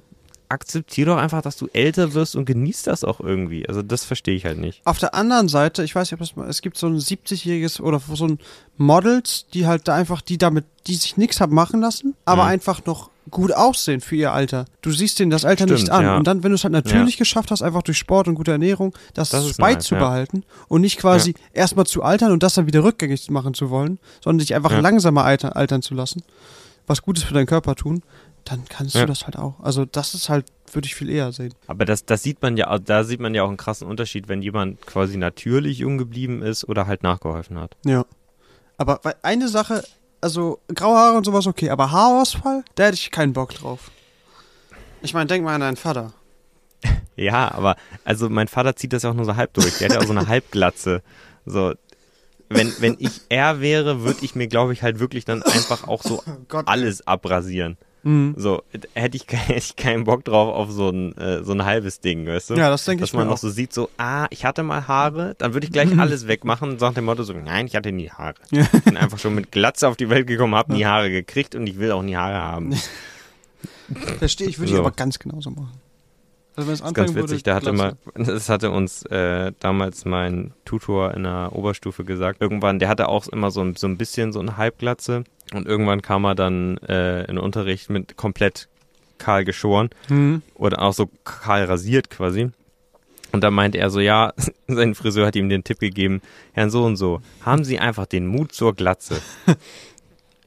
akzeptier 0.51 1.07
doch 1.07 1.17
einfach, 1.17 1.43
dass 1.43 1.57
du 1.57 1.69
älter 1.73 2.15
wirst 2.15 2.37
und 2.37 2.45
genießt 2.45 2.87
das 2.87 3.03
auch 3.03 3.21
irgendwie. 3.21 3.69
Also 3.69 3.83
das 3.83 4.05
verstehe 4.05 4.35
ich 4.37 4.45
halt 4.45 4.59
nicht. 4.59 4.81
Auf 4.85 4.99
der 4.99 5.15
anderen 5.15 5.49
Seite, 5.49 5.83
ich 5.85 5.95
weiß 5.95 6.11
nicht, 6.11 6.21
ob 6.21 6.27
das 6.27 6.37
mal, 6.37 6.49
es 6.49 6.63
gibt 6.63 6.79
so 6.79 6.87
ein 6.87 6.97
70-jähriges 6.99 7.81
oder 7.81 7.99
so 8.01 8.27
ein 8.27 8.39
Models, 8.77 9.47
die 9.53 9.67
halt 9.67 9.89
da 9.89 9.95
einfach, 9.95 10.21
die 10.21 10.39
damit, 10.39 10.65
die 10.87 10.95
sich 10.95 11.17
nichts 11.17 11.41
haben 11.41 11.55
machen 11.55 11.81
lassen, 11.81 12.15
aber 12.25 12.45
Mhm. 12.45 12.51
einfach 12.51 12.85
noch 12.87 13.11
gut 13.31 13.53
aussehen 13.53 14.01
für 14.01 14.17
ihr 14.17 14.33
Alter. 14.33 14.65
Du 14.83 14.91
siehst 14.91 15.19
denen 15.19 15.31
das 15.31 15.45
Alter 15.45 15.67
nicht 15.67 15.81
Stimmt, 15.81 15.91
an. 15.93 16.03
ja. 16.05 16.17
Und 16.17 16.27
dann, 16.27 16.43
wenn 16.43 16.51
du 16.51 16.55
es 16.57 16.65
halt 16.65 16.73
natürlich 16.73 17.17
geschafft 17.17 17.51
hast, 17.51 17.63
einfach 17.63 17.83
durch 17.83 17.99
Sport 17.99 18.29
und 18.29 18.35
gute 18.35 18.53
Ernährung, 18.53 18.95
das, 19.15 19.31
Das 19.31 19.45
ist 19.45 19.59
nice, 19.59 19.75
beizubehalten 19.77 20.45
und 20.69 20.81
nicht 20.81 20.99
quasi 20.99 21.35
erstmal 21.53 21.87
zu 21.87 22.03
altern 22.03 22.33
und 22.33 22.43
das 22.43 22.55
dann 22.55 22.67
wieder 22.67 22.83
rückgängig 22.85 23.31
machen 23.31 23.55
zu 23.55 23.71
wollen, 23.71 23.99
sondern 24.23 24.39
dich 24.41 24.55
einfach 24.55 24.73
Ja. 24.73 24.81
langsamer 24.81 25.25
alter, 25.25 25.57
altern 25.57 25.83
zu 25.83 25.95
lassen, 25.95 26.23
was 26.87 27.03
Gutes 27.03 27.25
für 27.25 27.35
deinen 27.35 27.47
Körper 27.47 27.75
tun, 27.75 28.03
dann 28.45 28.65
kannst 28.69 28.95
Ja. 28.95 29.03
du 29.03 29.09
das 29.09 29.25
halt 29.27 29.37
auch. 29.39 29.61
Also 29.61 29.85
das 29.85 30.15
ist 30.15 30.29
halt, 30.29 30.47
würde 30.73 30.87
ich 30.87 30.95
viel 30.95 31.11
eher 31.11 31.33
sehen. 31.33 31.53
Aber 31.67 31.85
das, 31.85 32.05
das 32.07 32.23
sieht 32.23 32.41
man 32.41 32.57
ja, 32.57 32.79
da 32.79 33.05
sieht 33.05 33.21
man 33.21 33.35
ja 33.35 33.43
auch 33.43 33.49
einen 33.49 33.57
krassen 33.59 33.87
Unterschied, 33.87 34.29
wenn 34.29 34.41
jemand 34.43 34.81
quasi 34.87 35.17
natürlich 35.19 35.79
jung 35.79 35.99
geblieben 35.99 36.41
ist 36.43 36.67
oder 36.69 36.87
halt 36.87 37.03
nachgeholfen 37.03 37.59
hat. 37.59 37.77
Ja. 37.85 38.05
Aber 38.79 39.01
weil 39.03 39.17
eine 39.23 39.49
Sache, 39.49 39.83
also 40.21 40.61
graue 40.75 40.97
Haare 40.97 41.17
und 41.17 41.25
sowas 41.25 41.47
okay, 41.47 41.71
aber 41.71 41.91
Haarausfall, 41.91 42.65
da 42.75 42.85
hätte 42.85 42.95
ich 42.95 43.11
keinen 43.11 43.33
Bock 43.33 43.55
drauf. 43.55 43.91
Ich 45.03 45.15
meine, 45.15 45.27
denk 45.27 45.45
mal 45.45 45.55
an 45.55 45.61
deinen 45.61 45.77
Vater. 45.77 46.13
Ja, 47.17 47.51
aber 47.53 47.75
also 48.05 48.29
mein 48.29 48.47
Vater 48.47 48.77
zieht 48.77 48.93
das 48.93 49.03
ja 49.03 49.11
auch 49.11 49.15
nur 49.15 49.25
so 49.25 49.35
halb 49.35 49.53
durch. 49.55 49.79
Der 49.79 49.89
hat 49.89 49.97
ja 49.97 50.01
auch 50.01 50.07
so 50.07 50.13
eine 50.13 50.29
Halbglatze. 50.29 51.03
So, 51.45 51.75
wenn, 52.49 52.73
wenn 52.79 52.95
ich 53.01 53.23
er 53.29 53.61
wäre, 53.61 54.03
würde 54.03 54.21
ich 54.25 54.37
mir, 54.37 54.47
glaube 54.47 54.73
ich, 54.73 54.85
halt 54.85 55.01
wirklich 55.01 55.25
dann 55.25 55.43
einfach 55.43 55.89
auch 55.89 56.05
so 56.05 56.23
Gott. 56.49 56.69
alles 56.69 57.05
abrasieren. 57.09 57.77
Mhm. 58.05 58.35
So, 58.37 58.63
hätte 58.95 59.17
ich, 59.17 59.27
hätte 59.29 59.55
ich 59.59 59.77
keinen 59.77 60.05
Bock 60.05 60.25
drauf 60.25 60.55
auf 60.55 60.71
so 60.71 60.89
ein, 60.91 61.17
äh, 61.19 61.43
so 61.43 61.53
ein 61.53 61.65
halbes 61.65 62.01
Ding, 62.01 62.27
weißt 62.27 62.51
du? 62.51 62.55
Ja, 62.55 62.71
das 62.71 62.85
denke 62.85 63.01
Dass 63.03 63.11
ich 63.11 63.15
man 63.15 63.25
mir 63.25 63.31
noch 63.31 63.37
auch. 63.39 63.41
so 63.43 63.51
sieht, 63.51 63.73
so, 63.73 63.91
ah, 63.99 64.27
ich 64.31 64.45
hatte 64.45 64.63
mal 64.63 64.87
Haare, 64.89 65.35
dann 65.39 65.53
würde 65.55 65.67
ich 65.67 65.73
gleich 65.73 65.89
alles 65.99 66.29
wegmachen 66.29 66.71
und 66.71 66.81
nach 66.81 66.95
dem 66.95 67.05
Motto 67.07 67.23
so, 67.25 67.33
nein, 67.33 67.67
ich 67.67 67.75
hatte 67.77 67.93
nie 67.93 68.11
Haare. 68.11 68.35
Ja. 68.51 68.67
Ich 68.73 68.83
bin 68.85 68.97
einfach 68.97 69.19
schon 69.19 69.35
mit 69.35 69.51
Glatze 69.53 69.89
auf 69.89 69.97
die 69.97 70.09
Welt 70.11 70.27
gekommen, 70.27 70.55
habe 70.55 70.73
nie 70.73 70.85
Haare 70.87 71.11
gekriegt 71.11 71.55
und 71.55 71.67
ich 71.67 71.79
will 71.79 71.91
auch 71.93 72.03
nie 72.03 72.17
Haare 72.17 72.41
haben. 72.41 72.75
Verstehe 74.19 74.49
ich, 74.49 74.59
würde 74.59 74.71
ich 74.71 74.77
So. 74.77 74.83
aber 74.83 74.93
ganz 74.93 75.19
genauso 75.19 75.51
machen. 75.51 75.73
Also 76.59 76.67
wenn 76.69 76.75
es 76.75 76.81
Das 76.81 76.89
ist 76.91 76.95
ganz 76.95 77.09
anfangen 77.11 77.17
witzig, 77.25 77.31
würde, 77.39 77.43
da 77.45 77.55
hatte 77.55 77.73
mal, 77.73 77.97
das 78.15 78.49
hatte 78.49 78.71
uns 78.71 79.03
äh, 79.07 79.53
damals 79.61 80.05
mein 80.05 80.53
Tutor 80.65 81.15
in 81.15 81.23
der 81.23 81.51
Oberstufe 81.53 82.05
gesagt. 82.05 82.41
Irgendwann, 82.43 82.79
der 82.79 82.89
hatte 82.89 83.09
auch 83.09 83.29
immer 83.29 83.51
so 83.51 83.61
ein, 83.63 83.77
so 83.77 83.87
ein 83.87 83.97
bisschen 83.97 84.33
so 84.33 84.41
eine 84.41 84.57
Halbglatze 84.57 85.25
und 85.55 85.67
irgendwann 85.67 86.03
kam 86.03 86.25
er 86.25 86.35
dann 86.35 86.77
äh, 86.79 87.21
in 87.23 87.37
den 87.37 87.39
Unterricht 87.39 87.91
mit 87.91 88.17
komplett 88.17 88.69
kahl 89.19 89.45
geschoren 89.45 89.91
Mhm. 90.09 90.43
oder 90.55 90.83
auch 90.83 90.93
so 90.93 91.09
kahl 91.25 91.65
rasiert 91.65 92.11
quasi. 92.11 92.51
Und 93.31 93.45
da 93.45 93.51
meinte 93.51 93.79
er 93.79 93.91
so, 93.91 94.01
ja, 94.01 94.33
sein 94.69 94.95
Friseur 94.95 95.27
hat 95.27 95.37
ihm 95.37 95.49
den 95.49 95.63
Tipp 95.65 95.81
gegeben, 95.81 96.23
Herrn 96.53 96.71
so 96.71 96.85
und 96.85 96.97
so, 96.97 97.21
haben 97.45 97.63
Sie 97.65 97.79
einfach 97.79 98.07
den 98.07 98.27
Mut 98.27 98.53
zur 98.53 98.75
Glatze. 98.75 99.21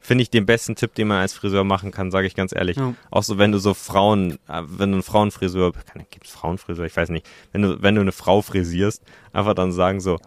Finde 0.03 0.23
ich 0.23 0.31
den 0.31 0.47
besten 0.47 0.75
Tipp, 0.75 0.95
den 0.95 1.07
man 1.07 1.19
als 1.19 1.33
Friseur 1.33 1.63
machen 1.63 1.91
kann, 1.91 2.09
sage 2.09 2.25
ich 2.25 2.35
ganz 2.35 2.53
ehrlich. 2.53 2.75
Ja. 2.77 2.95
Auch 3.11 3.21
so, 3.21 3.37
wenn 3.37 3.51
du 3.51 3.59
so 3.59 3.75
Frauen, 3.75 4.39
äh, 4.47 4.63
wenn 4.65 4.89
du 4.89 4.95
einen 4.95 5.03
Frauenfriseur, 5.03 5.73
gibt 6.09 6.25
es 6.25 6.31
Frauenfriseur, 6.31 6.85
ich 6.85 6.97
weiß 6.97 7.09
nicht, 7.09 7.27
wenn 7.51 7.61
du, 7.61 7.81
wenn 7.83 7.95
du 7.95 8.01
eine 8.01 8.11
Frau 8.11 8.41
frisierst, 8.41 9.03
einfach 9.31 9.53
dann 9.53 9.71
sagen 9.71 10.01
so, 10.01 10.17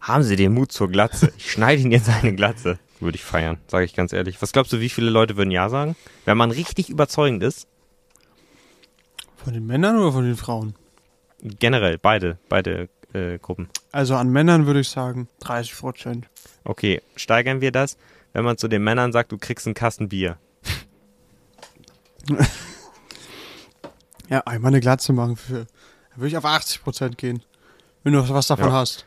haben 0.00 0.22
Sie 0.24 0.34
den 0.36 0.52
Mut 0.54 0.72
zur 0.72 0.88
Glatze? 0.88 1.32
Ich 1.36 1.52
schneide 1.52 1.80
Ihnen 1.82 1.92
jetzt 1.92 2.08
eine 2.08 2.34
Glatze. 2.34 2.78
Würde 2.98 3.16
ich 3.16 3.24
feiern, 3.24 3.58
sage 3.68 3.84
ich 3.84 3.94
ganz 3.94 4.12
ehrlich. 4.12 4.42
Was 4.42 4.52
glaubst 4.52 4.72
du, 4.72 4.80
wie 4.80 4.88
viele 4.88 5.08
Leute 5.10 5.36
würden 5.36 5.50
Ja 5.50 5.68
sagen? 5.68 5.94
Wenn 6.24 6.36
man 6.36 6.50
richtig 6.50 6.90
überzeugend 6.90 7.42
ist, 7.42 7.66
Von 9.42 9.54
den 9.54 9.66
Männern 9.66 9.96
oder 9.98 10.12
von 10.12 10.24
den 10.24 10.36
Frauen? 10.36 10.74
generell, 11.42 11.96
beide, 11.96 12.38
beide 12.48 12.88
äh, 13.14 13.38
Gruppen. 13.38 13.68
Also 13.92 14.14
an 14.16 14.30
Männern 14.30 14.66
würde 14.66 14.80
ich 14.80 14.88
sagen 14.88 15.28
30 15.40 15.78
Prozent. 15.78 16.26
Okay, 16.64 17.00
steigern 17.16 17.60
wir 17.60 17.72
das, 17.72 17.96
wenn 18.32 18.44
man 18.44 18.56
zu 18.58 18.68
den 18.68 18.82
Männern 18.84 19.12
sagt, 19.12 19.32
du 19.32 19.38
kriegst 19.38 19.66
einen 19.66 19.74
Kasten 19.74 20.08
Bier. 20.08 20.38
Ja, 24.28 24.40
einmal 24.46 24.68
eine 24.70 24.80
Glatze 24.80 25.12
machen 25.12 25.34
für. 25.36 25.64
Da 26.10 26.16
würde 26.16 26.28
ich 26.28 26.36
auf 26.36 26.44
80 26.44 26.82
Prozent 26.84 27.18
gehen. 27.18 27.42
Wenn 28.04 28.12
du 28.12 28.28
was 28.28 28.46
davon 28.46 28.66
Ja. 28.68 28.72
hast. 28.74 29.04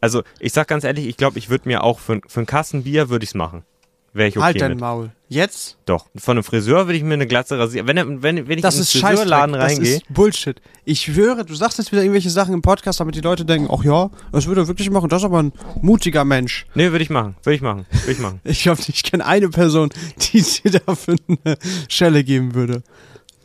Also, 0.00 0.22
ich 0.38 0.52
sag 0.52 0.68
ganz 0.68 0.84
ehrlich, 0.84 1.06
ich 1.08 1.16
glaube, 1.16 1.38
ich 1.38 1.50
würde 1.50 1.68
mir 1.68 1.82
auch 1.82 1.98
für, 1.98 2.20
für 2.28 2.40
einen 2.40 2.46
Kasten 2.46 2.84
Bier 2.84 3.08
würde 3.10 3.24
ich's 3.24 3.34
machen. 3.34 3.64
Wäre 4.12 4.28
ich 4.28 4.36
okay 4.36 4.44
halt 4.44 4.60
dein 4.60 4.70
mit. 4.72 4.80
Maul. 4.80 5.12
Jetzt? 5.28 5.76
Doch. 5.86 6.06
Von 6.16 6.36
einem 6.36 6.42
Friseur 6.42 6.86
würde 6.86 6.96
ich 6.96 7.04
mir 7.04 7.14
eine 7.14 7.28
Glatze 7.28 7.56
rasieren. 7.56 7.86
Wenn, 7.86 7.96
er- 7.96 8.08
wenn, 8.22 8.48
wenn 8.48 8.58
ich 8.58 8.62
Das 8.62 8.74
in 8.74 8.80
einen 8.80 8.86
Scheißdreck. 8.86 9.08
Friseurladen 9.18 9.52
Das 9.54 9.62
reingehe, 9.72 9.94
ist 9.98 10.02
Bullshit. 10.12 10.60
Ich 10.84 11.02
schwöre, 11.02 11.44
du 11.44 11.54
sagst 11.54 11.78
jetzt 11.78 11.92
wieder 11.92 12.02
irgendwelche 12.02 12.30
Sachen 12.30 12.52
im 12.52 12.62
Podcast, 12.62 12.98
damit 12.98 13.14
die 13.14 13.20
Leute 13.20 13.44
denken, 13.44 13.68
ach 13.72 13.84
ja, 13.84 14.10
das 14.32 14.46
würde 14.46 14.62
er 14.62 14.66
wirklich 14.68 14.90
machen. 14.90 15.08
Das 15.08 15.22
ist 15.22 15.26
aber 15.26 15.40
ein 15.42 15.52
mutiger 15.80 16.24
Mensch. 16.24 16.66
nee, 16.74 16.90
würde 16.90 17.04
ich 17.04 17.10
machen. 17.10 17.36
Würde 17.44 17.54
ich 17.54 17.62
machen. 17.62 17.86
Würde 17.92 18.12
ich 18.12 18.18
machen. 18.18 18.40
Ich 18.44 18.62
glaube, 18.64 18.80
ich 18.88 19.02
kenne 19.04 19.24
eine 19.24 19.48
Person, 19.48 19.90
die 20.32 20.42
dir 20.64 20.80
dafür 20.84 21.14
eine 21.44 21.56
Schelle 21.88 22.24
geben 22.24 22.54
würde. 22.54 22.82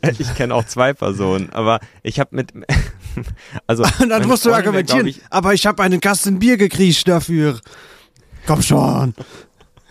Ich 0.18 0.34
kenne 0.36 0.54
auch 0.54 0.64
zwei 0.64 0.92
Personen, 0.92 1.50
aber 1.50 1.80
ich 2.04 2.20
habe 2.20 2.36
mit. 2.36 2.52
Also, 3.66 3.82
dann 4.08 4.28
musst 4.28 4.44
du 4.44 4.50
Freundin 4.50 4.72
wär, 4.74 4.82
glaub 4.84 4.96
argumentieren, 4.98 5.06
ich, 5.06 5.20
aber 5.30 5.54
ich 5.54 5.66
habe 5.66 5.82
einen 5.82 6.00
Kasten 6.00 6.38
Bier 6.38 6.56
gekriegt 6.58 7.08
dafür. 7.08 7.58
Komm 8.46 8.62
schon. 8.62 9.14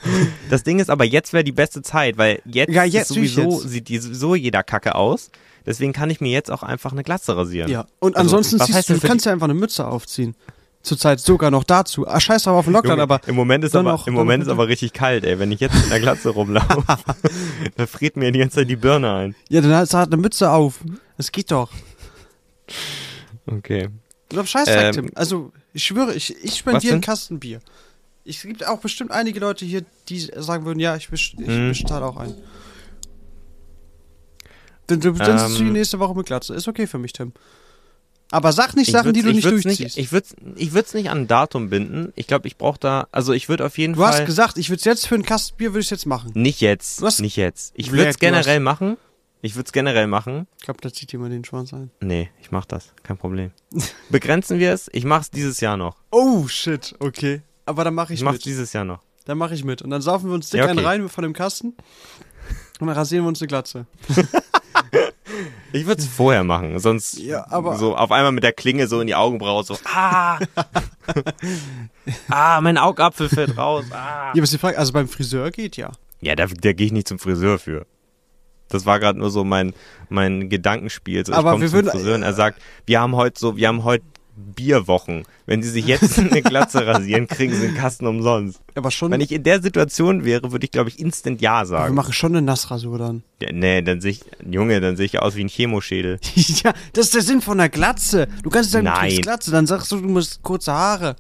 Das 0.50 0.64
Ding 0.64 0.80
ist 0.80 0.90
aber, 0.90 1.04
jetzt 1.06 1.34
wäre 1.34 1.44
die 1.44 1.52
beste 1.52 1.82
Zeit, 1.82 2.18
weil 2.18 2.42
jetzt, 2.46 2.72
Ja, 2.74 2.84
jetzt, 2.84 3.10
sowieso, 3.10 3.42
jetzt. 3.62 3.70
sieht 3.70 3.90
die, 3.90 3.98
sowieso 3.98 4.36
jeder 4.36 4.64
Kacke 4.64 4.96
aus. 4.96 5.30
Deswegen 5.66 5.94
kann 5.94 6.10
ich 6.12 6.22
mir 6.22 6.32
jetzt 6.32 6.52
auch 6.52 6.62
einfach 6.64 6.92
eine 6.92 7.04
Glatze 7.04 7.36
rasieren. 7.36 7.72
Ja, 7.72 7.88
und 8.00 8.16
Also, 8.16 8.38
ansonsten 8.38 8.60
siehst 8.60 8.74
heißt 8.78 8.90
du, 8.90 8.94
du 8.96 9.08
kannst 9.08 9.26
ja 9.26 9.32
einfach 9.32 9.46
eine 9.46 9.56
Mütze 9.56 9.88
aufziehen. 9.88 10.36
Zurzeit 10.84 11.20
sogar 11.20 11.50
noch 11.50 11.64
dazu. 11.64 12.08
Ah, 12.08 12.20
scheiß 12.20 12.44
drauf 12.44 12.58
auf 12.58 12.66
den 12.66 12.74
Lockdown, 12.74 12.92
Junge, 13.00 13.02
aber 13.02 13.22
im 13.28 13.34
Moment 13.36 13.64
ist 13.64 13.76
aber 13.76 13.94
noch- 13.94 14.06
im 14.06 14.14
Moment 14.14 14.44
ist 14.44 14.50
aber 14.50 14.68
richtig 14.68 14.94
kalt, 14.94 15.24
ey. 15.24 15.40
Wenn 15.40 15.52
ich 15.52 15.60
jetzt 15.60 15.74
mit 15.74 15.86
einer 15.86 16.00
Glatze 16.00 16.30
rumlaufe, 16.30 16.84
da 17.78 17.88
friert 17.88 18.16
mir 18.18 18.32
die 18.32 18.38
ganze 18.38 18.58
Zeit 18.58 18.70
die 18.70 18.76
Birne 18.76 19.12
ein. 19.12 19.36
ja, 19.50 19.62
dann 19.62 19.74
hast 19.74 19.94
du 19.94 19.98
halt 19.98 20.14
eine 20.14 20.22
Mütze 20.22 20.52
auf. 20.52 20.76
Das 21.18 21.32
geht 21.32 21.50
doch. 21.50 21.72
Okay. 23.48 23.90
Scheiß 24.44 24.68
Ähm, 24.68 24.92
Tim. 24.94 25.12
Also, 25.16 25.52
ich 25.74 25.84
schwöre, 25.84 26.14
ich, 26.14 26.36
ich 26.44 26.58
spendiere 26.58 26.94
einen 26.94 27.02
denn? 27.02 27.06
Kasten 27.06 27.40
Bier. 27.40 27.60
Es 28.28 28.42
gibt 28.42 28.66
auch 28.68 28.80
bestimmt 28.80 29.12
einige 29.12 29.40
Leute 29.40 29.66
hier, 29.66 29.86
die 30.10 30.20
sagen 30.20 30.66
würden, 30.66 30.80
ja, 30.80 30.96
ich, 30.96 31.10
best 31.10 31.34
ich 31.38 31.48
Mhm. 31.48 31.74
bezahle 31.80 32.06
auch 32.06 32.18
ein. 32.18 32.34
Dann, 34.88 35.00
dann 35.00 35.16
sitzt 35.16 35.56
du 35.56 35.64
die 35.64 35.68
Ähm. 35.68 35.74
nächste 35.74 36.00
Woche 36.00 36.16
mit 36.16 36.28
Glatze. 36.28 36.54
Ist 36.54 36.68
okay 36.68 36.86
für 36.88 36.98
mich, 37.00 37.14
Tim. 37.14 37.34
Aber 38.32 38.52
sag 38.52 38.76
nicht 38.76 38.92
Sachen, 38.92 39.14
die 39.14 39.22
du 39.22 39.30
ich 39.30 39.36
nicht 39.36 39.46
durchziehst. 39.48 39.80
Nicht, 39.80 39.98
ich 39.98 40.12
würde 40.12 40.28
ich 40.56 40.74
würd's 40.74 40.94
nicht 40.96 41.10
an 41.10 41.20
ein 41.20 41.28
Datum 41.28 41.70
binden. 41.70 42.12
Ich 42.16 42.26
glaube, 42.28 42.48
ich 42.48 42.58
brauche 42.58 42.80
da, 42.80 43.08
also 43.12 43.34
ich 43.34 43.50
würde 43.50 43.66
auf 43.66 43.78
jeden 43.78 43.94
du 43.94 44.02
Fall. 44.02 44.14
hast 44.14 44.26
gesagt, 44.26 44.58
ich 44.58 44.70
würde 44.70 44.80
es 44.80 44.86
jetzt 44.86 45.08
für 45.08 45.16
einen 45.16 45.24
Kasten 45.26 45.56
Bier 45.58 45.72
würde 45.74 45.82
ich 45.82 45.90
jetzt 45.92 46.06
machen. 46.08 46.32
nicht 46.34 46.60
jetzt. 46.62 47.02
Du 47.02 47.06
hast- 47.06 47.20
Nicht 47.22 47.36
jetzt. 47.36 47.74
Ich 47.76 47.92
würde 47.92 48.08
es 48.08 48.16
du 48.16 48.20
generell 48.22 48.58
hast- 48.58 48.64
machen. 48.64 48.98
Ich 49.42 49.56
würde 49.56 49.68
es 49.68 49.72
generell 49.74 50.08
machen. 50.08 50.48
Ich 50.58 50.64
glaube, 50.66 50.82
da 50.82 50.92
zieht 50.92 51.12
jemand 51.12 51.32
den 51.34 51.46
Schwanz 51.46 51.72
ein. 51.72 51.92
Nee, 52.02 52.32
ich 52.42 52.50
mach 52.52 52.66
das. 52.66 52.94
Kein 53.04 53.18
Problem. 53.18 53.52
Begrenzen 54.10 54.58
wir 54.58 54.74
es. 54.74 54.90
Ich 54.92 55.06
mach's 55.06 55.30
dieses 55.30 55.60
Jahr 55.60 55.78
noch. 55.78 55.98
Oh, 56.10 56.48
shit, 56.48 56.96
okay. 57.00 57.42
Aber 57.66 57.84
dann 57.84 57.94
mache 57.96 58.14
ich, 58.14 58.20
Ich 58.20 58.24
mach's 58.26 58.36
mit. 58.36 58.46
dieses 58.46 58.74
Jahr 58.74 58.86
noch. 58.86 59.00
Dann 59.26 59.38
mache 59.38 59.54
ich 59.56 59.64
mit. 59.64 59.82
Und 59.82 59.90
dann 59.90 60.02
saufen 60.02 60.28
wir 60.30 60.36
uns 60.36 60.50
dick 60.50 60.60
Ja, 60.60 60.66
okay. 60.66 60.72
einen 60.78 60.86
rein 60.86 61.10
von 61.10 61.24
dem 61.24 61.34
Kasten. 61.34 61.70
Und 62.80 62.88
dann 62.88 62.96
rasieren 62.96 63.26
wir 63.26 63.30
uns 63.30 63.42
eine 63.42 63.48
Glatze. 63.48 63.86
Ich 65.74 65.86
würde 65.86 66.02
es 66.02 66.08
vorher 66.08 66.46
machen, 66.46 66.80
sonst 66.80 67.18
Ja, 67.20 67.46
aber- 67.50 67.76
so 67.78 67.98
auf 67.98 68.12
einmal 68.12 68.32
mit 68.32 68.44
der 68.46 68.54
Klinge 68.54 68.88
so 68.88 69.02
in 69.02 69.08
die 69.08 69.16
Augenbraue 69.16 69.64
so 69.66 69.78
ah 69.84 70.40
ah 72.30 72.62
mein 72.62 72.78
Augapfel 72.78 73.28
fällt 73.28 73.58
raus 73.58 73.86
ah 73.92 74.28
Ja, 74.28 74.42
aber 74.42 74.42
die 74.44 74.58
Frage, 74.58 74.78
also 74.78 74.94
beim 74.94 75.10
Friseur 75.10 75.52
geht 75.52 75.76
ja. 75.76 75.92
ja 76.22 76.36
da, 76.36 76.46
da 76.46 76.72
gehe 76.74 76.86
ich 76.88 76.94
nicht 76.94 77.08
zum 77.08 77.20
Friseur 77.20 77.60
für 77.60 77.86
das 78.70 78.86
war 78.86 79.00
gerade 79.00 79.20
nur 79.20 79.30
so 79.30 79.44
mein 79.44 79.74
mein 80.08 80.50
Gedankenspiel 80.50 81.26
so, 81.26 81.34
ich 81.34 81.38
Aber 81.38 81.52
komme 81.52 81.64
wir 81.64 81.70
zum 81.70 81.78
würden- 81.80 81.92
Friseur 81.92 82.16
und 82.16 82.24
er 82.24 82.34
sagt 82.34 82.62
wir 82.86 83.02
haben 83.02 83.16
heute 83.16 83.38
so 83.40 83.58
wir 83.58 83.68
haben 83.68 83.84
heute 83.84 84.06
Bierwochen 84.36 85.24
wenn 85.46 85.62
sie 85.64 85.70
sich 85.70 85.86
jetzt 85.86 86.20
eine 86.20 86.42
Glatze 86.42 86.86
rasieren 86.86 87.28
kriegen 87.28 87.54
sie 87.54 87.68
einen 87.68 87.78
Kasten 87.78 88.08
umsonst 88.08 88.60
Aber 88.76 88.92
schon. 88.92 89.12
wenn 89.12 89.22
ich 89.22 89.32
in 89.32 89.44
der 89.44 89.62
Situation 89.62 90.26
wäre 90.26 90.52
würde 90.52 90.66
ich 90.66 90.72
glaube 90.72 90.90
ich 90.90 91.00
instant 91.00 91.42
ja 91.42 91.62
wir 91.62 91.66
sagen 91.66 91.96
machen 91.96 92.14
schon 92.14 92.34
eine 92.36 92.42
Nassrasur 92.42 92.98
dann. 92.98 93.24
ja, 93.42 93.52
nee 93.52 93.82
dann 93.82 94.02
sehe 94.02 94.12
ich 94.12 94.22
Junge 94.50 94.82
dann 94.82 94.98
sehe 94.98 95.06
ich 95.06 95.20
aus 95.20 95.36
wie 95.36 95.44
ein 95.44 95.50
Chemoschädel 95.50 96.20
ja, 96.36 96.74
das 96.94 97.06
ist 97.06 97.16
der 97.16 97.22
Sinn 97.22 97.42
von 97.42 97.60
einer 97.60 97.70
Glatze. 97.70 98.28
Du 98.44 98.50
kannst 98.50 98.68
nicht 98.68 98.74
sagen, 98.74 98.86
du 98.86 98.92
Nein. 98.92 99.10
kriegst 99.10 99.22
Glatze, 99.24 99.52
dann 99.52 99.68
sagst 99.68 99.92
du, 99.92 100.00
du 100.02 100.08
musst 100.08 100.42
kurze 100.44 100.72
Haare. 100.74 101.16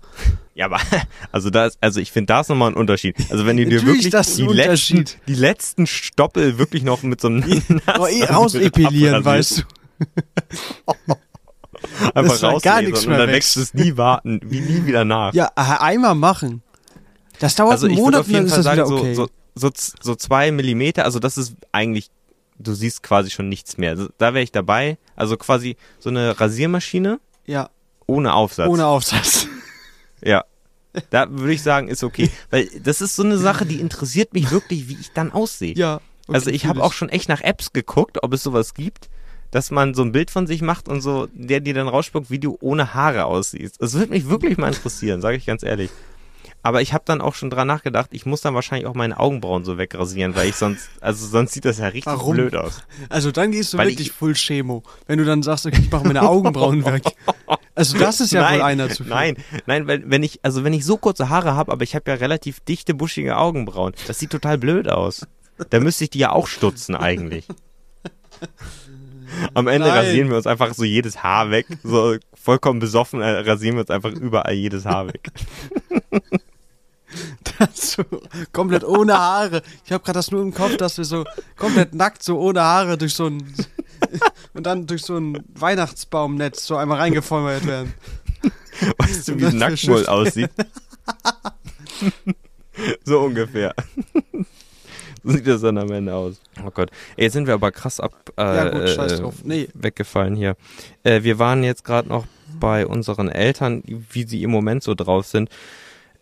Ja, 0.53 0.65
aber 0.65 0.79
also 1.31 1.49
da 1.49 1.65
ist, 1.67 1.77
also 1.81 1.99
ich 1.99 2.11
finde 2.11 2.27
das 2.27 2.47
nochmal 2.49 2.71
ein 2.71 2.75
Unterschied. 2.75 3.15
Also 3.29 3.45
wenn 3.45 3.57
du 3.57 3.65
dir 3.65 3.85
wirklich 3.85 4.09
das 4.09 4.29
ist 4.29 4.37
die 4.39 4.43
letzten, 4.47 5.05
die 5.27 5.35
letzten 5.35 5.87
Stoppel 5.87 6.57
wirklich 6.57 6.83
noch 6.83 7.03
mit 7.03 7.19
so 7.21 7.27
einem 7.27 7.43
Oh, 7.99 8.07
eh, 8.07 8.23
rausepilieren, 8.23 9.23
weißt 9.25 9.59
du. 9.59 9.63
Einfach 12.19 12.31
dass 12.31 12.41
da 12.41 12.49
raus 12.49 12.61
gar 12.63 12.81
nichts 12.81 13.03
und 13.03 13.09
mehr 13.09 13.19
dann 13.19 13.29
wächst. 13.29 13.57
es 13.57 13.73
nie 13.73 13.97
warten, 13.97 14.39
wie 14.43 14.61
nie 14.61 14.85
wieder 14.85 15.05
nach. 15.05 15.33
Ja, 15.33 15.51
äh, 15.55 15.61
einmal 15.61 16.15
machen. 16.15 16.63
Das 17.39 17.55
dauert 17.55 17.73
also 17.73 17.87
einen 17.87 17.95
Monat 17.95 18.21
auf 18.21 18.27
und 18.27 18.33
jeden 18.33 18.45
ist 18.45 18.53
Fall 18.53 18.63
sagen, 18.63 18.85
wieder 18.85 18.97
okay. 18.99 19.13
so, 19.13 19.27
so, 19.55 19.69
so, 19.75 19.93
so 20.01 20.15
zwei 20.15 20.51
Millimeter, 20.51 21.03
also 21.05 21.19
das 21.19 21.37
ist 21.37 21.55
eigentlich 21.71 22.09
du 22.57 22.73
siehst 22.73 23.03
quasi 23.03 23.29
schon 23.29 23.49
nichts 23.49 23.77
mehr. 23.77 23.91
Also, 23.91 24.09
da 24.17 24.33
wäre 24.33 24.43
ich 24.43 24.51
dabei. 24.51 24.97
Also 25.15 25.37
quasi 25.37 25.77
so 25.99 26.09
eine 26.09 26.39
Rasiermaschine 26.39 27.19
Ja, 27.45 27.69
ohne 28.07 28.33
Aufsatz. 28.33 28.69
ohne 28.69 28.85
Aufsatz. 28.85 29.47
Ja. 30.23 30.43
Da 31.09 31.29
würde 31.29 31.53
ich 31.53 31.61
sagen, 31.61 31.87
ist 31.89 32.03
okay. 32.03 32.31
Weil 32.49 32.67
das 32.81 33.01
ist 33.01 33.15
so 33.15 33.21
eine 33.21 33.37
Sache, 33.37 33.65
die 33.65 33.79
interessiert 33.79 34.33
mich 34.33 34.49
wirklich, 34.49 34.87
wie 34.87 34.97
ich 34.99 35.11
dann 35.11 35.31
aussehe. 35.31 35.75
ja. 35.75 35.95
okay, 36.25 36.35
also 36.35 36.49
ich 36.49 36.65
habe 36.65 36.81
auch 36.81 36.93
schon 36.93 37.09
echt 37.09 37.29
nach 37.29 37.41
Apps 37.41 37.73
geguckt, 37.73 38.23
ob 38.23 38.33
es 38.33 38.41
sowas 38.41 38.73
gibt, 38.73 39.09
dass 39.51 39.71
man 39.71 39.93
so 39.93 40.01
ein 40.03 40.11
Bild 40.11 40.31
von 40.31 40.47
sich 40.47 40.61
macht 40.61 40.87
und 40.89 41.01
so, 41.01 41.27
der 41.33 41.59
dir 41.59 41.73
dann 41.73 41.87
rausspuckt, 41.87 42.29
wie 42.29 42.39
du 42.39 42.57
ohne 42.61 42.93
Haare 42.93 43.25
aussiehst. 43.25 43.81
Das 43.81 43.93
würde 43.93 44.11
mich 44.11 44.27
wirklich 44.29 44.57
mal 44.57 44.67
interessieren, 44.73 45.21
sage 45.21 45.37
ich 45.37 45.45
ganz 45.45 45.63
ehrlich. 45.63 45.89
Aber 46.61 46.81
ich 46.81 46.93
habe 46.93 47.03
dann 47.05 47.21
auch 47.21 47.35
schon 47.35 47.51
dran 47.51 47.67
nachgedacht, 47.67 48.09
ich 48.11 48.25
muss 48.25 48.41
dann 48.41 48.55
wahrscheinlich 48.55 48.87
auch 48.87 48.95
meine 48.95 49.19
Augenbrauen 49.19 49.63
so 49.63 49.77
wegrasieren, 49.77 50.35
weil 50.35 50.49
ich 50.49 50.55
sonst, 50.55 50.89
also 50.99 51.27
sonst 51.27 51.53
sieht 51.53 51.63
das 51.65 51.77
ja 51.77 51.85
richtig 51.89 52.11
Warum? 52.13 52.33
blöd 52.35 52.55
aus. 52.55 52.81
Also 53.07 53.31
dann 53.31 53.51
gehst 53.51 53.73
du 53.73 53.77
Weil 53.77 53.89
wirklich 53.89 54.07
ich- 54.07 54.13
full 54.13 54.33
Chemo, 54.33 54.81
wenn 55.05 55.19
du 55.19 55.25
dann 55.25 55.43
sagst, 55.43 55.67
okay, 55.67 55.79
ich 55.79 55.91
mache 55.91 56.07
meine 56.07 56.23
Augenbrauen 56.23 56.83
weg. 56.85 57.03
Also 57.77 57.97
das 57.97 58.21
ist 58.21 58.31
ja 58.31 58.39
nein, 58.39 58.59
wohl 58.59 58.61
einer 58.61 58.89
zu 58.89 59.03
viel. 59.03 59.09
Nein, 59.11 59.35
nein, 59.65 59.85
weil 59.85 60.09
wenn 60.09 60.23
ich, 60.23 60.39
also 60.43 60.63
wenn 60.63 60.71
ich 60.71 60.85
so 60.85 60.95
kurze 60.95 61.27
Haare 61.27 61.55
habe, 61.55 61.73
aber 61.73 61.83
ich 61.83 61.93
habe 61.93 62.09
ja 62.09 62.15
relativ 62.15 62.61
dichte, 62.61 62.93
buschige 62.93 63.35
Augenbrauen, 63.35 63.93
das 64.07 64.17
sieht 64.17 64.29
total 64.29 64.57
blöd 64.57 64.87
aus. 64.87 65.27
Da 65.71 65.81
müsste 65.81 66.05
ich 66.05 66.09
die 66.09 66.19
ja 66.19 66.31
auch 66.31 66.47
stutzen 66.47 66.95
eigentlich. 66.95 67.45
Am 69.53 69.67
Ende 69.67 69.87
Nein. 69.87 69.97
rasieren 69.97 70.29
wir 70.29 70.37
uns 70.37 70.47
einfach 70.47 70.73
so 70.73 70.83
jedes 70.83 71.23
Haar 71.23 71.51
weg. 71.51 71.67
So 71.83 72.15
vollkommen 72.33 72.79
besoffen 72.79 73.21
äh, 73.21 73.29
rasieren 73.39 73.75
wir 73.75 73.81
uns 73.81 73.89
einfach 73.89 74.11
überall 74.11 74.53
jedes 74.53 74.85
Haar 74.85 75.07
weg. 75.07 75.31
so, 77.73 78.03
komplett 78.51 78.83
ohne 78.83 79.17
Haare. 79.17 79.61
Ich 79.85 79.91
habe 79.91 80.03
gerade 80.03 80.17
das 80.17 80.31
nur 80.31 80.41
im 80.41 80.53
Kopf, 80.53 80.77
dass 80.77 80.97
wir 80.97 81.05
so 81.05 81.23
komplett 81.57 81.93
nackt, 81.93 82.23
so 82.23 82.39
ohne 82.39 82.61
Haare 82.61 82.97
durch 82.97 83.13
so 83.13 83.27
ein 83.27 83.53
und 84.53 84.65
dann 84.65 84.87
durch 84.87 85.03
so 85.03 85.17
ein 85.17 85.43
Weihnachtsbaumnetz 85.53 86.65
so 86.65 86.75
einmal 86.77 86.97
reingefeuert 86.97 87.65
werden. 87.65 87.93
Weißt 88.97 89.27
du, 89.27 89.39
wie 89.39 89.45
ein 89.45 89.59
das 89.59 89.69
Nacktmull 89.69 90.05
aussieht? 90.05 90.51
so 93.05 93.21
ungefähr. 93.21 93.73
sieht 95.31 95.47
das 95.47 95.61
dann 95.61 95.77
am 95.77 95.91
Ende 95.91 96.13
aus. 96.13 96.39
Oh 96.65 96.71
Gott. 96.71 96.91
Jetzt 97.17 97.33
sind 97.33 97.47
wir 97.47 97.55
aber 97.55 97.71
krass 97.71 97.99
ab 97.99 98.13
äh, 98.37 98.41
Ja, 98.43 98.69
gut, 98.69 98.89
scheiß 98.89 99.19
drauf. 99.19 99.35
Nee. 99.43 99.67
weggefallen 99.73 100.35
hier. 100.35 100.55
Äh, 101.03 101.23
wir 101.23 101.39
waren 101.39 101.63
jetzt 101.63 101.83
gerade 101.83 102.07
noch 102.07 102.25
bei 102.59 102.85
unseren 102.85 103.29
Eltern, 103.29 103.83
wie 103.85 104.23
sie 104.23 104.43
im 104.43 104.51
Moment 104.51 104.83
so 104.83 104.93
drauf 104.93 105.25
sind. 105.25 105.49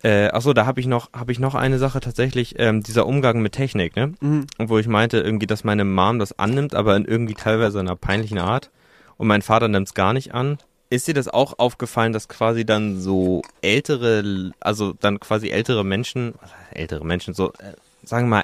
Äh, 0.04 0.30
achso, 0.30 0.54
da 0.54 0.66
habe 0.66 0.82
ich 0.82 0.88
noch 0.88 1.12
habe 1.14 1.32
ich 1.32 1.40
noch 1.40 1.56
eine 1.56 1.80
Sache 1.80 2.02
tatsächlich, 2.02 2.56
ähm, 2.58 2.84
dieser 2.84 3.06
Umgang 3.06 3.42
mit 3.42 3.54
Technik, 3.54 3.96
ne? 3.96 4.14
Mhm. 4.20 4.48
Wo 4.58 4.78
ich 4.78 4.88
meinte 4.88 5.20
irgendwie, 5.20 5.48
dass 5.48 5.64
meine 5.64 5.86
Mom 5.86 6.20
das 6.20 6.38
annimmt, 6.38 6.76
aber 6.76 6.96
in 6.98 7.06
irgendwie 7.06 7.36
teilweise 7.36 7.80
einer 7.80 7.96
peinlichen 7.96 8.38
Art. 8.38 8.70
Und 9.18 9.28
mein 9.28 9.42
Vater 9.42 9.70
nimmt 9.70 9.88
es 9.88 9.94
gar 9.94 10.14
nicht 10.14 10.34
an. 10.34 10.58
Ist 10.90 11.08
dir 11.08 11.14
das 11.14 11.30
auch 11.30 11.58
aufgefallen, 11.58 12.12
dass 12.12 12.28
quasi 12.28 12.66
dann 12.66 13.00
so 13.00 13.42
ältere, 13.62 14.52
also 14.60 14.94
dann 15.00 15.20
quasi 15.20 15.50
ältere 15.50 15.86
Menschen, 15.86 16.34
ältere 16.72 17.06
Menschen, 17.06 17.34
so, 17.34 17.54
äh, 17.54 17.74
sagen 18.04 18.28
wir 18.28 18.38
mal, 18.38 18.44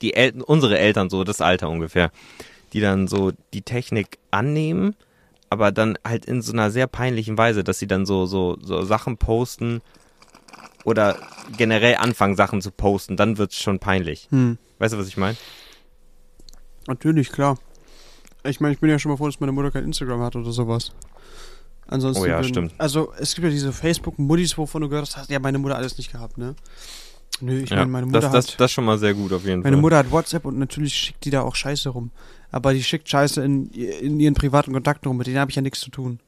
die 0.00 0.14
El 0.14 0.40
unsere 0.42 0.78
Eltern, 0.78 1.10
so 1.10 1.24
das 1.24 1.40
Alter 1.40 1.68
ungefähr, 1.68 2.10
die 2.72 2.80
dann 2.80 3.06
so 3.08 3.32
die 3.52 3.62
Technik 3.62 4.18
annehmen, 4.30 4.96
aber 5.50 5.72
dann 5.72 5.98
halt 6.06 6.24
in 6.24 6.40
so 6.42 6.52
einer 6.52 6.70
sehr 6.70 6.86
peinlichen 6.86 7.36
Weise, 7.38 7.62
dass 7.64 7.78
sie 7.78 7.86
dann 7.86 8.06
so, 8.06 8.26
so, 8.26 8.56
so 8.62 8.82
Sachen 8.84 9.18
posten 9.18 9.82
oder 10.84 11.16
generell 11.56 11.96
anfangen, 11.96 12.34
Sachen 12.36 12.60
zu 12.62 12.70
posten, 12.70 13.16
dann 13.16 13.38
wird's 13.38 13.60
schon 13.60 13.78
peinlich. 13.78 14.26
Hm. 14.30 14.58
Weißt 14.78 14.94
du, 14.94 14.98
was 14.98 15.06
ich 15.08 15.16
meine? 15.16 15.36
Natürlich, 16.86 17.30
klar. 17.30 17.58
Ich 18.44 18.60
meine, 18.60 18.74
ich 18.74 18.80
bin 18.80 18.90
ja 18.90 18.98
schon 18.98 19.10
mal 19.12 19.16
froh, 19.16 19.26
dass 19.26 19.38
meine 19.38 19.52
Mutter 19.52 19.70
kein 19.70 19.84
Instagram 19.84 20.20
hat 20.22 20.34
oder 20.34 20.50
sowas. 20.50 20.92
Ansonsten 21.86 22.22
Oh 22.24 22.26
ja, 22.26 22.38
würden- 22.38 22.48
stimmt. 22.48 22.74
Also, 22.78 23.12
es 23.18 23.34
gibt 23.34 23.44
ja 23.44 23.50
diese 23.50 23.72
Facebook-Muddis, 23.72 24.56
wovon 24.58 24.82
du 24.82 24.88
gehört 24.88 25.06
hast, 25.06 25.16
hat 25.16 25.28
ja 25.30 25.38
meine 25.38 25.58
Mutter 25.58 25.76
alles 25.76 25.98
nicht 25.98 26.10
gehabt, 26.10 26.38
ne? 26.38 26.56
Nö, 27.42 27.60
ich 27.60 27.70
ja, 27.70 27.78
meine, 27.78 27.90
meine 27.90 28.06
Mutter 28.06 28.20
das, 28.20 28.32
das, 28.32 28.52
hat 28.52 28.60
das 28.60 28.70
schon 28.70 28.84
mal 28.84 28.98
sehr 28.98 29.14
gut 29.14 29.32
auf 29.32 29.44
jeden 29.44 29.62
meine 29.62 29.74
Fall. 29.74 29.80
Mutter 29.80 29.96
hat 29.98 30.10
WhatsApp 30.12 30.44
und 30.44 30.58
natürlich 30.58 30.94
schickt 30.94 31.24
die 31.24 31.30
da 31.30 31.42
auch 31.42 31.56
Scheiße 31.56 31.88
rum. 31.88 32.12
Aber 32.52 32.72
die 32.72 32.84
schickt 32.84 33.08
Scheiße 33.08 33.42
in, 33.42 33.68
in 33.70 34.20
ihren 34.20 34.34
privaten 34.34 34.72
Kontakten 34.72 35.08
rum, 35.08 35.16
mit 35.16 35.26
denen 35.26 35.38
habe 35.38 35.50
ich 35.50 35.56
ja 35.56 35.62
nichts 35.62 35.80
zu 35.80 35.90
tun. 35.90 36.20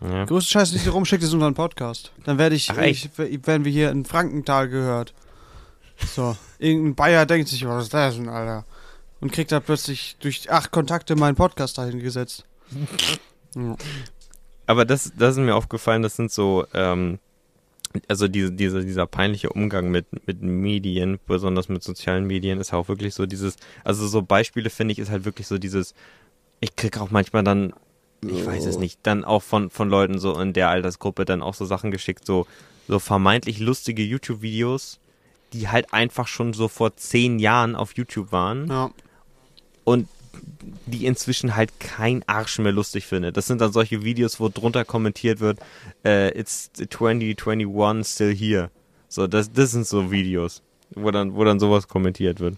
ja. 0.00 0.24
Größte 0.26 0.52
Scheiße, 0.52 0.72
die 0.74 0.78
sie 0.78 0.90
rumschickt, 0.90 1.24
ist 1.24 1.32
unseren 1.32 1.54
Podcast. 1.54 2.12
Dann 2.24 2.38
werde 2.38 2.54
ich, 2.54 2.70
Ach, 2.70 2.78
ich, 2.78 3.10
werden 3.18 3.64
wir 3.64 3.72
hier 3.72 3.90
in 3.90 4.04
Frankenthal 4.04 4.68
gehört. 4.68 5.12
So, 6.14 6.36
irgendein 6.58 6.94
Bayer 6.94 7.26
denkt 7.26 7.48
sich, 7.48 7.66
was 7.66 7.84
ist 7.84 7.94
das 7.94 8.14
denn, 8.14 8.28
Alter? 8.28 8.64
Und 9.20 9.32
kriegt 9.32 9.50
da 9.50 9.58
plötzlich 9.58 10.16
durch 10.20 10.50
acht 10.52 10.70
Kontakte 10.70 11.16
meinen 11.16 11.34
Podcast 11.34 11.78
dahin 11.78 11.98
gesetzt. 12.00 12.44
Ja. 13.56 13.76
Aber 14.66 14.84
das, 14.84 15.12
das 15.16 15.36
ist 15.36 15.40
mir 15.40 15.54
aufgefallen, 15.54 16.02
das 16.02 16.16
sind 16.16 16.32
so, 16.32 16.66
ähm, 16.74 17.20
also 18.08 18.28
diese, 18.28 18.52
diese, 18.52 18.84
dieser 18.84 19.06
peinliche 19.06 19.50
Umgang 19.50 19.90
mit, 19.90 20.06
mit 20.26 20.42
Medien, 20.42 21.18
besonders 21.26 21.68
mit 21.68 21.82
sozialen 21.82 22.26
Medien, 22.26 22.60
ist 22.60 22.72
auch 22.72 22.88
wirklich 22.88 23.14
so 23.14 23.26
dieses, 23.26 23.56
also 23.84 24.06
so 24.06 24.22
Beispiele 24.22 24.70
finde 24.70 24.92
ich, 24.92 24.98
ist 24.98 25.10
halt 25.10 25.24
wirklich 25.24 25.46
so 25.46 25.58
dieses, 25.58 25.94
ich 26.60 26.76
krieg 26.76 26.98
auch 26.98 27.10
manchmal 27.10 27.44
dann, 27.44 27.72
ich 28.22 28.44
weiß 28.44 28.66
es 28.66 28.78
nicht, 28.78 29.00
dann 29.02 29.24
auch 29.24 29.42
von, 29.42 29.70
von 29.70 29.88
Leuten 29.88 30.18
so 30.18 30.38
in 30.40 30.52
der 30.52 30.70
Altersgruppe 30.70 31.24
dann 31.24 31.42
auch 31.42 31.54
so 31.54 31.64
Sachen 31.64 31.90
geschickt, 31.90 32.26
so, 32.26 32.46
so 32.88 32.98
vermeintlich 32.98 33.60
lustige 33.60 34.02
YouTube-Videos, 34.02 34.98
die 35.52 35.68
halt 35.68 35.92
einfach 35.92 36.26
schon 36.26 36.52
so 36.52 36.68
vor 36.68 36.96
zehn 36.96 37.38
Jahren 37.38 37.76
auf 37.76 37.92
YouTube 37.92 38.32
waren 38.32 38.68
ja. 38.68 38.90
und 39.84 40.08
die 40.86 41.06
inzwischen 41.06 41.56
halt 41.56 41.78
kein 41.80 42.22
Arsch 42.28 42.58
mehr 42.58 42.72
lustig 42.72 43.06
findet. 43.06 43.36
Das 43.36 43.46
sind 43.46 43.60
dann 43.60 43.72
solche 43.72 44.02
Videos, 44.04 44.40
wo 44.40 44.48
drunter 44.48 44.84
kommentiert 44.84 45.40
wird, 45.40 45.58
äh, 46.04 46.28
it's 46.38 46.70
2021 46.74 48.06
still 48.06 48.34
here. 48.34 48.70
So, 49.08 49.26
das, 49.26 49.52
das 49.52 49.70
sind 49.72 49.86
so 49.86 50.10
Videos, 50.10 50.62
wo 50.94 51.10
dann, 51.10 51.34
wo 51.34 51.44
dann 51.44 51.60
sowas 51.60 51.88
kommentiert 51.88 52.40
wird. 52.40 52.56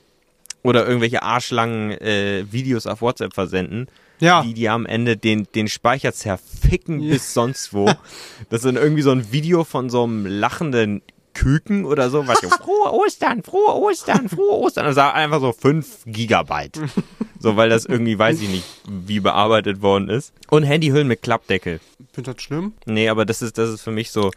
Oder 0.63 0.87
irgendwelche 0.87 1.23
arschlangen 1.23 1.93
äh, 1.93 2.45
Videos 2.51 2.87
auf 2.87 3.01
WhatsApp 3.03 3.35
versenden, 3.35 3.87
Ja. 4.19 4.43
die 4.43 4.55
die 4.55 4.69
am 4.69 4.87
Ende 4.87 5.17
den, 5.17 5.47
den 5.55 5.69
Speicher 5.69 6.13
zerficken 6.13 7.01
Ja. 7.01 7.13
bis 7.13 7.35
sonst 7.35 7.73
wo. 7.73 7.87
Das 8.51 8.61
ist 8.61 8.67
dann 8.67 8.77
irgendwie 8.77 9.03
so 9.03 9.13
ein 9.13 9.31
Video 9.33 9.63
von 9.65 9.91
so 9.91 10.05
einem 10.05 10.27
lachenden 10.27 11.03
Küken 11.37 11.85
oder 11.85 12.11
so. 12.11 12.27
Was, 12.27 12.39
frohe 12.61 12.93
Ostern, 12.93 13.43
frohe 13.43 13.75
Ostern, 13.77 14.29
frohe 14.29 14.53
Ostern. 14.59 14.87
Das 14.87 14.97
war 14.97 15.15
einfach 15.15 15.41
so 15.41 15.53
5 15.53 16.05
Gigabyte. 16.07 16.81
So, 17.39 17.55
weil 17.55 17.69
das 17.69 17.85
irgendwie, 17.85 18.19
weiß 18.19 18.41
ich 18.41 18.49
nicht, 18.49 18.65
wie 18.89 19.21
bearbeitet 19.21 19.83
worden 19.83 20.09
ist. 20.09 20.33
Und 20.49 20.63
Handyhüllen 20.63 21.07
mit 21.07 21.21
Klappdeckel. 21.21 21.81
Finde 22.13 22.33
das 22.33 22.43
schlimm? 22.43 22.73
Nee, 22.87 23.11
aber 23.11 23.27
das 23.27 23.43
ist, 23.43 23.59
das 23.59 23.69
ist 23.69 23.83
für 23.83 23.91
mich 23.91 24.11
so, 24.11 24.31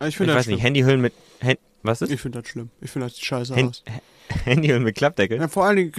Ich 0.00 0.08
ich 0.08 0.16
finde 0.16 0.32
das 0.32 0.38
weiß 0.40 0.44
schlimm. 0.46 0.56
nicht, 0.56 0.64
Handyhüllen 0.64 1.00
mit, 1.00 1.14
Hand, 1.42 1.60
was 1.84 2.02
ist? 2.02 2.10
Ich 2.10 2.20
finde 2.20 2.42
das 2.42 2.48
schlimm. 2.50 2.70
Ich 2.80 2.90
finde 2.90 3.06
das 3.06 3.18
scheiße 3.18 3.54
Hand, 3.54 3.68
aus. 3.68 3.84
Handyhüllen 4.44 4.82
mit 4.82 4.96
Klappdeckel? 4.96 5.38
Ja, 5.38 5.46
vor 5.46 5.64
allen 5.64 5.76
Dingen, 5.76 5.92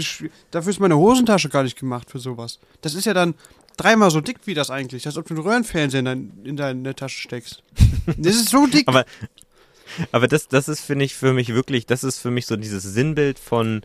dafür 0.52 0.70
ist 0.70 0.80
meine 0.82 0.98
Hosentasche 0.98 1.48
gar 1.48 1.64
nicht 1.64 1.80
gemacht 1.80 2.12
für 2.12 2.20
sowas. 2.20 2.60
Das 2.82 2.96
ist 2.96 3.06
ja 3.06 3.14
dann 3.14 3.34
dreimal 3.78 4.12
so 4.12 4.20
dick 4.20 4.40
wie 4.46 4.54
das 4.54 4.70
eigentlich, 4.70 5.06
als 5.08 5.18
ob 5.18 5.26
du 5.28 5.34
einen 5.34 5.44
Röhrenfernseher 5.44 6.00
in, 6.00 6.06
dein, 6.06 6.32
in 6.44 6.58
deine 6.58 6.94
Tasche 6.96 7.22
steckst. 7.22 7.64
Das 8.18 8.36
ist 8.36 8.50
so 8.50 8.68
dick. 8.68 8.88
Aber, 8.88 9.06
aber 10.12 10.27
das, 10.27 10.47
das 10.47 10.67
ist, 10.67 10.82
finde 10.82 11.06
ich, 11.06 11.15
für 11.15 11.34
mich 11.34 11.54
wirklich, 11.54 11.86
das 11.86 12.04
ist 12.04 12.19
für 12.19 12.32
mich 12.32 12.45
so 12.45 12.56
dieses 12.56 12.84
Sinnbild 12.84 13.39
von 13.39 13.82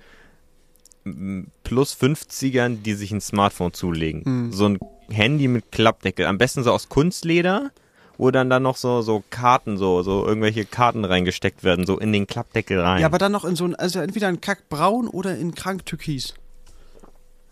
mm, 1.04 1.42
plus 1.64 1.94
50ern, 1.94 2.82
die 2.82 2.94
sich 2.94 3.12
ein 3.12 3.20
Smartphone 3.20 3.72
zulegen. 3.72 4.24
Hm. 4.24 4.52
So 4.52 4.68
ein 4.68 4.78
Handy 5.10 5.48
mit 5.48 5.70
Klappdeckel. 5.72 6.26
Am 6.26 6.38
besten 6.38 6.62
so 6.62 6.72
aus 6.72 6.88
Kunstleder, 6.88 7.70
wo 8.18 8.30
dann 8.30 8.48
dann 8.50 8.62
noch 8.62 8.76
so, 8.76 9.02
so 9.02 9.22
Karten, 9.30 9.76
so, 9.76 10.02
so 10.02 10.26
irgendwelche 10.26 10.64
Karten 10.64 11.04
reingesteckt 11.04 11.64
werden, 11.64 11.86
so 11.86 11.98
in 11.98 12.12
den 12.12 12.26
Klappdeckel 12.26 12.80
rein. 12.80 13.00
Ja, 13.00 13.06
aber 13.06 13.18
dann 13.18 13.32
noch 13.32 13.44
in 13.44 13.56
so 13.56 13.64
ein, 13.64 13.74
also 13.74 14.00
entweder 14.00 14.28
in 14.28 14.40
kackbraun 14.40 15.08
oder 15.08 15.36
in 15.36 15.54
krank 15.54 15.84
türkis. 15.86 16.34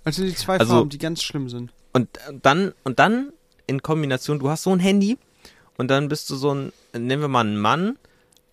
Also 0.05 0.23
die 0.23 0.35
zwei 0.35 0.59
Also- 0.59 0.75
Farben, 0.75 0.91
die 0.91 0.99
ganz 0.99 1.23
schlimm 1.23 1.49
sind. 1.49 1.73
Und 1.93 2.09
dann, 2.43 2.73
und 2.83 2.99
dann 2.99 3.33
in 3.67 3.81
Kombination, 3.83 4.39
du 4.41 4.51
hast 4.51 4.65
so 4.65 4.71
ein 4.73 4.81
Handy 4.81 5.17
und 5.77 5.89
dann 5.89 6.09
bist 6.09 6.29
du 6.29 6.35
so 6.37 6.53
ein, 6.53 6.73
nehmen 6.93 7.23
wir 7.23 7.29
mal 7.29 7.41
einen 7.47 7.57
Mann 7.57 7.99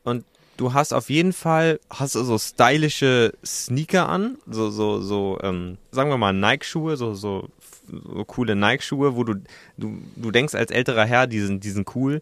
und 0.04 0.26
du 0.58 0.74
hast 0.74 0.94
auf 0.94 1.10
jeden 1.10 1.34
Fall, 1.34 1.80
hast 1.90 2.14
so 2.14 2.38
stylische 2.38 3.34
Sneaker 3.46 4.08
an, 4.10 4.38
so, 4.48 4.70
so, 4.70 5.02
so, 5.02 5.40
ähm, 5.42 5.78
sagen 5.92 6.10
wir 6.10 6.18
mal 6.18 6.34
Nike-Schuhe, 6.34 6.98
so, 6.98 7.14
so, 7.14 7.50
so 7.90 8.26
coole 8.26 8.56
Nike-Schuhe, 8.56 9.16
wo 9.16 9.24
du, 9.24 9.36
du, 9.78 9.98
du 10.16 10.32
denkst 10.32 10.56
als 10.56 10.72
älterer 10.72 11.06
Herr, 11.06 11.28
die 11.28 11.40
sind, 11.40 11.64
die 11.64 11.72
sind 11.72 11.96
cool. 11.96 12.22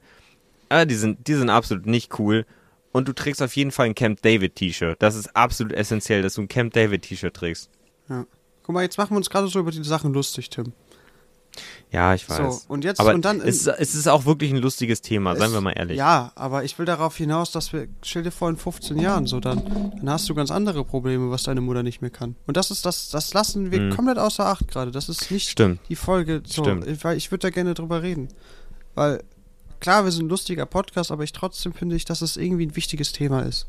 Ah, 0.69 0.85
die 0.85 0.95
sind, 0.95 1.27
die 1.27 1.33
sind 1.33 1.49
absolut 1.49 1.85
nicht 1.87 2.19
cool. 2.19 2.45
Und 2.91 3.07
du 3.07 3.13
trägst 3.13 3.41
auf 3.41 3.55
jeden 3.55 3.71
Fall 3.71 3.87
ein 3.87 3.95
Camp 3.95 4.21
David 4.21 4.55
T-Shirt. 4.55 4.97
Das 4.99 5.15
ist 5.15 5.35
absolut 5.35 5.73
essentiell, 5.73 6.21
dass 6.21 6.35
du 6.35 6.41
ein 6.41 6.47
Camp 6.47 6.73
David 6.73 7.03
T-Shirt 7.03 7.33
trägst. 7.33 7.69
Guck 8.63 8.75
mal, 8.75 8.83
jetzt 8.83 8.97
machen 8.97 9.11
wir 9.11 9.17
uns 9.17 9.29
gerade 9.29 9.47
so 9.47 9.59
über 9.59 9.71
die 9.71 9.83
Sachen 9.83 10.13
lustig, 10.13 10.49
Tim. 10.51 10.73
Ja, 11.91 12.13
ich 12.13 12.29
weiß. 12.29 12.37
So, 12.37 12.61
und 12.73 12.83
jetzt, 12.83 12.99
aber 12.99 13.13
und 13.15 13.25
dann. 13.25 13.41
es, 13.41 13.65
es 13.65 13.95
ist 13.95 14.07
auch 14.07 14.25
wirklich 14.25 14.51
ein 14.51 14.57
lustiges 14.57 15.01
Thema, 15.01 15.35
seien 15.35 15.51
wir 15.51 15.61
mal 15.61 15.71
ehrlich. 15.71 15.97
Ja, 15.97 16.31
aber 16.35 16.63
ich 16.63 16.77
will 16.77 16.85
darauf 16.85 17.17
hinaus, 17.17 17.51
dass 17.51 17.73
wir, 17.73 17.87
stell 18.03 18.21
dir 18.23 18.31
vor, 18.31 18.49
in 18.49 18.57
15 18.57 18.99
Jahren 18.99 19.25
so, 19.25 19.39
dann, 19.39 19.91
dann 19.97 20.09
hast 20.09 20.29
du 20.29 20.35
ganz 20.35 20.51
andere 20.51 20.83
Probleme, 20.85 21.31
was 21.31 21.43
deine 21.43 21.61
Mutter 21.61 21.81
nicht 21.81 22.01
mehr 22.01 22.11
kann. 22.11 22.35
Und 22.45 22.57
das 22.57 22.69
ist, 22.69 22.85
das, 22.85 23.09
das 23.09 23.33
lassen 23.33 23.71
wir 23.71 23.79
Mhm. 23.81 23.95
komplett 23.95 24.19
außer 24.19 24.45
Acht 24.45 24.67
gerade. 24.67 24.91
Das 24.91 25.09
ist 25.09 25.31
nicht 25.31 25.49
Stimmt. 25.49 25.79
die 25.89 25.95
Folge, 25.95 26.43
so, 26.45 26.63
Stimmt. 26.63 27.03
weil 27.03 27.17
ich 27.17 27.31
würde 27.31 27.41
da 27.41 27.49
gerne 27.49 27.73
drüber 27.73 28.03
reden. 28.03 28.27
Weil, 28.93 29.23
klar, 29.79 30.03
wir 30.05 30.11
sind 30.11 30.25
ein 30.25 30.29
lustiger 30.29 30.65
Podcast, 30.67 31.11
aber 31.11 31.23
ich 31.23 31.31
trotzdem 31.33 31.73
finde 31.73 31.95
ich, 31.95 32.05
dass 32.05 32.21
es 32.21 32.37
irgendwie 32.37 32.67
ein 32.67 32.75
wichtiges 32.75 33.13
Thema 33.13 33.41
ist. 33.41 33.65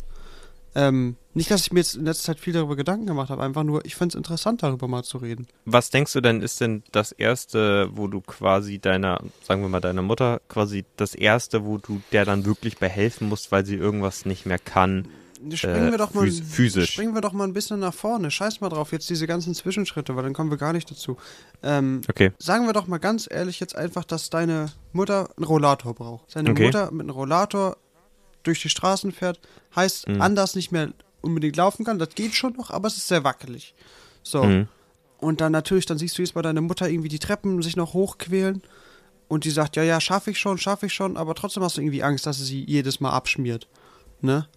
Ähm, 0.75 1.17
nicht, 1.35 1.51
dass 1.51 1.63
ich 1.63 1.73
mir 1.73 1.81
jetzt 1.81 1.97
in 1.97 2.05
letzter 2.05 2.27
Zeit 2.27 2.41
viel 2.41 2.53
darüber 2.53 2.77
Gedanken 2.77 3.07
gemacht 3.07 3.31
habe, 3.31 3.43
einfach 3.43 3.65
nur, 3.65 3.85
ich 3.85 3.97
finde 3.97 4.13
es 4.13 4.15
interessant, 4.15 4.63
darüber 4.63 4.87
mal 4.89 5.03
zu 5.03 5.19
reden. 5.19 5.47
Was 5.65 5.91
denkst 5.91 6.13
du 6.13 6.21
denn, 6.21 6.43
ist 6.43 6.61
denn 6.61 6.83
das 6.93 7.13
erste, 7.13 7.89
wo 7.93 8.07
du 8.09 8.21
quasi 8.21 8.79
deiner, 8.79 9.21
sagen 9.43 9.63
wir 9.63 9.69
mal 9.69 9.81
deiner 9.81 10.03
Mutter, 10.03 10.41
quasi 10.49 10.85
das 10.97 11.15
erste, 11.15 11.65
wo 11.65 11.79
du 11.79 12.01
der 12.13 12.25
dann 12.25 12.45
wirklich 12.45 12.79
behelfen 12.79 13.29
musst, 13.29 13.51
weil 13.53 13.67
sie 13.67 13.77
irgendwas 13.77 14.27
nicht 14.27 14.47
mehr 14.47 14.59
kann? 14.59 15.09
Springen 15.55 15.89
Äh, 15.89 15.91
wir 15.93 15.99
doch 15.99 16.13
mal 16.13 16.27
phys- 16.27 16.43
physisch. 16.45 16.91
Springen 16.93 17.15
wir 17.15 17.23
doch 17.23 17.33
mal 17.33 17.45
ein 17.45 17.55
bisschen 17.55 17.81
nach 17.81 17.95
vorne. 17.95 18.31
Scheiß 18.31 18.61
mal 18.61 18.69
drauf, 18.69 18.93
jetzt 18.93 19.09
diese 19.09 19.27
ganzen 19.27 19.55
Zwischenschritte, 19.55 20.15
weil 20.15 20.23
dann 20.23 20.35
kommen 20.35 20.51
wir 20.51 20.59
gar 20.59 20.75
nicht 20.75 20.91
dazu. 20.91 21.17
Ähm, 21.63 22.03
Okay. 22.11 22.33
sagen 22.39 22.67
wir 22.67 22.75
doch 22.75 22.87
mal 22.87 22.99
ganz 22.99 23.27
ehrlich 23.31 23.59
jetzt 23.59 23.75
einfach, 23.75 24.05
dass 24.05 24.29
deine 24.29 24.67
Mutter 24.93 25.31
einen 25.37 25.45
Rollator 25.47 25.95
braucht. 25.95 26.31
Seine 26.31 26.51
Okay. 26.51 26.67
Mutter 26.67 26.91
mit 26.91 27.03
einem 27.03 27.11
Rollator 27.11 27.79
durch 28.43 28.61
die 28.63 28.69
Straßen 28.69 29.13
fährt, 29.13 29.41
heißt 29.77 30.09
Mhm. 30.09 30.21
anders 30.21 30.55
nicht 30.55 30.73
mehr 30.73 30.91
unbedingt 31.21 31.57
laufen 31.57 31.85
kann. 31.85 31.99
Das 31.99 32.15
geht 32.15 32.35
schon 32.35 32.55
noch, 32.55 32.71
aber 32.71 32.89
es 32.89 32.97
ist 32.97 33.09
sehr 33.09 33.25
wackelig. 33.25 33.75
So. 34.23 34.45
Mhm. 34.45 34.69
Und 35.19 35.41
dann 35.41 35.53
natürlich, 35.53 35.85
dann 35.87 35.99
siehst 35.99 36.17
du 36.17 36.23
jetzt 36.23 36.33
bei 36.35 36.43
deiner 36.43 36.63
Mutter 36.63 36.89
irgendwie 36.89 37.09
die 37.11 37.19
Treppen 37.19 37.61
sich 37.63 37.77
noch 37.77 37.93
hochquälen. 37.93 38.63
Und 39.29 39.45
die 39.45 39.51
sagt, 39.51 39.77
ja, 39.77 39.83
ja, 39.83 40.01
schaffe 40.01 40.31
ich 40.33 40.39
schon, 40.39 40.59
schaffe 40.59 40.87
ich 40.87 40.95
schon, 40.95 41.17
aber 41.17 41.35
trotzdem 41.35 41.63
hast 41.63 41.77
du 41.77 41.83
irgendwie 41.83 42.03
Angst, 42.03 42.27
dass 42.27 42.39
sie 42.39 42.45
sie 42.45 42.65
jedes 42.65 43.01
Mal 43.01 43.11
abschmiert. 43.11 43.69
Ne? 44.21 44.49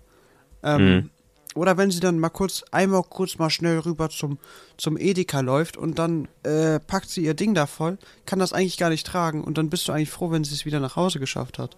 Ähm, 0.64 0.82
Mhm. 0.86 1.10
Oder 1.56 1.78
wenn 1.78 1.92
sie 1.92 2.00
dann 2.00 2.18
mal 2.18 2.30
kurz, 2.30 2.64
einmal 2.72 3.04
kurz 3.04 3.38
mal 3.38 3.52
schnell 3.52 3.78
rüber 3.78 4.10
zum, 4.10 4.40
zum 4.78 4.98
Edeka 4.98 5.42
läuft 5.42 5.78
und 5.78 6.00
dann 6.00 6.28
äh, 6.42 6.80
packt 6.80 7.12
sie 7.12 7.24
ihr 7.24 7.36
Ding 7.36 7.54
da 7.54 7.68
voll, 7.68 8.00
kann 8.26 8.40
das 8.40 8.54
eigentlich 8.54 8.78
gar 8.78 8.90
nicht 8.90 9.06
tragen 9.06 9.44
und 9.44 9.60
dann 9.60 9.70
bist 9.70 9.88
du 9.88 9.92
eigentlich 9.92 10.10
froh, 10.10 10.32
wenn 10.32 10.44
sie 10.44 10.56
es 10.56 10.66
wieder 10.66 10.80
nach 10.80 10.96
Hause 10.96 11.20
geschafft 11.20 11.60
hat. 11.60 11.78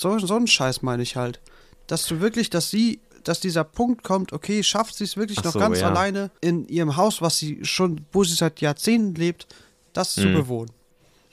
So, 0.00 0.18
so 0.18 0.34
einen 0.34 0.46
Scheiß 0.46 0.80
meine 0.80 1.02
ich 1.02 1.16
halt. 1.16 1.40
Dass 1.86 2.06
du 2.06 2.20
wirklich, 2.20 2.48
dass 2.48 2.70
sie, 2.70 3.00
dass 3.22 3.38
dieser 3.40 3.64
Punkt 3.64 4.02
kommt, 4.02 4.32
okay, 4.32 4.62
schafft 4.62 4.94
sie 4.94 5.04
es 5.04 5.18
wirklich 5.18 5.38
Ach 5.40 5.44
noch 5.44 5.52
so, 5.52 5.58
ganz 5.58 5.80
ja. 5.80 5.88
alleine 5.88 6.30
in 6.40 6.66
ihrem 6.68 6.96
Haus, 6.96 7.20
was 7.20 7.36
sie 7.36 7.58
schon, 7.64 8.06
wo 8.10 8.24
sie 8.24 8.34
seit 8.34 8.62
Jahrzehnten 8.62 9.14
lebt, 9.14 9.46
das 9.92 10.14
zu 10.14 10.28
Mhm. 10.28 10.32
bewohnen. 10.32 10.70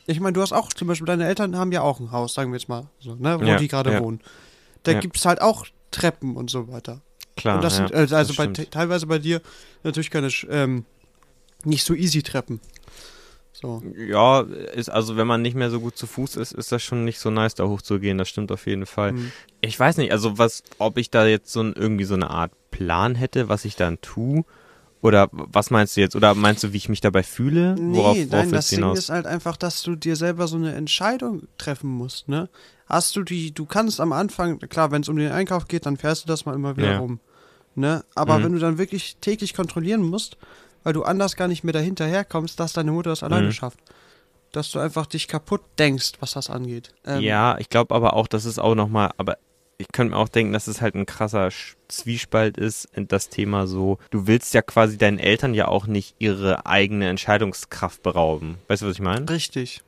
Ich 0.05 0.19
meine, 0.19 0.33
du 0.33 0.41
hast 0.41 0.51
auch, 0.51 0.67
zum 0.73 0.89
Beispiel, 0.89 1.05
deine 1.05 1.25
Eltern 1.27 1.55
haben 1.57 1.71
ja 1.71 1.81
auch 1.81 2.01
ein 2.01 2.11
Haus, 2.11 2.33
sagen 2.33 2.51
wir 2.51 2.57
jetzt 2.59 2.67
mal, 2.67 2.87
so, 2.99 3.15
ne, 3.15 3.39
wo 3.39 3.45
Ja, 3.45 3.55
die 3.55 3.69
gerade 3.69 3.93
ja. 3.93 4.01
wohnen. 4.01 4.19
Da 4.83 4.91
Ja. 4.93 4.99
gibt 4.99 5.15
es 5.17 5.25
halt 5.25 5.41
auch 5.41 5.65
Treppen 5.91 6.35
und 6.35 6.49
so 6.49 6.67
weiter. 6.67 6.99
Klar. 7.37 7.55
und 7.55 7.63
das 7.63 7.77
ja, 7.77 7.87
sind, 7.87 7.95
also, 7.95 8.15
also 8.17 8.33
das 8.33 8.37
bei, 8.53 8.65
teilweise 8.65 9.05
bei 9.05 9.19
dir 9.19 9.41
natürlich 9.83 10.09
keine, 10.09 10.27
ähm, 10.49 10.83
nicht 11.63 11.85
so 11.85 11.93
easy 11.93 12.21
Treppen. 12.23 12.59
So. 13.59 13.81
Ja, 13.95 14.41
ist, 14.41 14.89
also 14.89 15.17
wenn 15.17 15.25
man 15.25 15.41
nicht 15.41 15.55
mehr 15.55 15.71
so 15.71 15.79
gut 15.79 15.97
zu 15.97 16.05
Fuß 16.05 16.35
ist, 16.35 16.51
ist 16.51 16.71
das 16.71 16.83
schon 16.83 17.03
nicht 17.05 17.17
so 17.19 17.31
nice, 17.31 17.55
da 17.55 17.65
hochzugehen. 17.65 18.19
Das 18.19 18.29
stimmt 18.29 18.51
auf 18.51 18.67
jeden 18.67 18.85
Fall. 18.85 19.13
Mhm. 19.13 19.31
Ich 19.61 19.79
weiß 19.79 19.97
nicht, 19.97 20.11
also 20.11 20.37
was, 20.37 20.61
ob 20.77 20.99
ich 20.99 21.09
da 21.09 21.25
jetzt 21.25 21.51
so 21.51 21.61
ein, 21.61 21.73
irgendwie 21.73 22.03
so 22.03 22.13
eine 22.13 22.29
Art 22.29 22.51
Plan 22.69 23.15
hätte, 23.15 23.49
was 23.49 23.65
ich 23.65 23.75
dann 23.75 23.99
tue. 24.01 24.43
Oder 25.01 25.27
was 25.31 25.71
meinst 25.71 25.97
du 25.97 26.01
jetzt? 26.01 26.15
Oder 26.15 26.35
meinst 26.35 26.63
du, 26.63 26.73
wie 26.73 26.77
ich 26.77 26.89
mich 26.89 27.01
dabei 27.01 27.23
fühle? 27.23 27.75
Nee, 27.79 27.97
worauf 27.97 28.17
nein, 28.17 28.31
worauf 28.31 28.51
das 28.51 28.69
du 28.69 28.75
Ding 28.75 28.83
hinaus? 28.83 28.97
ist 28.99 29.09
halt 29.09 29.25
einfach, 29.25 29.57
dass 29.57 29.81
du 29.81 29.95
dir 29.95 30.15
selber 30.15 30.47
so 30.47 30.57
eine 30.57 30.73
Entscheidung 30.75 31.47
treffen 31.57 31.89
musst, 31.89 32.27
ne? 32.27 32.49
Hast 32.87 33.15
du 33.15 33.23
die, 33.23 33.53
du 33.53 33.65
kannst 33.65 33.99
am 33.99 34.13
Anfang, 34.13 34.59
klar, 34.59 34.91
wenn 34.91 35.01
es 35.01 35.09
um 35.09 35.17
den 35.17 35.31
Einkauf 35.31 35.67
geht, 35.67 35.85
dann 35.85 35.97
fährst 35.97 36.23
du 36.23 36.27
das 36.27 36.45
mal 36.45 36.55
immer 36.55 36.77
wieder 36.77 36.87
Ja. 36.91 36.99
rum. 36.99 37.19
Ne? 37.75 38.03
Aber 38.15 38.39
Mhm. 38.39 38.43
wenn 38.43 38.51
du 38.53 38.59
dann 38.59 38.77
wirklich 38.77 39.17
täglich 39.21 39.53
kontrollieren 39.53 40.01
musst, 40.01 40.37
weil 40.87 40.93
du 40.93 41.03
anders 41.03 41.35
gar 41.35 41.49
nicht 41.49 41.65
mehr 41.65 41.73
dahinterherkommst, 41.73 42.57
dass 42.61 42.71
deine 42.71 42.93
Mutter 42.93 43.09
das 43.09 43.21
alleine 43.21 43.47
Mhm. 43.47 43.51
schafft. 43.51 43.77
Dass 44.53 44.71
du 44.71 44.79
einfach 44.79 45.05
dich 45.05 45.27
kaputt 45.27 45.59
denkst, 45.77 46.13
was 46.21 46.31
das 46.31 46.49
angeht. 46.49 46.93
Ähm, 47.05 47.19
ja, 47.23 47.57
ich 47.59 47.67
glaube 47.67 47.93
aber 47.93 48.13
auch, 48.13 48.25
dass 48.25 48.45
es 48.45 48.57
auch 48.57 48.73
nochmal, 48.73 49.11
aber 49.17 49.37
ich 49.77 49.87
könnte 49.91 50.11
mir 50.11 50.17
auch 50.17 50.29
denken, 50.29 50.53
dass 50.53 50.67
es 50.67 50.79
halt 50.79 50.95
ein 50.95 51.05
krasser 51.05 51.49
Zwiespalt 51.89 52.57
ist, 52.57 52.87
das 52.95 53.27
Thema 53.27 53.67
so, 53.67 53.97
du 54.11 54.27
willst 54.27 54.53
ja 54.53 54.61
quasi 54.61 54.97
deinen 54.97 55.19
Eltern 55.19 55.53
ja 55.53 55.67
auch 55.67 55.87
nicht 55.87 56.15
ihre 56.19 56.65
eigene 56.65 57.09
Entscheidungskraft 57.09 58.01
berauben. 58.01 58.57
Weißt 58.69 58.81
du, 58.81 58.85
was 58.85 58.93
ich 58.93 59.01
meine? 59.01 59.29
Richtig. 59.29 59.81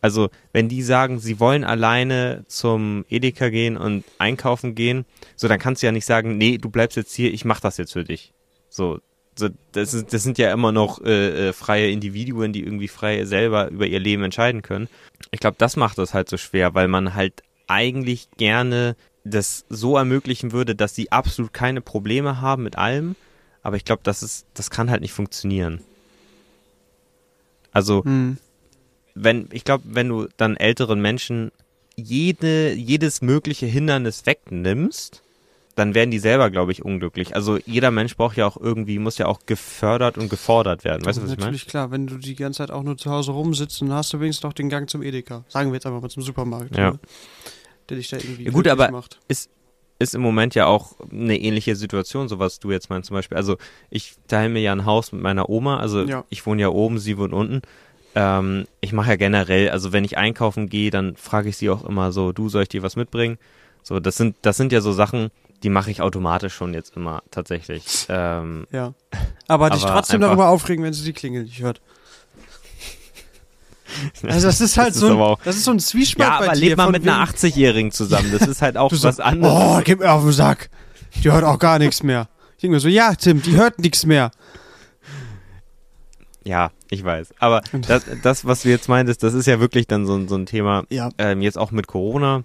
Also, 0.00 0.30
wenn 0.52 0.68
die 0.68 0.82
sagen, 0.82 1.20
sie 1.20 1.38
wollen 1.38 1.62
alleine 1.62 2.44
zum 2.48 3.04
Edeka 3.08 3.50
gehen 3.50 3.76
und 3.76 4.02
einkaufen 4.18 4.74
gehen, 4.74 5.06
so, 5.36 5.46
dann 5.46 5.60
kannst 5.60 5.80
du 5.82 5.86
ja 5.86 5.92
nicht 5.92 6.06
sagen, 6.06 6.36
nee, 6.38 6.58
du 6.58 6.70
bleibst 6.70 6.96
jetzt 6.96 7.14
hier, 7.14 7.32
ich 7.32 7.44
mach 7.44 7.60
das 7.60 7.76
jetzt 7.76 7.92
für 7.92 8.02
dich. 8.02 8.32
So 8.68 8.98
das, 9.72 9.94
ist, 9.94 10.12
das 10.12 10.22
sind 10.22 10.38
ja 10.38 10.52
immer 10.52 10.72
noch 10.72 11.02
äh, 11.02 11.48
äh, 11.48 11.52
freie 11.52 11.90
Individuen, 11.90 12.52
die 12.52 12.62
irgendwie 12.62 12.88
frei 12.88 13.24
selber 13.24 13.68
über 13.68 13.86
ihr 13.86 14.00
Leben 14.00 14.22
entscheiden 14.24 14.62
können. 14.62 14.88
Ich 15.30 15.40
glaube, 15.40 15.56
das 15.58 15.76
macht 15.76 15.98
das 15.98 16.14
halt 16.14 16.28
so 16.28 16.36
schwer, 16.36 16.74
weil 16.74 16.88
man 16.88 17.14
halt 17.14 17.42
eigentlich 17.66 18.28
gerne 18.36 18.96
das 19.24 19.64
so 19.68 19.96
ermöglichen 19.96 20.52
würde, 20.52 20.74
dass 20.74 20.94
sie 20.94 21.12
absolut 21.12 21.52
keine 21.52 21.80
Probleme 21.80 22.40
haben 22.40 22.62
mit 22.62 22.76
allem. 22.78 23.14
Aber 23.62 23.76
ich 23.76 23.84
glaube, 23.84 24.00
das 24.04 24.22
ist, 24.22 24.46
das 24.54 24.70
kann 24.70 24.90
halt 24.90 25.02
nicht 25.02 25.12
funktionieren. 25.12 25.80
Also, 27.72 28.04
Hm. 28.04 28.38
wenn, 29.14 29.48
ich 29.52 29.64
glaube, 29.64 29.84
wenn 29.86 30.08
du 30.08 30.28
dann 30.36 30.56
älteren 30.56 31.00
Menschen 31.00 31.52
jede, 31.96 32.72
jedes 32.72 33.20
mögliche 33.20 33.66
Hindernis 33.66 34.24
wegnimmst, 34.26 35.22
dann 35.78 35.94
werden 35.94 36.10
die 36.10 36.18
selber, 36.18 36.50
glaube 36.50 36.72
ich, 36.72 36.84
unglücklich. 36.84 37.34
Also 37.36 37.58
jeder 37.66 37.90
Mensch 37.90 38.16
braucht 38.16 38.36
ja 38.36 38.46
auch 38.46 38.56
irgendwie, 38.56 38.98
muss 38.98 39.16
ja 39.18 39.26
auch 39.26 39.40
gefördert 39.46 40.18
und 40.18 40.28
gefordert 40.28 40.84
werden. 40.84 41.04
Weißt 41.04 41.18
du, 41.18 41.22
was 41.22 41.30
ich 41.32 41.38
meine? 41.38 41.46
Natürlich 41.52 41.66
klar, 41.66 41.90
wenn 41.90 42.06
du 42.06 42.16
die 42.18 42.34
ganze 42.34 42.58
Zeit 42.58 42.70
auch 42.70 42.82
nur 42.82 42.96
zu 42.96 43.10
Hause 43.10 43.32
rumsitzt, 43.32 43.80
dann 43.80 43.92
hast 43.92 44.12
du 44.12 44.20
wenigstens 44.20 44.42
noch 44.44 44.52
den 44.52 44.68
Gang 44.68 44.90
zum 44.90 45.02
Edeka. 45.02 45.44
Sagen 45.48 45.70
wir 45.70 45.74
jetzt 45.74 45.86
einfach 45.86 46.02
mal 46.02 46.08
zum 46.10 46.22
Supermarkt. 46.22 46.76
Ja. 46.76 46.90
Ne? 46.92 46.98
Der 47.88 47.96
dich 47.96 48.08
da 48.08 48.16
irgendwie 48.18 48.44
Ja, 48.44 48.50
gut, 48.50 48.66
aber- 48.68 48.90
macht. 48.90 49.18
Ist 50.00 50.14
im 50.14 50.20
Moment 50.20 50.54
ja 50.54 50.66
auch 50.66 50.94
eine 51.10 51.36
ähnliche 51.40 51.74
Situation, 51.74 52.28
so 52.28 52.38
was 52.38 52.60
du 52.60 52.70
jetzt 52.70 52.88
meinst 52.88 53.08
zum 53.08 53.14
Beispiel. 53.14 53.36
Also 53.36 53.56
ich 53.90 54.14
teile 54.28 54.48
mir 54.48 54.60
ja 54.60 54.70
ein 54.70 54.84
Haus 54.84 55.10
mit 55.10 55.22
meiner 55.22 55.48
Oma, 55.50 55.78
also 55.80 56.02
Ja. 56.04 56.24
ich 56.28 56.46
wohne 56.46 56.62
ja 56.62 56.68
oben, 56.68 57.00
sie 57.00 57.18
wohnt 57.18 57.32
unten. 57.32 57.62
Ähm, 58.14 58.66
ich 58.80 58.92
mache 58.92 59.10
ja 59.10 59.16
generell, 59.16 59.70
also 59.70 59.92
wenn 59.92 60.04
ich 60.04 60.16
einkaufen 60.16 60.68
gehe, 60.68 60.90
dann 60.92 61.16
frage 61.16 61.48
ich 61.48 61.56
sie 61.56 61.68
auch 61.68 61.84
immer 61.84 62.12
so, 62.12 62.30
du 62.30 62.48
soll 62.48 62.62
ich 62.62 62.68
dir 62.68 62.84
was 62.84 62.94
mitbringen? 62.94 63.38
So, 63.82 63.98
das 63.98 64.16
sind, 64.16 64.36
das 64.42 64.56
sind 64.56 64.70
ja 64.70 64.80
so 64.80 64.92
Sachen, 64.92 65.30
die 65.62 65.70
mache 65.70 65.90
ich 65.90 66.00
automatisch 66.00 66.54
schon 66.54 66.72
jetzt 66.74 66.96
immer 66.96 67.22
tatsächlich. 67.30 68.06
Ähm, 68.08 68.66
Ja. 68.70 68.94
Aber 69.48 69.70
dich 69.70 69.82
Aber 69.84 69.94
trotzdem 69.94 70.20
darüber 70.20 70.48
aufregen, 70.48 70.84
wenn 70.84 70.92
sie 70.92 71.04
die 71.04 71.12
Klingel 71.12 71.44
nicht 71.44 71.60
hört. 71.62 71.80
Also 74.22 74.46
das 74.46 74.60
ist 74.60 74.76
halt 74.76 74.88
Das 74.90 74.96
ist 74.96 75.00
so, 75.00 75.12
aber 75.12 75.30
ein, 75.32 75.36
das 75.44 75.56
ist 75.56 75.64
so 75.64 75.70
ein 75.70 75.80
Zwiespalt 75.80 76.28
ja, 76.28 76.38
bei 76.38 76.46
aber 76.46 76.54
lebt 76.54 76.76
mal 76.76 76.84
von 76.84 76.92
mit 76.92 77.08
einer 77.08 77.20
wegen- 77.26 77.36
80-Jährigen 77.36 77.90
zusammen. 77.90 78.30
Das 78.32 78.46
ist 78.46 78.60
halt 78.60 78.76
auch 78.76 78.90
Du 78.90 78.96
so, 78.96 79.08
was 79.08 79.18
anderes. 79.18 79.54
Oh, 79.56 79.80
gib 79.82 80.00
mir 80.00 80.12
auf 80.12 80.22
den 80.22 80.32
Sack. 80.32 80.68
Die 81.24 81.32
hört 81.32 81.42
auch 81.44 81.58
gar 81.58 81.78
nichts 81.78 82.02
mehr. 82.02 82.28
Ich 82.56 82.60
denke 82.62 82.74
mir 82.74 82.80
so, 82.80 82.88
ja, 82.88 83.14
Tim, 83.14 83.40
die 83.40 83.56
hört 83.56 83.78
nichts 83.78 84.04
mehr. 84.04 84.30
Ja, 86.44 86.70
ich 86.90 87.02
weiß. 87.02 87.34
Aber 87.38 87.62
das, 87.72 88.04
das, 88.22 88.44
was 88.44 88.62
du 88.62 88.68
jetzt 88.68 88.88
meintest, 88.88 89.22
das 89.22 89.32
ist 89.34 89.46
ja 89.46 89.58
wirklich 89.60 89.86
dann 89.86 90.06
so, 90.06 90.14
ein- 90.16 90.28
so 90.28 90.36
ein 90.36 90.46
Thema, 90.46 90.84
Ja. 90.90 91.08
ähm, 91.18 91.40
jetzt 91.40 91.56
auch 91.58 91.70
mit 91.70 91.86
Corona. 91.86 92.44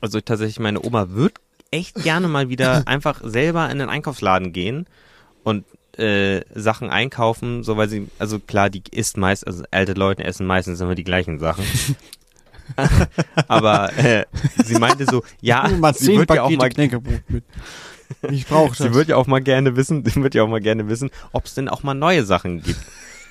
Also 0.00 0.20
tatsächlich, 0.20 0.58
meine 0.58 0.82
Oma 0.84 1.06
wird 1.10 1.34
echt 1.70 2.02
gerne 2.02 2.28
mal 2.28 2.48
wieder 2.48 2.82
einfach 2.86 3.20
selber 3.24 3.70
in 3.70 3.78
den 3.78 3.88
Einkaufsladen 3.88 4.52
gehen 4.52 4.86
und 5.44 5.64
äh, 5.98 6.42
Sachen 6.54 6.90
einkaufen, 6.90 7.64
so 7.64 7.76
weil 7.76 7.88
sie, 7.88 8.08
also 8.18 8.38
klar, 8.38 8.70
die 8.70 8.82
isst 8.92 9.16
meist, 9.16 9.46
also 9.46 9.64
alte 9.70 9.94
Leute 9.94 10.24
essen 10.24 10.46
meistens 10.46 10.80
immer 10.80 10.94
die 10.94 11.04
gleichen 11.04 11.38
Sachen. 11.38 11.64
Aber 13.48 13.96
äh, 13.96 14.24
sie 14.64 14.78
meinte 14.78 15.06
so, 15.06 15.22
ja, 15.40 15.68
sie 15.94 16.16
wird 16.18 16.30
ja 16.30 16.42
auch 16.42 16.50
mal. 16.50 16.70
Ich 18.30 18.46
brauche 18.46 18.68
das. 18.70 18.78
Sie 18.78 18.94
wird 18.94 19.08
ja 19.08 19.16
auch 19.16 19.26
mal 19.26 19.40
gerne 19.40 19.76
wissen, 19.76 20.04
sie 20.04 20.22
wird 20.22 20.34
ja 20.34 20.42
auch 20.42 20.48
mal 20.48 20.60
gerne 20.60 20.88
wissen, 20.88 21.10
ob 21.32 21.44
es 21.44 21.54
denn 21.54 21.68
auch 21.68 21.82
mal 21.82 21.94
neue 21.94 22.24
Sachen 22.24 22.62
gibt. 22.62 22.80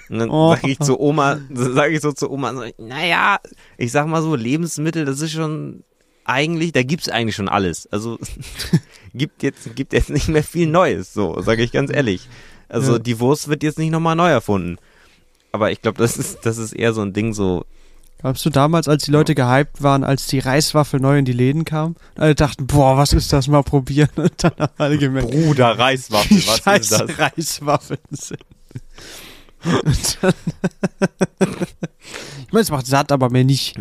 Und 0.09 0.19
dann 0.19 0.29
Oh. 0.29 0.53
sage 0.55 0.69
ich 0.71 0.79
zu 0.79 0.99
Oma, 0.99 1.39
sage 1.51 1.93
ich 1.95 2.01
so 2.01 2.11
zu 2.11 2.31
Oma, 2.31 2.53
so, 2.53 2.63
naja, 2.77 3.39
ich 3.77 3.91
sag 3.91 4.05
mal 4.07 4.21
so, 4.21 4.35
Lebensmittel, 4.35 5.05
das 5.05 5.19
ist 5.21 5.31
schon 5.31 5.83
eigentlich, 6.28 6.71
da 6.73 6.84
gibt's 6.84 7.09
eigentlich 7.09 7.36
schon 7.36 7.49
alles. 7.49 7.88
Also 7.91 8.19
gibt 9.13 9.43
jetzt, 9.43 9.75
gibt 9.75 9.93
jetzt 9.93 10.09
nicht 10.09 10.28
mehr 10.28 10.43
viel 10.43 10.67
Neues, 10.67 11.13
so, 11.13 11.41
sage 11.41 11.63
ich 11.63 11.71
ganz 11.71 11.91
ehrlich. 11.91 12.28
Also 12.69 12.93
Ja. 12.93 12.99
die 12.99 13.19
Wurst 13.19 13.47
wird 13.47 13.63
jetzt 13.63 13.80
nicht 13.80 13.91
nochmal 13.91 14.15
neu 14.15 14.30
erfunden. 14.30 14.78
Aber 15.51 15.71
ich 15.71 15.82
glaube, 15.82 15.97
das 15.97 16.17
ist, 16.17 16.39
das 16.45 16.57
ist 16.57 16.73
eher 16.73 16.93
so 16.93 17.01
ein 17.01 17.13
Ding 17.13 17.34
so, 17.34 17.65
Glaubst 18.19 18.43
du 18.47 18.49
damals, 18.49 18.88
als 18.88 19.03
die 19.03 19.11
Leute 19.11 19.36
gehypt 19.36 19.84
waren, 19.84 20.03
als 20.03 20.25
die 20.25 20.39
Reiswaffel 20.39 20.99
neu 20.99 21.19
in 21.19 21.25
die 21.25 21.34
Läden 21.34 21.65
kam? 21.65 21.95
Alle 22.15 22.34
dachten, 22.34 22.65
boah, 22.65 22.97
was 22.97 23.13
ist 23.13 23.32
das, 23.32 23.47
mal 23.47 23.61
probieren. 23.61 24.09
Und 24.15 24.43
dann 24.43 24.53
haben 24.57 24.73
alle 24.80 24.97
gemerkt, 24.97 25.30
Bruder 25.30 25.78
Reiswaffel, 25.78 26.38
was 26.38 26.57
scheiße 26.57 26.95
ist 27.05 27.09
das? 27.09 27.19
Reiswaffeln 27.19 27.99
sind. 28.11 28.39
Ich 32.47 32.53
meine, 32.53 32.61
es 32.61 32.71
macht 32.71 32.88
satt, 32.88 33.11
aber 33.11 33.30
mehr 33.30 33.43
nicht. 33.43 33.75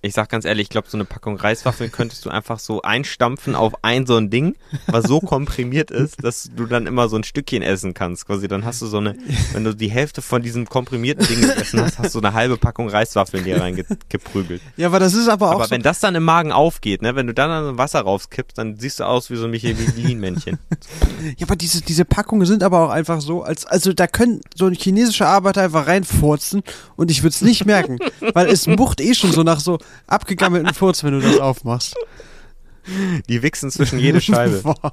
Ich 0.00 0.14
sag 0.14 0.28
ganz 0.28 0.44
ehrlich, 0.44 0.64
ich 0.64 0.70
glaube, 0.70 0.88
so 0.88 0.96
eine 0.96 1.04
Packung 1.04 1.36
Reiswaffeln 1.36 1.90
könntest 1.90 2.24
du 2.24 2.30
einfach 2.30 2.60
so 2.60 2.82
einstampfen 2.82 3.56
auf 3.56 3.82
ein 3.82 4.06
so 4.06 4.16
ein 4.16 4.30
Ding, 4.30 4.54
was 4.86 5.06
so 5.06 5.18
komprimiert 5.20 5.90
ist, 5.90 6.22
dass 6.22 6.50
du 6.54 6.66
dann 6.66 6.86
immer 6.86 7.08
so 7.08 7.16
ein 7.16 7.24
Stückchen 7.24 7.62
essen 7.62 7.94
kannst. 7.94 8.26
Quasi 8.26 8.46
dann 8.46 8.64
hast 8.64 8.80
du 8.80 8.86
so 8.86 8.98
eine, 8.98 9.16
wenn 9.52 9.64
du 9.64 9.74
die 9.74 9.90
Hälfte 9.90 10.22
von 10.22 10.40
diesem 10.40 10.68
komprimierten 10.68 11.26
Ding 11.26 11.40
gegessen 11.40 11.80
hast, 11.80 11.98
hast 11.98 12.14
du 12.14 12.20
eine 12.20 12.32
halbe 12.32 12.56
Packung 12.58 12.88
Reiswaffeln 12.88 13.42
dir 13.42 13.60
reingeprügelt. 13.60 14.62
Ja, 14.76 14.86
aber 14.86 15.00
das 15.00 15.14
ist 15.14 15.26
aber 15.26 15.48
auch 15.48 15.54
Aber 15.54 15.64
so, 15.64 15.70
wenn 15.72 15.82
das 15.82 15.98
dann 15.98 16.14
im 16.14 16.22
Magen 16.22 16.52
aufgeht, 16.52 17.02
ne, 17.02 17.16
wenn 17.16 17.26
du 17.26 17.34
dann 17.34 17.50
an 17.50 17.76
Wasser 17.78 18.00
rauskippst, 18.00 18.56
dann 18.56 18.78
siehst 18.78 19.00
du 19.00 19.04
aus 19.04 19.30
wie 19.30 19.36
so 19.36 19.46
ein 19.46 19.50
Michelin-Männchen. 19.50 20.58
Ja, 21.36 21.46
aber 21.46 21.56
diese, 21.56 21.82
diese 21.82 22.04
Packungen 22.04 22.46
sind 22.46 22.62
aber 22.62 22.86
auch 22.86 22.90
einfach 22.90 23.20
so, 23.20 23.42
als, 23.42 23.66
also 23.66 23.92
da 23.92 24.06
können 24.06 24.42
so 24.54 24.66
ein 24.66 24.74
chinesischer 24.74 25.26
Arbeiter 25.26 25.62
einfach 25.62 25.88
reinfurzen 25.88 26.62
und 26.94 27.10
ich 27.10 27.24
würde 27.24 27.34
es 27.34 27.42
nicht 27.42 27.66
merken, 27.66 27.98
weil 28.32 28.46
es 28.46 28.68
mucht 28.68 29.00
eh 29.00 29.14
schon 29.14 29.32
so 29.32 29.42
nach 29.42 29.58
so 29.58 29.80
abgegammelten 30.06 30.74
Furz, 30.74 31.04
wenn 31.04 31.12
du 31.12 31.20
das 31.20 31.38
aufmachst. 31.38 31.94
Die 33.28 33.42
wichsen 33.42 33.70
zwischen 33.70 33.98
jede 33.98 34.20
Scheibe, 34.20 34.62
Boah. 34.62 34.92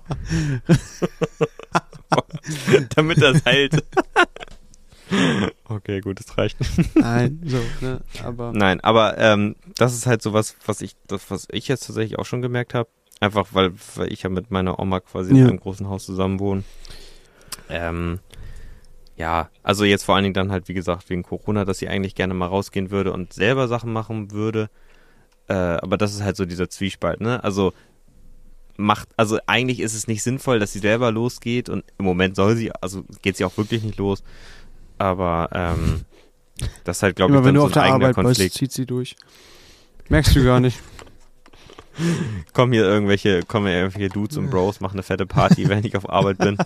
damit 2.95 3.21
das 3.21 3.43
hält. 3.45 3.83
Okay, 5.65 6.01
gut, 6.01 6.19
das 6.19 6.37
reicht. 6.37 6.57
Nein, 6.95 7.41
so, 7.45 7.59
ne, 7.79 8.01
aber 8.23 8.51
Nein, 8.53 8.81
aber 8.81 9.17
ähm, 9.17 9.55
das 9.75 9.93
ist 9.93 10.07
halt 10.07 10.21
sowas, 10.21 10.55
was 10.65 10.81
ich, 10.81 10.95
das, 11.07 11.29
was 11.29 11.47
ich 11.51 11.67
jetzt 11.67 11.85
tatsächlich 11.87 12.17
auch 12.19 12.25
schon 12.25 12.41
gemerkt 12.41 12.73
habe. 12.73 12.89
Einfach 13.21 13.47
weil, 13.53 13.71
weil 13.95 14.11
ich 14.11 14.23
ja 14.23 14.29
mit 14.29 14.51
meiner 14.51 14.77
Oma 14.79 14.99
quasi 14.99 15.31
Ja. 15.33 15.43
in 15.43 15.49
einem 15.51 15.59
großen 15.59 15.87
Haus 15.87 16.05
zusammen 16.05 16.39
wohne. 16.39 16.63
Ähm, 17.69 18.19
ja, 19.15 19.49
also 19.63 19.85
jetzt 19.85 20.03
vor 20.03 20.15
allen 20.15 20.23
Dingen 20.25 20.33
dann 20.33 20.51
halt, 20.51 20.67
wie 20.67 20.73
gesagt, 20.73 21.09
wegen 21.09 21.23
Corona, 21.23 21.63
dass 21.63 21.77
sie 21.77 21.87
eigentlich 21.87 22.15
gerne 22.15 22.33
mal 22.33 22.47
rausgehen 22.47 22.91
würde 22.91 23.13
und 23.13 23.31
selber 23.31 23.67
Sachen 23.69 23.93
machen 23.93 24.31
würde. 24.31 24.69
Äh, 25.47 25.53
aber 25.53 25.97
das 25.97 26.13
ist 26.13 26.23
halt 26.23 26.35
so 26.35 26.45
dieser 26.45 26.69
Zwiespalt, 26.69 27.21
ne? 27.21 27.43
Also 27.43 27.73
macht, 28.77 29.09
also 29.17 29.39
eigentlich 29.47 29.79
ist 29.79 29.93
es 29.93 30.07
nicht 30.07 30.23
sinnvoll, 30.23 30.59
dass 30.59 30.73
sie 30.73 30.79
selber 30.79 31.11
losgeht 31.11 31.69
und 31.69 31.83
im 31.97 32.05
Moment 32.05 32.35
soll 32.35 32.55
sie, 32.55 32.71
also 32.81 33.05
geht 33.21 33.37
sie 33.37 33.45
auch 33.45 33.55
wirklich 33.57 33.83
nicht 33.83 33.97
los. 33.97 34.23
Aber 34.97 35.49
ähm, 35.53 36.01
das 36.83 36.97
ist 36.97 37.03
halt, 37.03 37.15
glaube 37.15 37.33
ich, 37.33 37.37
immer 37.37 37.45
wenn 37.45 37.55
dann 37.55 37.55
du 37.55 37.61
so 37.61 37.67
auf 37.67 37.71
der 37.73 37.83
eigener 37.83 37.95
Arbeit 37.95 38.15
bist, 38.15 38.25
Konflikt. 38.25 38.55
zieht 38.55 38.71
sie 38.71 38.85
durch. 38.85 39.15
Merkst 40.09 40.35
du 40.35 40.43
gar 40.43 40.59
nicht. 40.59 40.79
kommen 42.53 42.73
hier 42.73 42.83
irgendwelche, 42.83 43.43
kommen 43.43 43.67
hier 43.67 43.77
irgendwelche 43.77 44.09
Dudes 44.09 44.37
und 44.37 44.49
Bros, 44.49 44.79
machen 44.79 44.95
eine 44.95 45.03
fette 45.03 45.25
Party, 45.25 45.69
wenn 45.69 45.83
ich 45.85 45.95
auf 45.95 46.09
Arbeit 46.09 46.37
bin. 46.37 46.57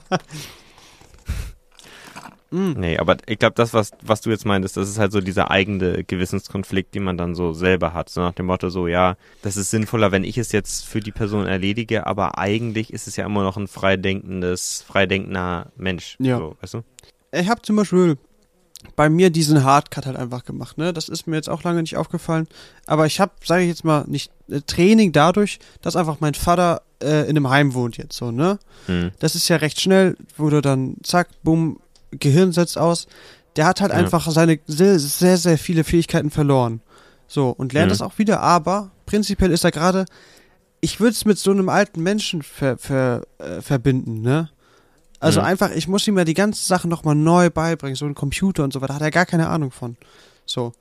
Mm. 2.52 2.72
Nee, 2.78 2.98
aber 2.98 3.18
ich 3.28 3.40
glaube, 3.40 3.54
das, 3.56 3.74
was, 3.74 3.92
was 4.02 4.22
du 4.22 4.30
jetzt 4.30 4.46
meintest, 4.46 4.78
das 4.78 4.90
ist 4.90 5.00
halt 5.00 5.12
so 5.12 5.22
dieser 5.22 5.52
eigene 5.52 6.04
Gewissenskonflikt, 6.04 6.96
den 6.96 7.04
man 7.04 7.18
dann 7.18 7.36
so 7.36 7.54
selber 7.54 7.94
hat. 7.94 8.10
So 8.10 8.22
nach 8.22 8.34
dem 8.34 8.48
Motto, 8.48 8.70
so, 8.70 8.88
ja, 8.88 9.16
das 9.42 9.58
ist 9.58 9.72
sinnvoller, 9.72 10.12
wenn 10.12 10.24
ich 10.24 10.38
es 10.38 10.52
jetzt 10.52 10.86
für 10.86 11.00
die 11.00 11.12
Person 11.12 11.46
erledige, 11.46 12.08
aber 12.08 12.38
eigentlich 12.38 12.92
ist 12.94 13.08
es 13.08 13.16
ja 13.16 13.26
immer 13.26 13.44
noch 13.44 13.58
ein 13.58 13.68
freidenkendes, 13.68 14.84
freidenkender 14.88 15.72
Mensch. 15.78 16.16
Ja. 16.20 16.38
So, 16.38 16.58
weißt 16.62 16.74
du? 16.76 16.84
Ich 17.32 17.50
habe 17.50 17.62
zum 17.62 17.76
Beispiel 17.76 18.18
bei 18.96 19.10
mir 19.10 19.30
diesen 19.30 19.64
Hardcut 19.64 20.06
halt 20.06 20.16
einfach 20.16 20.46
gemacht, 20.46 20.78
ne? 20.78 20.94
Das 20.94 21.10
ist 21.10 21.28
mir 21.28 21.36
jetzt 21.36 21.50
auch 21.50 21.64
lange 21.64 21.82
nicht 21.82 21.98
aufgefallen. 21.98 22.48
Aber 22.86 23.06
ich 23.06 23.20
habe, 23.20 23.34
sage 23.44 23.64
ich 23.64 23.70
jetzt 23.70 23.84
mal, 23.84 24.06
nicht 24.08 24.32
äh, 24.50 24.62
Training 24.62 25.12
dadurch, 25.12 25.60
dass 25.82 25.96
einfach 25.96 26.22
mein 26.22 26.34
Vater 26.34 26.82
äh, 27.04 27.24
in 27.24 27.36
einem 27.36 27.50
Heim 27.50 27.74
wohnt 27.74 27.98
jetzt 27.98 28.16
so, 28.16 28.32
ne? 28.32 28.58
Hm. 28.86 29.12
Das 29.20 29.36
ist 29.36 29.50
ja 29.50 29.58
recht 29.58 29.80
schnell, 29.82 30.16
wo 30.38 30.50
du 30.50 30.62
dann 30.62 30.96
zack, 31.04 31.28
bumm, 31.44 31.80
Gehirn 32.12 32.52
setzt 32.52 32.78
aus. 32.78 33.08
Der 33.56 33.66
hat 33.66 33.82
halt 33.82 33.92
Ja. 33.92 33.98
einfach 33.98 34.30
seine 34.32 34.60
sehr, 34.68 35.00
sehr, 35.00 35.38
sehr 35.38 35.58
viele 35.58 35.84
Fähigkeiten 35.84 36.30
verloren. 36.32 36.82
So, 37.28 37.50
und 37.50 37.74
lernt 37.74 37.88
Mhm. 37.88 37.94
das 37.94 38.02
auch 38.02 38.18
wieder, 38.18 38.42
aber 38.42 38.92
prinzipiell 39.06 39.52
ist 39.52 39.64
er 39.64 39.72
gerade, 39.72 40.06
ich 40.82 41.00
würde 41.00 41.12
es 41.12 41.26
mit 41.26 41.38
so 41.38 41.52
einem 41.52 41.70
alten 41.70 42.02
Menschen 42.02 42.42
ver, 42.42 42.78
ver, 42.78 43.24
äh, 43.38 43.62
verbinden, 43.62 44.22
ne? 44.22 44.50
Also 45.20 45.42
Mhm. 45.42 45.46
einfach, 45.48 45.72
ich 45.72 45.88
muss 45.88 46.08
ihm 46.08 46.18
ja 46.18 46.24
die 46.24 46.34
ganzen 46.34 46.66
Sachen 46.66 46.90
nochmal 46.90 47.16
neu 47.16 47.50
beibringen, 47.50 47.96
so 47.96 48.06
ein 48.06 48.16
Computer 48.16 48.64
und 48.64 48.72
so 48.72 48.82
weiter, 48.82 48.96
hat 48.96 49.02
er 49.02 49.12
gar 49.12 49.26
keine 49.26 49.50
Ahnung 49.50 49.72
von. 49.72 49.98
So. 50.46 50.72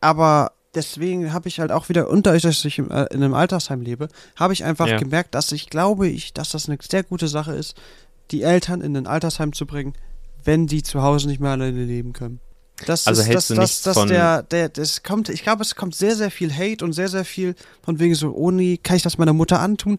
Aber 0.00 0.52
deswegen 0.74 1.32
habe 1.32 1.48
ich 1.48 1.60
halt 1.60 1.70
auch 1.70 1.88
wieder, 1.90 2.08
unter 2.08 2.32
euch, 2.32 2.42
dass 2.42 2.64
ich 2.64 2.78
äh, 2.78 2.82
in 2.82 3.22
einem 3.22 3.34
Altersheim 3.34 3.82
lebe, 3.82 4.08
habe 4.36 4.52
ich 4.54 4.64
einfach 4.64 4.88
Ja. 4.88 4.96
gemerkt, 4.96 5.34
dass 5.34 5.52
ich 5.52 5.68
glaube, 5.68 6.08
ich, 6.08 6.32
dass 6.32 6.48
das 6.50 6.68
eine 6.68 6.78
sehr 6.80 7.02
gute 7.02 7.28
Sache 7.28 7.52
ist, 7.52 7.76
die 8.30 8.42
Eltern 8.42 8.80
in 8.80 8.96
ein 8.96 9.06
Altersheim 9.06 9.52
zu 9.52 9.66
bringen, 9.66 9.92
wenn 10.44 10.66
die 10.66 10.82
zu 10.82 11.02
Hause 11.02 11.28
nicht 11.28 11.40
mehr 11.40 11.52
alleine 11.52 11.84
leben 11.84 12.12
können. 12.12 12.40
Das 12.86 13.06
Also 13.06 13.22
ist, 13.22 13.28
hältst 13.28 13.50
das, 13.50 13.54
du 13.56 13.60
das, 13.60 13.82
das 13.82 13.96
von- 13.98 14.08
der, 14.08 14.42
der, 14.42 14.68
das 14.68 15.02
kommt, 15.02 15.28
ich 15.28 15.42
glaube, 15.42 15.62
es 15.62 15.74
kommt 15.76 15.94
sehr, 15.94 16.16
sehr 16.16 16.30
viel 16.30 16.52
Hate 16.52 16.84
und 16.84 16.92
sehr, 16.92 17.08
sehr 17.08 17.24
viel 17.24 17.54
von 17.82 17.98
wegen 18.00 18.14
so, 18.14 18.34
oh 18.34 18.50
nee, 18.50 18.78
kann 18.82 18.96
ich 18.96 19.02
das 19.02 19.16
meiner 19.16 19.32
Mutter 19.32 19.60
antun? 19.60 19.98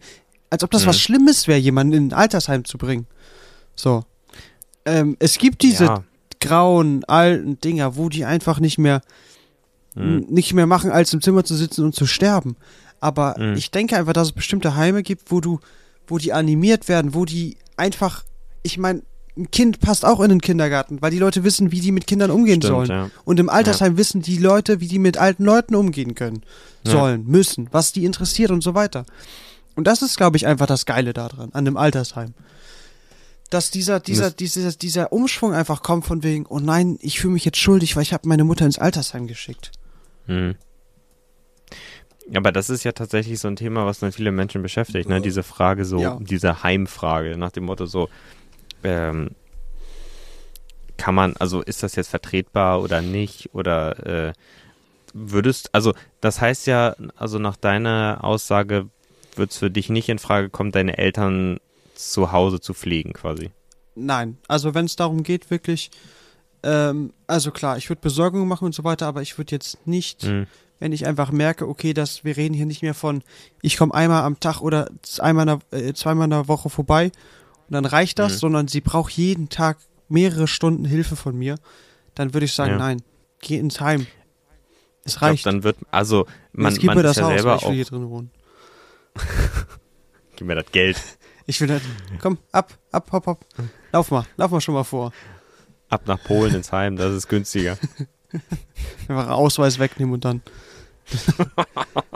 Als 0.50 0.64
ob 0.64 0.72
das 0.72 0.84
Mhm. 0.84 0.88
was 0.88 1.00
Schlimmes 1.00 1.48
wäre, 1.48 1.60
jemanden 1.60 1.94
in 1.94 2.08
ein 2.10 2.14
Altersheim 2.14 2.66
zu 2.66 2.78
bringen. 2.78 3.08
So. 3.76 4.04
Ähm, 4.86 5.16
es 5.20 5.38
gibt 5.38 5.64
diese 5.64 5.86
ja. 5.86 6.04
grauen, 6.42 7.04
alten 7.06 7.60
Dinger, 7.62 7.96
wo 7.96 8.10
die 8.10 8.26
einfach 8.26 8.60
nicht 8.60 8.78
mehr, 8.78 9.02
Hm. 9.96 10.26
nicht 10.30 10.54
mehr 10.54 10.68
machen, 10.68 10.92
als 10.92 11.14
im 11.14 11.22
Zimmer 11.22 11.46
zu 11.46 11.56
sitzen 11.56 11.86
und 11.86 11.96
zu 11.96 12.06
sterben. 12.06 12.58
Aber 13.00 13.36
Mhm. 13.40 13.56
ich 13.56 13.72
denke 13.72 13.96
einfach, 13.98 14.14
dass 14.14 14.28
es 14.28 14.34
bestimmte 14.34 14.76
Heime 14.76 15.02
gibt, 15.04 15.32
wo 15.32 15.40
du, 15.40 15.60
wo 16.08 16.18
die 16.18 16.34
animiert 16.34 16.90
werden, 16.90 17.14
wo 17.14 17.24
die 17.26 17.58
einfach, 17.78 18.24
ich 18.64 18.78
meine, 18.78 19.02
ein 19.38 19.52
Kind 19.52 19.80
passt 19.82 20.06
auch 20.06 20.22
in 20.22 20.30
den 20.30 20.40
Kindergarten, 20.42 21.02
weil 21.02 21.12
die 21.12 21.20
Leute 21.20 21.44
wissen, 21.44 21.72
wie 21.72 21.82
die 21.82 21.92
mit 21.92 22.08
Kindern 22.08 22.32
umgehen 22.32 22.62
Stimmt, 22.62 22.88
sollen. 22.88 22.90
ja. 22.90 23.10
Und 23.26 23.40
im 23.40 23.50
Altersheim 23.50 23.98
wissen 23.98 24.22
die 24.22 24.38
Leute, 24.38 24.80
wie 24.80 24.88
die 24.88 25.00
mit 25.00 25.18
alten 25.18 25.44
Leuten 25.44 25.76
umgehen 25.76 26.16
können, 26.16 26.44
Ja. 26.86 26.92
sollen, 26.94 27.26
müssen, 27.26 27.68
was 27.72 27.92
die 27.92 28.06
interessiert 28.06 28.52
und 28.52 28.62
so 28.64 28.76
weiter. 28.76 29.06
Und 29.76 29.88
das 29.88 30.02
ist, 30.02 30.16
glaube 30.16 30.38
ich, 30.38 30.48
einfach 30.48 30.68
das 30.68 30.86
Geile 30.86 31.12
daran, 31.12 31.50
an 31.52 31.66
dem 31.66 31.76
Altersheim. 31.76 32.34
Dass 33.50 33.72
dieser, 33.72 34.00
dieser, 34.00 34.26
Müsst- 34.28 34.40
dieser, 34.40 34.72
dieser 34.72 35.12
Umschwung 35.14 35.54
einfach 35.54 35.84
kommt 35.84 36.06
von 36.06 36.24
wegen, 36.24 36.46
oh 36.48 36.60
nein, 36.60 36.98
ich 37.02 37.20
fühle 37.20 37.34
mich 37.34 37.44
jetzt 37.46 37.58
schuldig, 37.58 37.96
weil 37.96 38.04
ich 38.04 38.14
habe 38.14 38.28
meine 38.30 38.44
Mutter 38.46 38.66
ins 38.66 38.80
Altersheim 38.80 39.28
geschickt. 39.28 39.72
Hm. 40.28 40.56
Aber 42.34 42.52
das 42.52 42.70
ist 42.72 42.84
ja 42.84 42.92
tatsächlich 42.92 43.40
so 43.40 43.48
ein 43.48 43.56
Thema, 43.56 43.86
was 43.86 44.00
dann 44.00 44.12
viele 44.12 44.32
Menschen 44.32 44.62
beschäftigt, 44.64 45.08
ne? 45.08 45.22
Diese 45.22 45.44
Frage 45.44 45.86
so, 45.86 46.00
Ja. 46.00 46.18
diese 46.20 46.64
Heimfrage, 46.64 47.38
nach 47.38 47.52
dem 47.52 47.66
Motto 47.66 47.86
so, 47.86 48.10
ähm, 48.86 49.32
kann 50.98 51.16
man, 51.16 51.36
also 51.38 51.62
ist 51.62 51.84
das 51.84 51.96
jetzt 51.96 52.10
vertretbar 52.10 52.82
oder 52.82 53.02
nicht? 53.02 53.54
Oder 53.54 54.30
äh, 54.30 54.34
würdest, 55.14 55.74
also 55.74 55.94
das 56.22 56.42
heißt 56.42 56.68
ja, 56.68 56.96
also 57.16 57.40
nach 57.40 57.58
deiner 57.58 58.20
Aussage 58.22 58.88
wird 59.36 59.52
es 59.52 59.58
für 59.58 59.70
dich 59.70 59.90
nicht 59.90 60.10
in 60.10 60.20
Frage 60.20 60.50
kommen, 60.50 60.72
deine 60.72 60.98
Eltern 60.98 61.60
zu 61.96 62.32
Hause 62.32 62.60
zu 62.60 62.74
pflegen, 62.74 63.14
quasi. 63.14 63.52
Nein, 63.96 64.38
also 64.48 64.74
wenn 64.74 64.86
es 64.86 64.96
darum 64.96 65.24
geht, 65.24 65.50
wirklich, 65.50 65.90
ähm, 66.64 67.14
also 67.28 67.52
klar, 67.52 67.78
ich 67.78 67.90
würde 67.90 68.02
Besorgungen 68.02 68.48
machen 68.48 68.66
und 68.66 68.76
so 68.76 68.84
weiter, 68.84 69.08
aber 69.08 69.22
ich 69.22 69.38
würde 69.38 69.52
jetzt 69.52 69.86
nicht, 69.88 70.24
Hm. 70.24 70.48
wenn 70.80 70.92
ich 70.92 71.06
einfach 71.06 71.32
merke, 71.32 71.68
okay, 71.68 71.94
dass 71.94 72.26
wir 72.26 72.36
reden 72.36 72.54
hier 72.54 72.66
nicht 72.66 72.82
mehr 72.82 72.94
von, 72.94 73.24
ich 73.62 73.78
komme 73.78 73.94
einmal 73.94 74.24
am 74.24 74.40
Tag 74.40 74.62
oder 74.62 74.90
einmal 75.20 75.48
in 75.48 75.60
der, 75.72 75.80
äh, 75.80 75.94
zweimal 75.94 76.26
in 76.26 76.32
der 76.32 76.48
Woche 76.50 76.70
vorbei 76.70 77.12
und 77.68 77.74
dann 77.74 77.86
reicht 77.86 78.20
das, 78.20 78.34
Mhm. 78.34 78.38
sondern 78.38 78.68
sie 78.68 78.82
braucht 78.82 79.12
jeden 79.14 79.50
Tag 79.50 79.78
mehrere 80.10 80.48
Stunden 80.48 80.86
Hilfe 80.86 81.16
von 81.16 81.36
mir, 81.38 81.56
dann 82.14 82.34
würde 82.34 82.46
ich 82.46 82.54
sagen, 82.54 82.72
Ja. 82.74 82.78
nein, 82.78 83.02
geh 83.42 83.58
ins 83.58 83.80
Heim. 83.82 84.08
Es 85.04 85.14
Ich 85.14 85.20
glaub, 85.20 85.30
reicht. 85.32 85.46
dann 85.46 85.64
wird, 85.64 85.78
also 85.92 86.26
man, 86.54 86.72
Jetzt 86.72 86.80
gib 86.82 86.88
man 86.88 86.98
mir 86.98 87.02
ist 87.04 87.08
das 87.10 87.18
ja 87.18 87.24
Haus, 87.26 87.34
selber 87.34 87.56
ich 87.56 87.62
will 87.62 87.68
auch, 87.70 87.74
hier 87.74 87.86
drin 87.86 88.10
wohnen. 88.10 88.32
gib 90.36 90.48
mir 90.48 90.56
das 90.56 90.72
Geld, 90.72 91.02
Ich 91.48 91.62
will 91.62 91.70
halt, 91.70 91.84
komm, 92.20 92.40
ab, 92.52 92.76
ab, 92.92 93.08
hopp, 93.12 93.28
hopp. 93.28 93.46
Lauf 93.92 94.10
mal, 94.10 94.26
lauf 94.36 94.50
mal 94.50 94.62
schon 94.62 94.74
mal 94.74 94.84
vor. 94.84 95.12
ab 95.90 96.02
nach 96.08 96.22
Polen 96.24 96.56
ins 96.56 96.72
Heim, 96.72 96.96
das 96.96 97.14
ist 97.14 97.28
günstiger. 97.28 97.78
Einfach 99.08 99.30
Ausweis 99.30 99.78
wegnehmen 99.78 100.14
und 100.16 100.26
dann. 100.26 100.42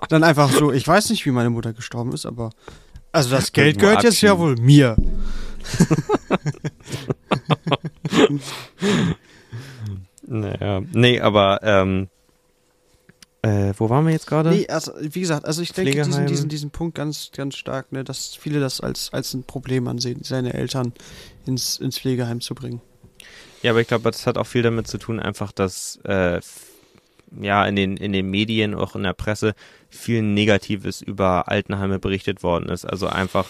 dann 0.10 0.24
einfach 0.24 0.52
so, 0.52 0.72
ich 0.72 0.86
weiß 0.88 1.12
nicht, 1.12 1.26
wie 1.28 1.32
meine 1.32 1.52
Mutter 1.52 1.74
gestorben 1.74 2.12
ist, 2.12 2.26
aber. 2.26 2.50
Also 3.12 3.32
das 3.32 3.52
Geld 3.54 3.76
Irgendwo 3.76 3.88
gehört 3.88 4.04
jetzt 4.04 4.22
ja 4.22 4.38
wohl 4.38 4.56
mir. 4.56 4.96
Naja, 10.32 10.84
nee, 10.94 11.20
aber 11.20 11.60
ähm, 11.64 12.08
äh, 13.42 13.74
wo 13.78 13.90
waren 13.90 14.06
wir 14.06 14.12
jetzt 14.12 14.28
gerade? 14.28 14.52
Nee, 14.52 14.68
also, 14.68 14.92
wie 15.00 15.22
gesagt, 15.22 15.46
also 15.46 15.64
ich 15.64 15.72
denke 15.72 16.04
diesen, 16.04 16.28
diesen, 16.28 16.50
diesen 16.50 16.70
Punkt 16.70 16.96
ganz, 16.96 17.32
ganz 17.36 17.56
stark, 17.56 17.92
ne, 17.92 18.04
dass 18.04 18.36
viele 18.36 18.60
das 18.60 18.80
als, 18.80 19.12
als 19.12 19.34
ein 19.34 19.44
Problem 19.44 19.88
ansehen, 19.88 20.20
seine 20.24 20.54
Eltern 20.54 20.94
ins, 21.48 21.78
ins 21.78 21.98
Pflegeheim 21.98 22.42
zu 22.42 22.54
bringen. 22.54 22.80
Ja, 23.64 23.72
aber 23.72 23.82
ich 23.82 23.88
glaube, 23.88 24.12
das 24.12 24.28
hat 24.28 24.38
auch 24.38 24.46
viel 24.46 24.62
damit 24.62 24.88
zu 24.88 25.00
tun, 25.00 25.20
einfach, 25.20 25.52
dass 25.52 25.98
äh, 26.04 26.42
ja 27.40 27.66
in 27.66 27.76
den 27.76 27.98
in 27.98 28.12
den 28.14 28.30
Medien, 28.30 28.76
auch 28.76 28.96
in 28.96 29.04
der 29.04 29.14
Presse 29.14 29.54
viel 29.90 30.22
Negatives 30.22 31.02
über 31.02 31.48
Altenheime 31.50 32.00
berichtet 32.00 32.44
worden 32.44 32.70
ist. 32.70 32.86
Also 32.86 33.08
einfach, 33.08 33.46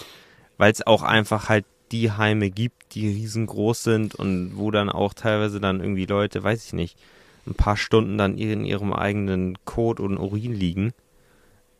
weil 0.57 0.71
es 0.71 0.85
auch 0.85 1.03
einfach 1.03 1.49
halt 1.49 1.65
die 1.91 2.11
Heime 2.11 2.49
gibt, 2.51 2.93
die 2.93 3.07
riesengroß 3.07 3.83
sind 3.83 4.15
und 4.15 4.51
wo 4.55 4.71
dann 4.71 4.89
auch 4.89 5.13
teilweise 5.13 5.59
dann 5.59 5.79
irgendwie 5.79 6.05
Leute, 6.05 6.43
weiß 6.43 6.65
ich 6.65 6.73
nicht, 6.73 6.97
ein 7.47 7.55
paar 7.55 7.77
Stunden 7.77 8.17
dann 8.17 8.37
in 8.37 8.63
ihrem 8.65 8.93
eigenen 8.93 9.57
Kot 9.65 9.99
und 9.99 10.17
Urin 10.17 10.53
liegen. 10.53 10.93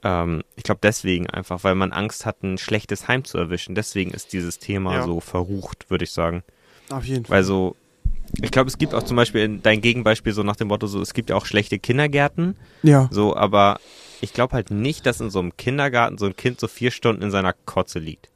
Ähm, 0.03 0.43
ich 0.55 0.63
glaube 0.63 0.79
deswegen 0.81 1.29
einfach, 1.29 1.63
weil 1.63 1.75
man 1.75 1.91
Angst 1.91 2.25
hat, 2.25 2.41
ein 2.43 2.57
schlechtes 2.57 3.07
Heim 3.07 3.23
zu 3.23 3.37
erwischen. 3.37 3.75
Deswegen 3.75 4.11
ist 4.11 4.33
dieses 4.33 4.57
Thema 4.57 4.95
Ja. 4.95 5.03
so 5.03 5.19
verrucht, 5.19 5.89
würde 5.89 6.05
ich 6.05 6.11
sagen. 6.11 6.43
Auf 6.89 7.05
jeden 7.05 7.25
Fall. 7.25 7.37
Weil 7.37 7.43
so, 7.43 7.75
ich 8.41 8.51
glaube, 8.51 8.69
es 8.69 8.77
gibt 8.77 8.93
auch 8.93 9.03
zum 9.03 9.15
Beispiel 9.17 9.41
in 9.41 9.61
dein 9.61 9.81
Gegenbeispiel 9.81 10.33
so 10.33 10.43
nach 10.43 10.55
dem 10.55 10.67
Motto, 10.69 10.87
so, 10.87 11.01
es 11.01 11.13
gibt 11.13 11.29
ja 11.29 11.35
auch 11.35 11.45
schlechte 11.45 11.79
Kindergärten, 11.79 12.55
Ja. 12.83 13.07
so, 13.11 13.35
aber 13.35 13.79
ich 14.21 14.33
glaube 14.33 14.53
halt 14.53 14.71
nicht, 14.71 15.05
dass 15.05 15.21
in 15.21 15.29
so 15.29 15.39
einem 15.39 15.55
Kindergarten 15.57 16.17
so 16.17 16.25
ein 16.25 16.35
Kind 16.35 16.59
so 16.59 16.67
vier 16.67 16.91
Stunden 16.91 17.21
in 17.21 17.31
seiner 17.31 17.53
Kotze 17.53 17.99
liegt. 17.99 18.29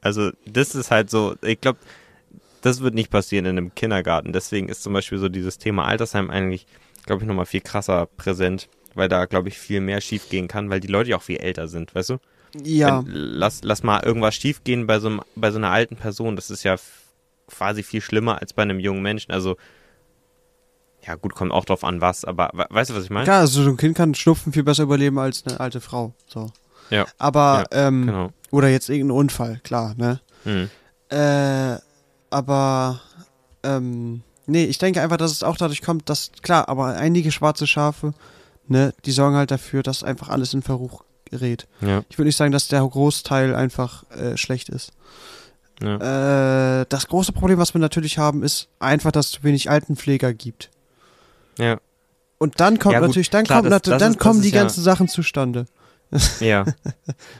Also, 0.00 0.30
das 0.46 0.74
ist 0.74 0.90
halt 0.90 1.08
so, 1.10 1.34
ich 1.42 1.60
glaube, 1.60 1.78
das 2.62 2.80
wird 2.80 2.94
nicht 2.94 3.10
passieren 3.10 3.46
in 3.46 3.56
einem 3.58 3.74
Kindergarten. 3.74 4.32
Deswegen 4.32 4.68
ist 4.68 4.82
zum 4.82 4.92
Beispiel 4.92 5.18
so 5.18 5.28
dieses 5.28 5.58
Thema 5.58 5.84
Altersheim 5.86 6.30
eigentlich, 6.30 6.66
glaube 7.06 7.22
ich, 7.22 7.28
nochmal 7.28 7.46
viel 7.46 7.60
krasser 7.60 8.06
präsent, 8.16 8.68
weil 8.94 9.08
da, 9.08 9.26
glaube 9.26 9.48
ich, 9.48 9.58
viel 9.58 9.80
mehr 9.80 10.00
schief 10.00 10.28
gehen 10.28 10.48
kann, 10.48 10.70
weil 10.70 10.80
die 10.80 10.88
Leute 10.88 11.10
ja 11.10 11.16
auch 11.16 11.22
viel 11.22 11.36
älter 11.38 11.68
sind, 11.68 11.94
weißt 11.94 12.10
du? 12.10 12.18
Ja. 12.62 13.04
Wenn, 13.04 13.12
lass, 13.12 13.60
lass 13.64 13.82
mal 13.82 14.02
irgendwas 14.04 14.34
schiefgehen 14.34 14.86
bei 14.86 14.98
so, 14.98 15.08
einem, 15.08 15.20
bei 15.36 15.50
so 15.50 15.58
einer 15.58 15.70
alten 15.70 15.96
Person. 15.96 16.36
Das 16.36 16.50
ist 16.50 16.62
ja 16.64 16.76
quasi 17.46 17.82
viel 17.82 18.00
schlimmer 18.00 18.40
als 18.40 18.52
bei 18.52 18.62
einem 18.62 18.78
jungen 18.80 19.02
Menschen. 19.02 19.32
Also, 19.32 19.56
ja, 21.06 21.14
gut, 21.16 21.34
kommt 21.34 21.52
auch 21.52 21.64
drauf 21.64 21.84
an, 21.84 22.00
was, 22.00 22.24
aber 22.24 22.50
we- 22.54 22.66
weißt 22.70 22.90
du, 22.90 22.94
was 22.94 23.04
ich 23.04 23.10
meine? 23.10 23.24
Klar, 23.24 23.40
also 23.40 23.62
so 23.62 23.68
ein 23.70 23.76
Kind 23.76 23.96
kann 23.96 24.14
Schnupfen 24.14 24.52
viel 24.52 24.62
besser 24.62 24.84
überleben 24.84 25.18
als 25.18 25.44
eine 25.46 25.60
alte 25.60 25.80
Frau. 25.80 26.14
So. 26.26 26.50
Ja. 26.90 27.06
Aber, 27.18 27.64
ähm, 27.72 28.06
Genau. 28.06 28.30
oder 28.50 28.68
jetzt 28.68 28.88
irgendein 28.88 29.16
Unfall, 29.18 29.60
klar, 29.64 29.94
ne? 29.96 30.20
Hm. 30.44 30.70
Äh, 31.10 31.76
aber, 32.30 33.00
ähm, 33.62 34.22
nee, 34.46 34.64
ich 34.64 34.78
denke 34.78 35.00
einfach, 35.02 35.16
dass 35.18 35.30
es 35.32 35.42
auch 35.42 35.56
dadurch 35.56 35.82
kommt, 35.82 36.08
dass, 36.08 36.30
klar, 36.42 36.68
aber 36.68 36.86
einige 36.96 37.30
schwarze 37.32 37.66
Schafe, 37.66 38.14
ne, 38.66 38.94
die 39.04 39.12
sorgen 39.12 39.36
halt 39.36 39.50
dafür, 39.50 39.82
dass 39.82 40.02
einfach 40.04 40.28
alles 40.30 40.54
in 40.54 40.62
Verruch 40.62 41.04
gerät. 41.26 41.66
Ja, 41.80 42.02
Ich 42.08 42.18
würde 42.18 42.26
nicht 42.28 42.36
sagen, 42.36 42.52
dass 42.52 42.68
der 42.68 42.80
Großteil 42.80 43.54
einfach 43.54 44.04
äh, 44.10 44.36
schlecht 44.36 44.68
ist. 44.70 44.92
Ja, 45.82 46.80
Äh, 46.80 46.86
das 46.88 47.08
große 47.08 47.32
Problem, 47.32 47.58
was 47.58 47.74
wir 47.74 47.80
natürlich 47.80 48.18
haben, 48.18 48.42
ist 48.42 48.68
einfach, 48.78 49.12
dass 49.12 49.26
es 49.26 49.32
zu 49.32 49.42
wenig 49.42 49.70
Altenpfleger 49.70 50.32
gibt. 50.34 50.70
ja, 51.58 51.78
Und 52.38 52.60
dann 52.60 52.78
kommt 52.78 52.92
Ja, 52.94 53.00
gut, 53.00 53.08
natürlich, 53.08 53.30
dann, 53.30 53.44
klar, 53.44 53.60
kommt, 53.60 53.72
das- 53.72 53.82
das 53.82 53.98
dann 53.98 54.12
ist- 54.12 54.18
kommen 54.20 54.40
ist 54.40 54.44
die 54.46 54.54
ja- 54.54 54.62
ganzen 54.62 54.82
Sachen 54.82 55.08
zustande. 55.08 55.66
ja. 56.40 56.64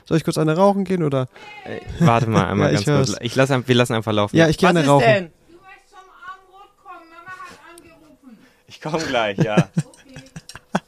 Soll 0.05 0.17
ich 0.17 0.23
kurz 0.23 0.37
eine 0.37 0.55
rauchen 0.55 0.83
gehen 0.83 1.03
oder? 1.03 1.27
Äh, 1.65 1.79
Warte 1.99 2.27
mal 2.29 2.45
einmal 2.47 2.67
Ja, 2.73 2.79
ich 2.79 2.85
ganz 2.85 3.07
kurz. 3.11 3.19
Ich 3.21 3.35
lass, 3.35 3.49
wir 3.49 3.75
lassen 3.75 3.93
einfach 3.93 4.11
laufen. 4.11 4.35
Ja, 4.35 4.47
ich 4.49 4.57
gerne 4.57 4.79
was 4.79 4.85
ist 4.85 4.89
rauchen. 4.91 5.05
Denn? 5.05 5.23
Du 5.49 5.57
möchtest 5.57 5.89
zum 5.91 5.99
Abendbrot 6.27 6.69
kommen, 6.83 7.09
Mama 7.09 7.31
hat 7.37 7.59
angerufen. 7.71 8.37
Ich 8.67 8.81
komme 8.81 9.03
gleich, 9.05 9.37
ja. 9.37 9.69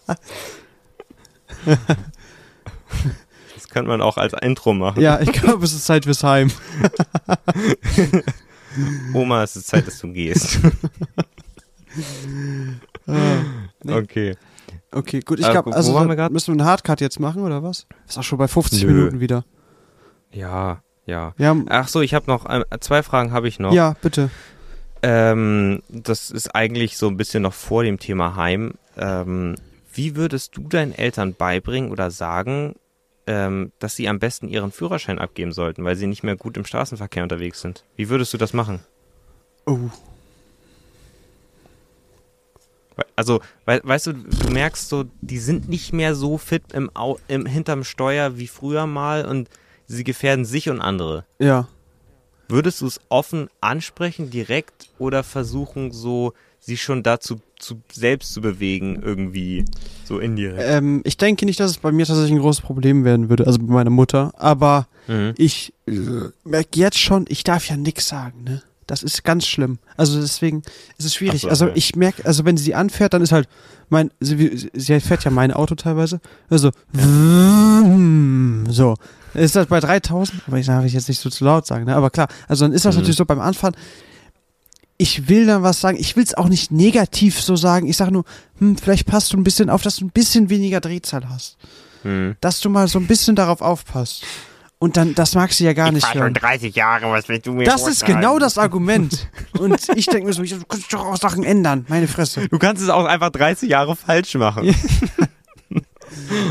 Das 1.65 1.77
könnte 3.77 3.89
man 3.91 4.01
auch 4.01 4.17
als 4.17 4.33
Intro 4.41 4.73
machen. 4.73 5.01
Ja, 5.01 5.19
ich 5.21 5.31
glaube, 5.31 5.63
es 5.65 5.73
ist 5.73 5.85
Zeit 5.85 6.05
fürs 6.05 6.23
Heim. 6.23 6.51
Oma, 9.13 9.43
es 9.43 9.55
ist 9.55 9.67
Zeit, 9.67 9.87
dass 9.87 9.99
du 9.99 10.11
gehst. 10.11 10.59
Nee. 13.83 13.93
Okay. 13.93 14.35
Okay, 14.91 15.21
gut. 15.21 15.39
Ich 15.39 15.47
Äh, 15.47 15.51
glaube, 15.51 15.73
also 15.73 15.93
wir 15.93 16.29
müssen 16.29 16.47
wir 16.55 16.59
einen 16.61 16.69
Hardcut 16.69 17.01
jetzt 17.01 17.19
machen 17.19 17.41
oder 17.43 17.63
was? 17.63 17.87
Ist 18.07 18.17
auch 18.17 18.23
schon 18.23 18.37
bei 18.37 18.47
50 18.47 18.83
Nö. 18.83 18.91
Minuten 18.93 19.19
wieder. 19.19 19.45
Ja, 20.31 20.83
ja. 21.05 21.33
Ja, 21.37 21.55
Ach 21.69 21.87
so, 21.87 22.01
ich 22.01 22.13
habe 22.13 22.27
noch 22.27 22.45
äh, 22.45 22.63
zwei 22.81 23.01
Fragen 23.01 23.31
habe 23.31 23.47
ich 23.47 23.59
noch. 23.59 23.71
ja, 23.73 23.95
bitte. 24.01 24.29
Ähm, 25.01 25.81
das 25.89 26.29
ist 26.31 26.53
eigentlich 26.53 26.97
so 26.97 27.07
ein 27.07 27.17
bisschen 27.17 27.43
noch 27.43 27.53
vor 27.53 27.83
dem 27.83 27.97
Thema 27.99 28.35
Heim. 28.35 28.73
Ähm, 28.97 29.55
wie 29.93 30.15
würdest 30.15 30.57
du 30.57 30.67
deinen 30.67 30.91
Eltern 30.93 31.33
beibringen 31.33 31.91
oder 31.91 32.11
sagen, 32.11 32.75
ähm, 33.27 33.71
dass 33.79 33.95
sie 33.95 34.07
am 34.07 34.19
besten 34.19 34.47
ihren 34.47 34.71
Führerschein 34.71 35.19
abgeben 35.19 35.51
sollten, 35.51 35.83
weil 35.83 35.95
sie 35.95 36.07
nicht 36.07 36.23
mehr 36.23 36.35
gut 36.35 36.57
im 36.57 36.65
Straßenverkehr 36.65 37.23
unterwegs 37.23 37.61
sind? 37.61 37.83
Wie 37.95 38.09
würdest 38.09 38.33
du 38.33 38.37
das 38.37 38.53
machen? 38.53 38.79
Oh. 39.65 39.89
Also, 43.15 43.41
we 43.65 43.79
weißt 43.83 44.07
du, 44.07 44.13
du 44.13 44.49
merkst 44.49 44.89
so, 44.89 45.05
die 45.21 45.37
sind 45.37 45.69
nicht 45.69 45.93
mehr 45.93 46.15
so 46.15 46.37
fit 46.37 46.73
im, 46.73 46.89
Au 46.95 47.19
im 47.27 47.45
hinterm 47.45 47.83
Steuer 47.83 48.37
wie 48.37 48.47
früher 48.47 48.87
mal 48.87 49.25
und 49.25 49.49
sie 49.85 50.03
gefährden 50.03 50.45
sich 50.45 50.69
und 50.69 50.81
andere. 50.81 51.25
Ja. 51.37 51.67
Würdest 52.47 52.81
du 52.81 52.87
es 52.87 53.01
offen 53.09 53.49
ansprechen, 53.59 54.29
direkt, 54.29 54.89
oder 54.97 55.23
versuchen, 55.23 55.91
so 55.91 56.33
sie 56.67 56.77
schon 56.77 57.01
dazu 57.01 57.39
zu, 57.57 57.81
selbst 57.91 58.33
zu 58.33 58.41
bewegen, 58.41 59.01
irgendwie 59.01 59.65
so 60.05 60.19
indirekt? 60.19 60.61
Ähm, 60.63 61.01
ich 61.05 61.17
denke 61.17 61.45
nicht, 61.45 61.59
dass 61.59 61.71
es 61.71 61.77
bei 61.79 61.91
mir 61.91 62.05
tatsächlich 62.05 62.33
ein 62.33 62.39
großes 62.41 62.61
Problem 62.61 63.03
werden 63.03 63.29
würde, 63.29 63.47
also 63.47 63.57
bei 63.59 63.73
meiner 63.73 63.89
Mutter. 63.89 64.31
Aber 64.37 64.87
Mhm. 65.07 65.33
ich 65.37 65.73
äh, 65.87 65.91
merke 66.43 66.77
jetzt 66.79 66.99
schon, 66.99 67.25
ich 67.29 67.43
darf 67.43 67.67
ja 67.69 67.77
nichts 67.77 68.07
sagen, 68.09 68.43
ne? 68.43 68.61
Das 68.87 69.03
ist 69.03 69.23
ganz 69.25 69.45
schlimm. 69.45 69.79
Also 69.97 70.19
deswegen 70.21 70.61
ist 70.97 71.05
es 71.05 71.13
schwierig. 71.15 71.41
So, 71.41 71.49
also 71.49 71.65
ja. 71.67 71.71
ich 71.75 71.95
merke, 71.97 72.23
also 72.25 72.45
wenn 72.45 72.55
sie 72.55 72.73
anfährt, 72.73 73.13
dann 73.13 73.21
ist 73.21 73.33
halt 73.33 73.49
mein, 73.89 74.11
sie, 74.21 74.69
sie 74.73 74.99
fährt 75.01 75.25
ja 75.25 75.31
mein 75.31 75.51
Auto 75.51 75.75
teilweise. 75.75 76.21
Also 76.49 76.71
so 78.69 78.95
ist 79.33 79.55
das 79.55 79.67
bei 79.67 79.79
3000. 79.79 80.41
Aber 80.47 80.57
ich 80.57 80.65
darf 80.67 80.85
ich 80.85 80.93
jetzt 80.93 81.07
nicht 81.09 81.19
so 81.19 81.29
zu 81.29 81.43
laut 81.45 81.65
sagen, 81.67 81.85
ne? 81.85 81.95
Aber 81.95 82.09
klar, 82.09 82.27
also 82.47 82.65
dann 82.65 82.73
ist 82.73 82.85
das 82.85 82.95
Mhm. 82.95 83.01
natürlich 83.01 83.17
so 83.17 83.25
beim 83.25 83.39
Anfahren. 83.39 83.75
Ich 84.97 85.29
will 85.29 85.45
dann 85.45 85.63
was 85.63 85.79
sagen. 85.79 85.97
Ich 85.99 86.15
will 86.15 86.23
es 86.23 86.33
auch 86.33 86.49
nicht 86.49 86.71
negativ 86.71 87.39
so 87.39 87.55
sagen. 87.55 87.87
Ich 87.87 87.97
sage 87.97 88.11
nur, 88.11 88.25
hm, 88.59 88.77
vielleicht 88.77 89.05
passt 89.05 89.31
du 89.31 89.37
ein 89.37 89.43
bisschen 89.43 89.69
auf, 89.69 89.81
dass 89.83 89.97
du 89.97 90.05
ein 90.05 90.09
bisschen 90.09 90.49
weniger 90.49 90.79
Drehzahl 90.79 91.29
hast. 91.29 91.57
Mhm. 92.03 92.35
Dass 92.41 92.59
du 92.61 92.69
mal 92.69 92.87
so 92.87 92.99
ein 92.99 93.07
bisschen 93.07 93.35
darauf 93.35 93.61
aufpasst. 93.61 94.23
Und 94.79 94.95
dann, 94.95 95.15
das 95.15 95.33
mag 95.33 95.51
sie 95.53 95.65
ja 95.65 95.73
gar 95.73 95.91
nicht 95.91 96.13
hören. 96.13 96.35
30 96.35 96.75
Jahre, 96.75 97.11
was 97.11 97.27
willst 97.29 97.47
du 97.47 97.53
mir 97.53 97.63
Das 97.63 97.87
ist 97.87 98.05
genau 98.05 98.37
das 98.37 98.59
Argument. 98.59 99.27
Und 99.57 99.89
ich 99.95 100.05
denke 100.05 100.27
mir 100.27 100.33
so, 100.33 100.43
du 100.43 100.65
kannst 100.65 100.93
doch 100.93 101.03
auch 101.03 101.17
Sachen 101.17 101.43
ändern. 101.43 101.85
Meine 101.89 102.07
Fresse. 102.07 102.47
Du 102.47 102.59
kannst 102.59 102.83
es 102.83 102.89
auch 102.89 103.05
einfach 103.05 103.31
30 103.31 103.69
Jahre 103.69 103.95
falsch 103.95 104.35
machen. 104.35 104.75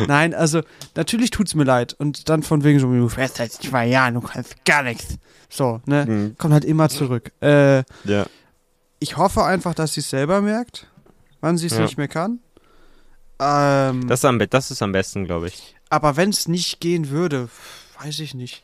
Nein, 0.06 0.34
also 0.34 0.60
natürlich 0.94 1.30
tut's 1.30 1.54
mir 1.54 1.64
leid. 1.64 1.94
Und 1.98 2.28
dann 2.28 2.42
von 2.42 2.62
wegen 2.64 2.78
so, 2.78 2.86
du 2.92 3.08
fährst 3.08 3.36
seit 3.36 3.52
zwei 3.52 3.86
Jahren, 3.86 4.14
du 4.14 4.20
kannst 4.20 4.64
gar 4.64 4.82
nichts. 4.82 5.16
So, 5.48 5.80
ne? 5.86 6.06
Mhm. 6.06 6.36
Kommt 6.38 6.52
halt 6.54 6.64
immer 6.64 6.88
zurück. 6.88 7.32
Äh, 7.40 7.78
Ja. 8.04 8.26
ich 8.98 9.16
hoffe 9.16 9.44
einfach, 9.44 9.74
dass 9.74 9.94
sie 9.94 10.00
es 10.00 10.10
selber 10.10 10.40
merkt, 10.40 10.88
wann 11.40 11.56
sie 11.58 11.66
es 11.66 11.74
Ja. 11.74 11.80
nicht 11.82 11.96
mehr 11.98 12.08
kann. 12.08 12.40
Ähm, 13.38 14.06
Das, 14.08 14.20
ist 14.20 14.24
am, 14.24 14.38
das 14.38 14.70
ist 14.70 14.82
am 14.82 14.92
besten, 14.92 15.24
glaube 15.26 15.48
ich. 15.48 15.76
aber 15.90 16.16
wenn 16.16 16.30
es 16.30 16.48
nicht 16.48 16.80
gehen 16.80 17.10
würde, 17.10 17.48
weiß 18.02 18.18
ich 18.20 18.34
nicht. 18.34 18.62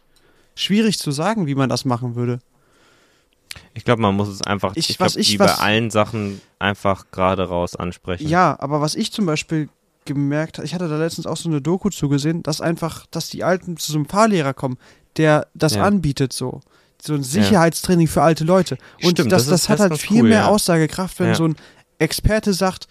Schwierig 0.54 0.98
zu 0.98 1.10
sagen, 1.12 1.46
wie 1.46 1.54
man 1.54 1.68
das 1.68 1.84
machen 1.84 2.14
würde. 2.14 2.38
Ich 3.74 3.84
glaube, 3.84 4.00
man 4.02 4.14
muss 4.16 4.28
es 4.28 4.42
einfach, 4.42 4.72
Ich- 4.76 4.88
ich, 4.90 5.00
was 5.00 5.12
glaub, 5.14 5.20
ich- 5.20 5.32
wie 5.34 5.38
was- 5.38 5.58
bei 5.58 5.62
allen 5.64 5.90
Sachen 5.90 6.40
einfach 6.58 7.10
gerade 7.10 7.46
raus 7.48 7.76
ansprechen. 7.76 8.26
Ja, 8.28 8.56
aber 8.60 8.80
was 8.80 8.94
ich 8.94 9.12
zum 9.12 9.26
Beispiel 9.26 9.68
gemerkt 10.04 10.58
habe, 10.58 10.66
ich 10.66 10.74
hatte 10.74 10.88
da 10.88 10.96
letztens 10.96 11.26
auch 11.26 11.36
so 11.36 11.48
eine 11.48 11.60
Doku 11.60 11.90
zugesehen, 11.90 12.42
dass 12.42 12.60
einfach, 12.60 13.06
dass 13.10 13.28
die 13.28 13.44
Alten 13.44 13.76
zu 13.76 13.92
so 13.92 13.98
einem 13.98 14.06
Fahrlehrer 14.06 14.54
kommen, 14.54 14.78
der 15.16 15.46
das 15.54 15.74
Ja. 15.74 15.84
anbietet 15.84 16.32
so. 16.32 16.60
So 17.00 17.14
ein 17.14 17.22
Sicherheitstraining 17.24 18.06
für 18.08 18.22
alte 18.22 18.44
Leute. 18.44 18.78
Und 19.02 19.12
Stimmt, 19.12 19.32
das, 19.32 19.42
das 19.46 19.50
das, 19.50 19.60
ist- 19.62 19.68
hat 19.68 19.80
das 19.80 19.90
halt 19.90 20.00
viel 20.00 20.22
cool, 20.22 20.28
mehr 20.28 20.38
ja. 20.40 20.46
Aussagekraft, 20.48 21.18
wenn 21.20 21.34
so 21.34 21.46
ein 21.48 21.56
Experte 21.98 22.52
sagt, 22.52 22.86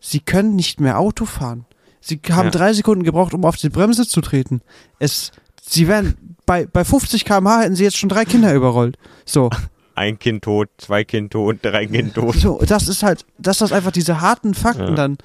sie 0.00 0.20
können 0.20 0.56
nicht 0.56 0.80
mehr 0.80 0.98
Auto 0.98 1.24
fahren. 1.24 1.64
Sie 2.00 2.20
haben 2.30 2.50
drei 2.50 2.74
Sekunden 2.74 3.02
gebraucht, 3.02 3.32
um 3.32 3.44
auf 3.46 3.56
die 3.56 3.70
Bremse 3.70 4.06
zu 4.06 4.20
treten. 4.20 4.60
Es, 4.98 5.32
sie 5.62 5.88
werden, 5.88 6.36
bei, 6.44 6.66
bei 6.66 6.84
50 6.84 7.24
km/h 7.24 7.62
hätten 7.62 7.76
sie 7.76 7.84
jetzt 7.84 7.96
schon 7.96 8.10
drei 8.10 8.26
Kinder 8.26 8.52
überrollt. 8.54 8.96
So. 9.24 9.48
Ein 9.94 10.18
Kind 10.18 10.44
tot, 10.44 10.68
zwei 10.76 11.04
Kind 11.04 11.32
tot, 11.32 11.58
drei 11.62 11.86
Kind 11.86 12.14
tot. 12.14 12.34
So, 12.34 12.60
das 12.66 12.88
ist 12.88 13.02
halt, 13.02 13.24
dass 13.38 13.58
das 13.58 13.72
einfach 13.72 13.92
diese 13.92 14.20
harten 14.20 14.52
Fakten 14.52 14.88
Ja. 14.88 14.94
dann, 14.94 15.16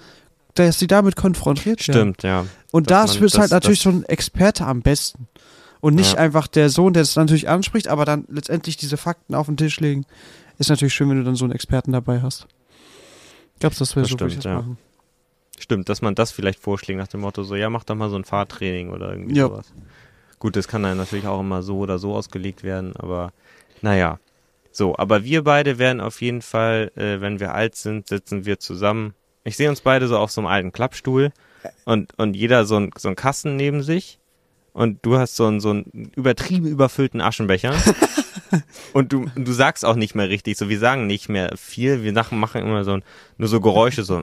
dass 0.56 0.80
sie 0.80 0.88
damit 0.88 1.16
konfrontiert 1.16 1.88
werden. 1.88 2.14
Stimmt, 2.16 2.24
ja. 2.24 2.45
Und 2.72 2.89
Dass 2.91 3.14
da 3.14 3.20
man- 3.20 3.26
ist 3.26 3.34
halt 3.36 3.43
das- 3.45 3.52
natürlich 3.52 3.84
das- 3.84 3.93
so 3.93 3.97
ein 4.00 4.04
Experte 4.06 4.66
am 4.66 4.82
besten. 4.82 5.28
Und 5.82 5.95
nicht 5.95 6.14
Ja. 6.14 6.20
einfach 6.20 6.47
der 6.47 6.70
Sohn, 6.70 6.91
der 6.93 7.04
es 7.04 7.16
natürlich 7.16 7.47
anspricht, 7.47 7.88
aber 7.88 8.04
dann 8.04 8.26
letztendlich 8.30 8.76
diese 8.78 8.97
Fakten 8.97 9.34
auf 9.36 9.45
den 9.45 9.56
Tisch 9.58 9.80
legen. 9.80 10.06
Ist 10.58 10.70
natürlich 10.70 10.93
schön, 10.93 11.10
wenn 11.10 11.18
du 11.18 11.24
dann 11.24 11.36
so 11.36 11.45
einen 11.45 11.54
Experten 11.54 11.93
dabei 11.93 12.22
hast. 12.22 12.47
Glaubst 13.60 13.80
du, 13.80 13.84
das 13.84 13.95
wäre 13.95 14.04
Das 14.04 14.12
so, 14.12 14.18
stimmt, 14.18 14.38
das 14.38 14.43
ja. 14.43 14.56
machen? 14.56 14.78
Stimmt, 15.58 15.88
dass 15.89 16.02
man 16.02 16.16
das 16.16 16.32
vielleicht 16.32 16.60
vorschlägt 16.60 17.00
nach 17.00 17.08
dem 17.08 17.22
Motto, 17.22 17.43
so, 17.43 17.56
ja, 17.56 17.70
mach 17.70 17.84
doch 17.86 17.95
mal 17.95 18.10
so 18.10 18.16
ein 18.18 18.26
Fahrtraining 18.26 18.89
oder 18.89 19.12
irgendwie 19.12 19.36
Ja. 19.36 19.47
sowas. 19.47 19.74
Gut, 20.39 20.56
das 20.56 20.68
kann 20.68 20.84
dann 20.84 20.97
natürlich 20.97 21.28
auch 21.28 21.39
immer 21.41 21.62
so 21.64 21.78
oder 21.80 22.00
so 22.00 22.14
ausgelegt 22.16 22.64
werden, 22.64 22.95
aber 22.95 23.32
naja. 23.82 24.20
So, 24.72 24.97
aber 24.97 25.24
wir 25.24 25.43
beide 25.43 25.78
werden 25.78 26.00
auf 26.00 26.22
jeden 26.22 26.41
Fall, 26.41 26.91
äh, 26.95 27.20
wenn 27.22 27.39
wir 27.39 27.54
alt 27.54 27.76
sind, 27.76 28.08
sitzen 28.08 28.45
wir 28.45 28.60
zusammen. 28.60 29.14
Ich 29.44 29.58
sehe 29.58 29.70
uns 29.70 29.82
beide 29.82 30.08
so 30.08 30.18
auf 30.18 30.32
so 30.32 30.42
einem 30.42 30.48
alten 30.48 30.72
Klappstuhl 30.72 31.32
und, 31.86 32.18
und 32.18 32.36
jeder 32.36 32.66
so 32.66 32.78
ein, 32.78 32.92
so 32.98 33.10
ein 33.10 33.16
Kasten 33.16 33.56
neben 33.56 33.84
sich. 33.84 34.20
und 34.74 35.00
du 35.02 35.18
hast 35.18 35.36
so 35.36 35.46
einen, 35.46 35.60
so 35.60 35.72
einen 35.72 36.12
übertrieben 36.16 36.68
überfüllten 36.68 37.22
Aschenbecher 37.22 37.74
und 38.94 39.12
du, 39.12 39.26
du 39.36 39.52
sagst 39.52 39.84
auch 39.86 39.96
nicht 39.96 40.16
mehr 40.16 40.30
richtig, 40.30 40.58
so 40.58 40.70
wir 40.70 40.80
sagen 40.80 41.08
nicht 41.08 41.30
mehr 41.30 41.54
viel, 41.58 42.04
wir 42.04 42.14
machen 42.32 42.62
immer 42.62 42.84
so 42.84 43.00
nur 43.38 43.50
so 43.50 43.60
Geräusche, 43.62 44.04
so 44.04 44.18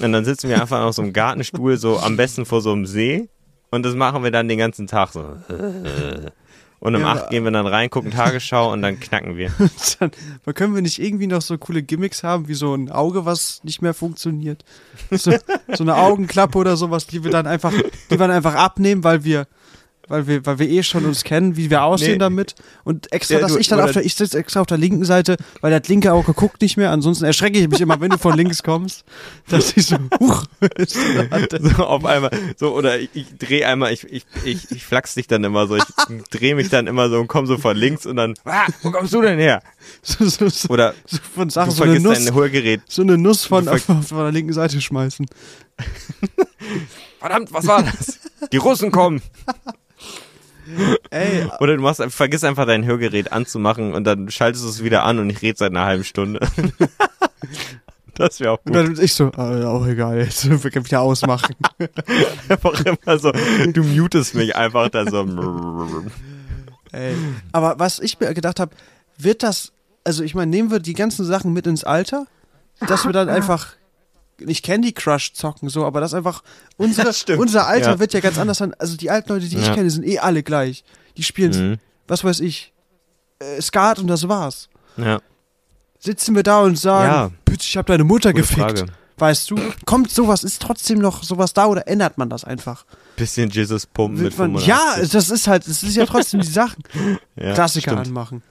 und 0.00 0.12
dann 0.12 0.24
sitzen 0.24 0.48
wir 0.48 0.60
einfach 0.60 0.82
auf 0.82 0.94
so 0.94 1.02
einem 1.02 1.12
Gartenstuhl, 1.12 1.76
so 1.76 1.98
am 1.98 2.16
besten 2.16 2.44
vor 2.44 2.60
so 2.60 2.72
einem 2.72 2.86
See 2.86 3.28
und 3.70 3.84
das 3.84 3.94
machen 3.94 4.22
wir 4.22 4.30
dann 4.30 4.48
den 4.48 4.58
ganzen 4.58 4.86
Tag 4.86 5.12
so. 5.12 5.36
Und 6.78 6.94
um 6.94 7.00
Ja, 7.00 7.12
acht 7.12 7.30
gehen 7.30 7.44
wir 7.44 7.50
dann 7.50 7.66
rein, 7.66 7.88
gucken 7.88 8.10
Tagesschau 8.10 8.72
und 8.72 8.82
dann 8.82 9.00
knacken 9.00 9.36
wir. 9.36 9.50
Dann, 9.98 10.10
können 10.54 10.74
wir 10.74 10.82
nicht 10.82 11.00
irgendwie 11.00 11.26
noch 11.26 11.40
so 11.40 11.56
coole 11.56 11.82
Gimmicks 11.82 12.22
haben, 12.22 12.48
wie 12.48 12.54
so 12.54 12.74
ein 12.74 12.90
Auge, 12.90 13.24
was 13.24 13.64
nicht 13.64 13.80
mehr 13.80 13.94
funktioniert? 13.94 14.64
So, 15.10 15.32
so 15.72 15.84
eine 15.84 15.96
Augenklappe 15.96 16.58
oder 16.58 16.76
sowas, 16.76 17.06
die 17.06 17.24
wir 17.24 17.30
dann 17.30 17.46
einfach, 17.46 17.72
die 17.72 18.10
wir 18.10 18.18
dann 18.18 18.30
einfach 18.30 18.54
abnehmen, 18.54 19.04
weil 19.04 19.24
wir, 19.24 19.46
weil 20.08 20.26
wir, 20.26 20.44
weil 20.46 20.58
wir 20.58 20.68
eh 20.68 20.82
schon 20.82 21.04
uns 21.04 21.24
kennen, 21.24 21.56
wie 21.56 21.70
wir 21.70 21.82
aussehen 21.82 22.12
Nee. 22.12 22.18
damit. 22.18 22.54
Und 22.84 23.12
extra, 23.12 23.34
Ja, 23.34 23.40
dass 23.40 23.52
du- 23.52 23.58
ich 23.58 23.68
dann 23.68 23.80
auf 23.80 23.92
der, 23.92 24.04
ich 24.04 24.14
sitze 24.14 24.38
extra 24.38 24.60
auf 24.60 24.66
der 24.66 24.78
linken 24.78 25.04
Seite, 25.04 25.36
weil 25.60 25.70
das 25.78 25.88
linke 25.88 26.12
Auge 26.12 26.32
guckt 26.34 26.60
nicht 26.62 26.76
mehr. 26.76 26.90
Ansonsten 26.90 27.24
erschrecke 27.24 27.58
ich 27.58 27.68
mich 27.68 27.80
immer, 27.80 28.00
wenn 28.00 28.10
du 28.10 28.18
von 28.18 28.36
links 28.36 28.62
kommst, 28.62 29.04
dass 29.48 29.76
ich 29.76 29.86
so, 29.86 29.96
huch, 30.20 30.44
So 31.58 31.84
auf 31.84 32.04
einmal, 32.04 32.30
so, 32.56 32.74
oder 32.74 32.98
ich, 32.98 33.10
ich 33.14 33.26
drehe 33.38 33.66
einmal, 33.66 33.92
ich, 33.92 34.04
ich, 34.04 34.24
ich, 34.44 34.70
ich 34.70 34.84
flachs 34.84 35.14
dich 35.14 35.26
dann 35.26 35.42
immer 35.44 35.66
so, 35.66 35.76
ich 35.76 35.84
drehe 36.30 36.54
mich 36.54 36.68
dann 36.68 36.86
immer 36.86 37.08
so 37.08 37.18
und 37.20 37.28
komm 37.28 37.46
so 37.46 37.58
von 37.58 37.76
links 37.76 38.06
und 38.06 38.16
dann, 38.16 38.34
ah, 38.44 38.66
wo 38.82 38.90
kommst 38.90 39.12
du 39.14 39.22
denn 39.22 39.38
her? 39.38 39.62
so, 40.02 40.24
so, 40.28 40.48
so, 40.48 40.68
Oder 40.68 40.94
so 41.06 41.18
von 41.34 41.48
du 41.48 41.52
Sachen, 41.54 41.70
so 41.72 41.82
eine 41.84 42.00
Nuss, 42.00 42.24
dein 42.24 42.34
Hörgerät. 42.34 42.80
so 42.88 43.02
eine 43.02 43.18
Nuss 43.18 43.44
von, 43.44 43.64
Du 43.64 43.72
auf, 43.72 43.88
auf 43.88 44.08
der 44.08 44.32
linken 44.32 44.52
Seite 44.52 44.80
schmeißen. 44.80 45.26
Verdammt, 47.18 47.52
was 47.52 47.66
war 47.66 47.82
das? 47.82 48.18
Die 48.52 48.56
Russen 48.56 48.90
kommen. 48.90 49.20
Ey, 51.10 51.46
Oder 51.60 51.76
du 51.76 51.82
machst, 51.82 52.02
vergiss 52.08 52.44
einfach 52.44 52.66
dein 52.66 52.84
Hörgerät 52.84 53.32
anzumachen 53.32 53.94
und 53.94 54.04
dann 54.04 54.30
schaltest 54.30 54.64
du 54.64 54.68
es 54.68 54.82
wieder 54.82 55.04
an 55.04 55.18
und 55.18 55.30
ich 55.30 55.42
rede 55.42 55.58
seit 55.58 55.70
einer 55.70 55.84
halben 55.84 56.04
Stunde. 56.04 56.40
Das 58.18 58.40
wäre 58.40 58.52
auch 58.52 58.58
und 58.64 58.72
gut. 58.72 58.76
dann 58.76 58.98
ich 58.98 59.12
so, 59.12 59.30
äh, 59.36 59.64
auch 59.64 59.86
egal, 59.86 60.16
jetzt 60.18 60.48
wir 60.64 60.70
können 60.70 60.86
wieder 60.86 61.02
ausmachen. 61.02 61.54
Einfach 62.48 62.82
immer 62.82 63.18
so, 63.18 63.30
du 63.30 63.82
mutest 63.82 64.34
mich 64.34 64.56
einfach 64.56 64.88
da 64.88 65.04
so. 65.04 65.26
Ey. 66.92 67.14
Aber 67.52 67.78
was 67.78 67.98
ich 67.98 68.18
mir 68.18 68.32
gedacht 68.32 68.58
habe, 68.58 68.74
wird 69.18 69.42
das, 69.42 69.72
also 70.02 70.24
ich 70.24 70.34
meine, 70.34 70.50
nehmen 70.50 70.70
wir 70.70 70.78
die 70.78 70.94
ganzen 70.94 71.26
Sachen 71.26 71.52
mit 71.52 71.66
ins 71.66 71.84
Alter, 71.84 72.26
dass 72.86 73.04
wir 73.04 73.12
dann 73.12 73.28
einfach 73.28 73.74
nicht 74.40 74.64
Candy 74.64 74.92
Crush 74.92 75.32
zocken, 75.32 75.68
so, 75.68 75.84
aber 75.86 76.00
das 76.00 76.14
einfach 76.14 76.42
unsere, 76.76 77.12
stimmt. 77.14 77.40
unser 77.40 77.66
Alter 77.66 77.92
Ja. 77.92 77.98
wird 77.98 78.12
ja 78.12 78.20
ganz 78.20 78.38
anders 78.38 78.58
sein. 78.58 78.74
Also 78.78 78.96
die 78.96 79.10
alten 79.10 79.32
Leute, 79.32 79.48
die 79.48 79.56
ich 79.56 79.72
kenne, 79.72 79.90
sind 79.90 80.04
eh 80.06 80.18
alle 80.18 80.42
gleich. 80.42 80.84
Die 81.16 81.22
spielen, 81.22 81.70
Mhm. 81.70 81.76
was 82.08 82.22
weiß 82.24 82.40
ich, 82.40 82.72
äh, 83.38 83.60
Skat 83.62 83.98
und 83.98 84.06
das 84.08 84.28
war's. 84.28 84.68
Ja, 84.96 85.20
Sitzen 85.98 86.34
wir 86.36 86.42
da 86.42 86.60
und 86.60 86.78
sagen, 86.78 87.32
Ja. 87.48 87.52
Ich 87.58 87.76
habe 87.76 87.86
deine 87.90 88.04
Mutter 88.04 88.32
gute 88.32 88.42
gefickt. 88.42 88.78
Frage. 88.80 88.86
Weißt 89.18 89.50
du, 89.50 89.56
kommt 89.86 90.10
sowas, 90.10 90.44
ist 90.44 90.60
trotzdem 90.60 90.98
noch 90.98 91.22
sowas 91.22 91.54
da 91.54 91.64
oder 91.66 91.88
ändert 91.88 92.18
man 92.18 92.28
das 92.28 92.44
einfach? 92.44 92.84
Bisschen 93.16 93.48
Jesus 93.48 93.86
pumpen 93.86 94.22
mit 94.22 94.36
man, 94.36 94.58
85. 94.58 94.66
ja, 94.68 94.96
das 95.10 95.30
ist 95.30 95.46
halt, 95.48 95.66
das 95.66 95.82
ist 95.82 95.96
ja 95.96 96.04
trotzdem 96.04 96.40
die 96.42 96.46
Sachen. 96.48 96.82
Ja, 97.36 97.54
Klassiker 97.54 97.92
stimmt. 97.92 98.08
anmachen. 98.08 98.42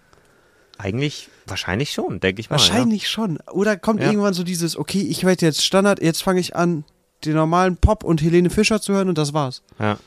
Eigentlich, 0.77 1.29
wahrscheinlich 1.47 1.91
schon, 1.91 2.19
denke 2.19 2.41
ich 2.41 2.49
mal. 2.49 2.55
Wahrscheinlich 2.55 3.09
schon. 3.09 3.37
Oder 3.51 3.77
kommt 3.77 4.01
Ja. 4.01 4.07
irgendwann 4.07 4.33
so 4.33 4.43
dieses, 4.43 4.77
okay, 4.77 5.01
ich 5.01 5.23
werde 5.23 5.45
jetzt 5.45 5.63
Standard, 5.63 6.01
jetzt 6.01 6.21
fange 6.23 6.39
ich 6.39 6.55
an, 6.55 6.83
den 7.23 7.33
normalen 7.35 7.77
Pop 7.77 8.03
und 8.03 8.21
Helene 8.21 8.49
Fischer 8.49 8.81
zu 8.81 8.93
hören 8.93 9.09
und 9.09 9.17
das 9.17 9.33
war's. 9.33 9.63
Ja. 9.79 9.97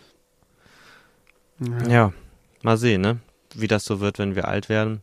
Ja. 1.61 1.89
ja, 1.89 2.12
mal 2.62 2.77
sehen, 2.77 3.01
ne? 3.01 3.19
Wie 3.55 3.66
das 3.66 3.85
so 3.85 4.01
wird, 4.01 4.19
wenn 4.19 4.37
wir 4.37 4.47
alt 4.47 4.69
werden. 4.69 5.03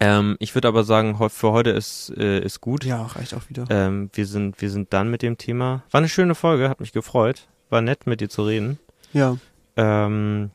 Ähm, 0.00 0.36
ich 0.40 0.54
würde 0.54 0.68
aber 0.68 0.84
sagen, 0.84 1.16
für 1.28 1.52
heute 1.52 1.70
ist, 1.70 2.10
äh, 2.16 2.40
ist 2.40 2.60
gut. 2.60 2.84
Ja, 2.84 3.02
reicht 3.02 3.34
auch 3.34 3.48
wieder. 3.48 3.66
Ähm, 3.68 4.10
wir, 4.12 4.26
sind, 4.26 4.60
wir 4.60 4.70
sind 4.70 4.92
dann 4.92 5.10
mit 5.10 5.22
dem 5.22 5.38
Thema. 5.38 5.82
War 5.90 5.98
eine 5.98 6.08
schöne 6.08 6.34
Folge, 6.34 6.68
hat 6.68 6.80
mich 6.80 6.92
gefreut. 6.92 7.46
War 7.68 7.80
nett, 7.80 8.06
mit 8.06 8.20
dir 8.20 8.28
zu 8.28 8.42
reden. 8.44 8.78
Ja. 9.12 9.36
Ähm, 9.76 10.50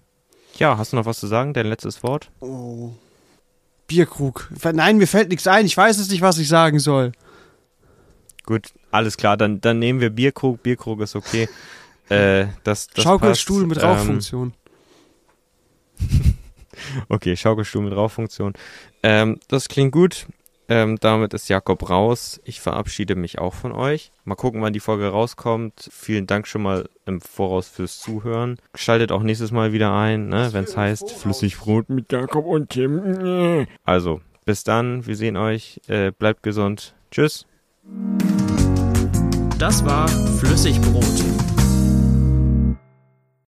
ja, 0.56 0.78
hast 0.78 0.92
du 0.94 0.98
noch 0.98 1.06
was 1.06 1.20
zu 1.20 1.28
sagen? 1.28 1.54
Dein 1.54 1.68
letztes 1.68 2.04
Wort? 2.04 2.30
Oh. 2.40 2.92
Bierkrug. 3.88 4.50
Nein, 4.74 4.98
mir 4.98 5.08
fällt 5.08 5.30
nichts 5.30 5.48
ein. 5.48 5.66
Ich 5.66 5.76
weiß 5.78 5.98
es 6.00 6.10
nicht, 6.10 6.22
was 6.22 6.38
ich 6.38 6.48
sagen 6.48 6.80
soll. 6.80 7.12
Gut, 8.46 8.68
alles 8.92 9.18
klar, 9.18 9.38
dann, 9.38 9.62
dann 9.62 9.80
nehmen 9.80 10.00
wir 10.02 10.10
Bierkrug. 10.10 10.62
Bierkrug 10.64 11.02
ist 11.02 11.16
okay. 11.16 11.48
Äh, 12.10 12.48
das, 12.66 12.88
das 12.88 13.06
Schaukelstuhl 13.06 13.66
passt. 13.66 13.70
mit 13.70 13.78
Ähm, 13.78 13.90
Rauchfunktion. 13.90 14.54
Okay, 17.08 17.38
Schaukelstuhl 17.38 17.84
mit 17.84 17.96
Rauchfunktion. 17.96 18.54
Ähm, 19.04 19.40
das 19.48 19.70
klingt 19.70 19.94
gut. 19.94 20.28
Ähm, 20.74 20.98
damit 21.00 21.36
ist 21.36 21.50
Jakob 21.50 21.88
raus. 21.88 22.42
Ich 22.46 22.60
verabschiede 22.60 23.14
mich 23.16 23.38
auch 23.38 23.54
von 23.54 23.74
euch. 23.74 24.12
Mal 24.26 24.34
gucken, 24.34 24.64
wann 24.64 24.74
die 24.74 24.80
Folge 24.80 25.08
rauskommt. 25.08 25.88
Vielen 25.92 26.26
Dank 26.26 26.48
schon 26.48 26.64
mal 26.64 26.90
im 27.06 27.22
Voraus 27.22 27.68
fürs 27.68 28.00
Zuhören. 28.00 28.58
Schaltet 28.74 29.12
auch 29.12 29.22
nächstes 29.22 29.52
Mal 29.52 29.72
wieder 29.72 29.94
ein, 29.94 30.30
ne, 30.30 30.50
wenn 30.52 30.64
es 30.64 30.76
heißt 30.76 31.12
Flüssigbrot 31.12 31.90
mit 31.90 32.12
Jakob 32.12 32.48
und 32.48 32.72
Tim. 32.72 33.68
Also, 33.84 34.22
bis 34.46 34.64
dann. 34.64 35.06
Wir 35.06 35.16
sehen 35.16 35.38
euch. 35.38 35.80
Äh, 35.88 36.12
bleibt 36.12 36.42
gesund. 36.42 36.96
Tschüss. 37.12 37.46
Das 39.60 39.86
war 39.86 40.08
Flüssigbrot 40.08 41.53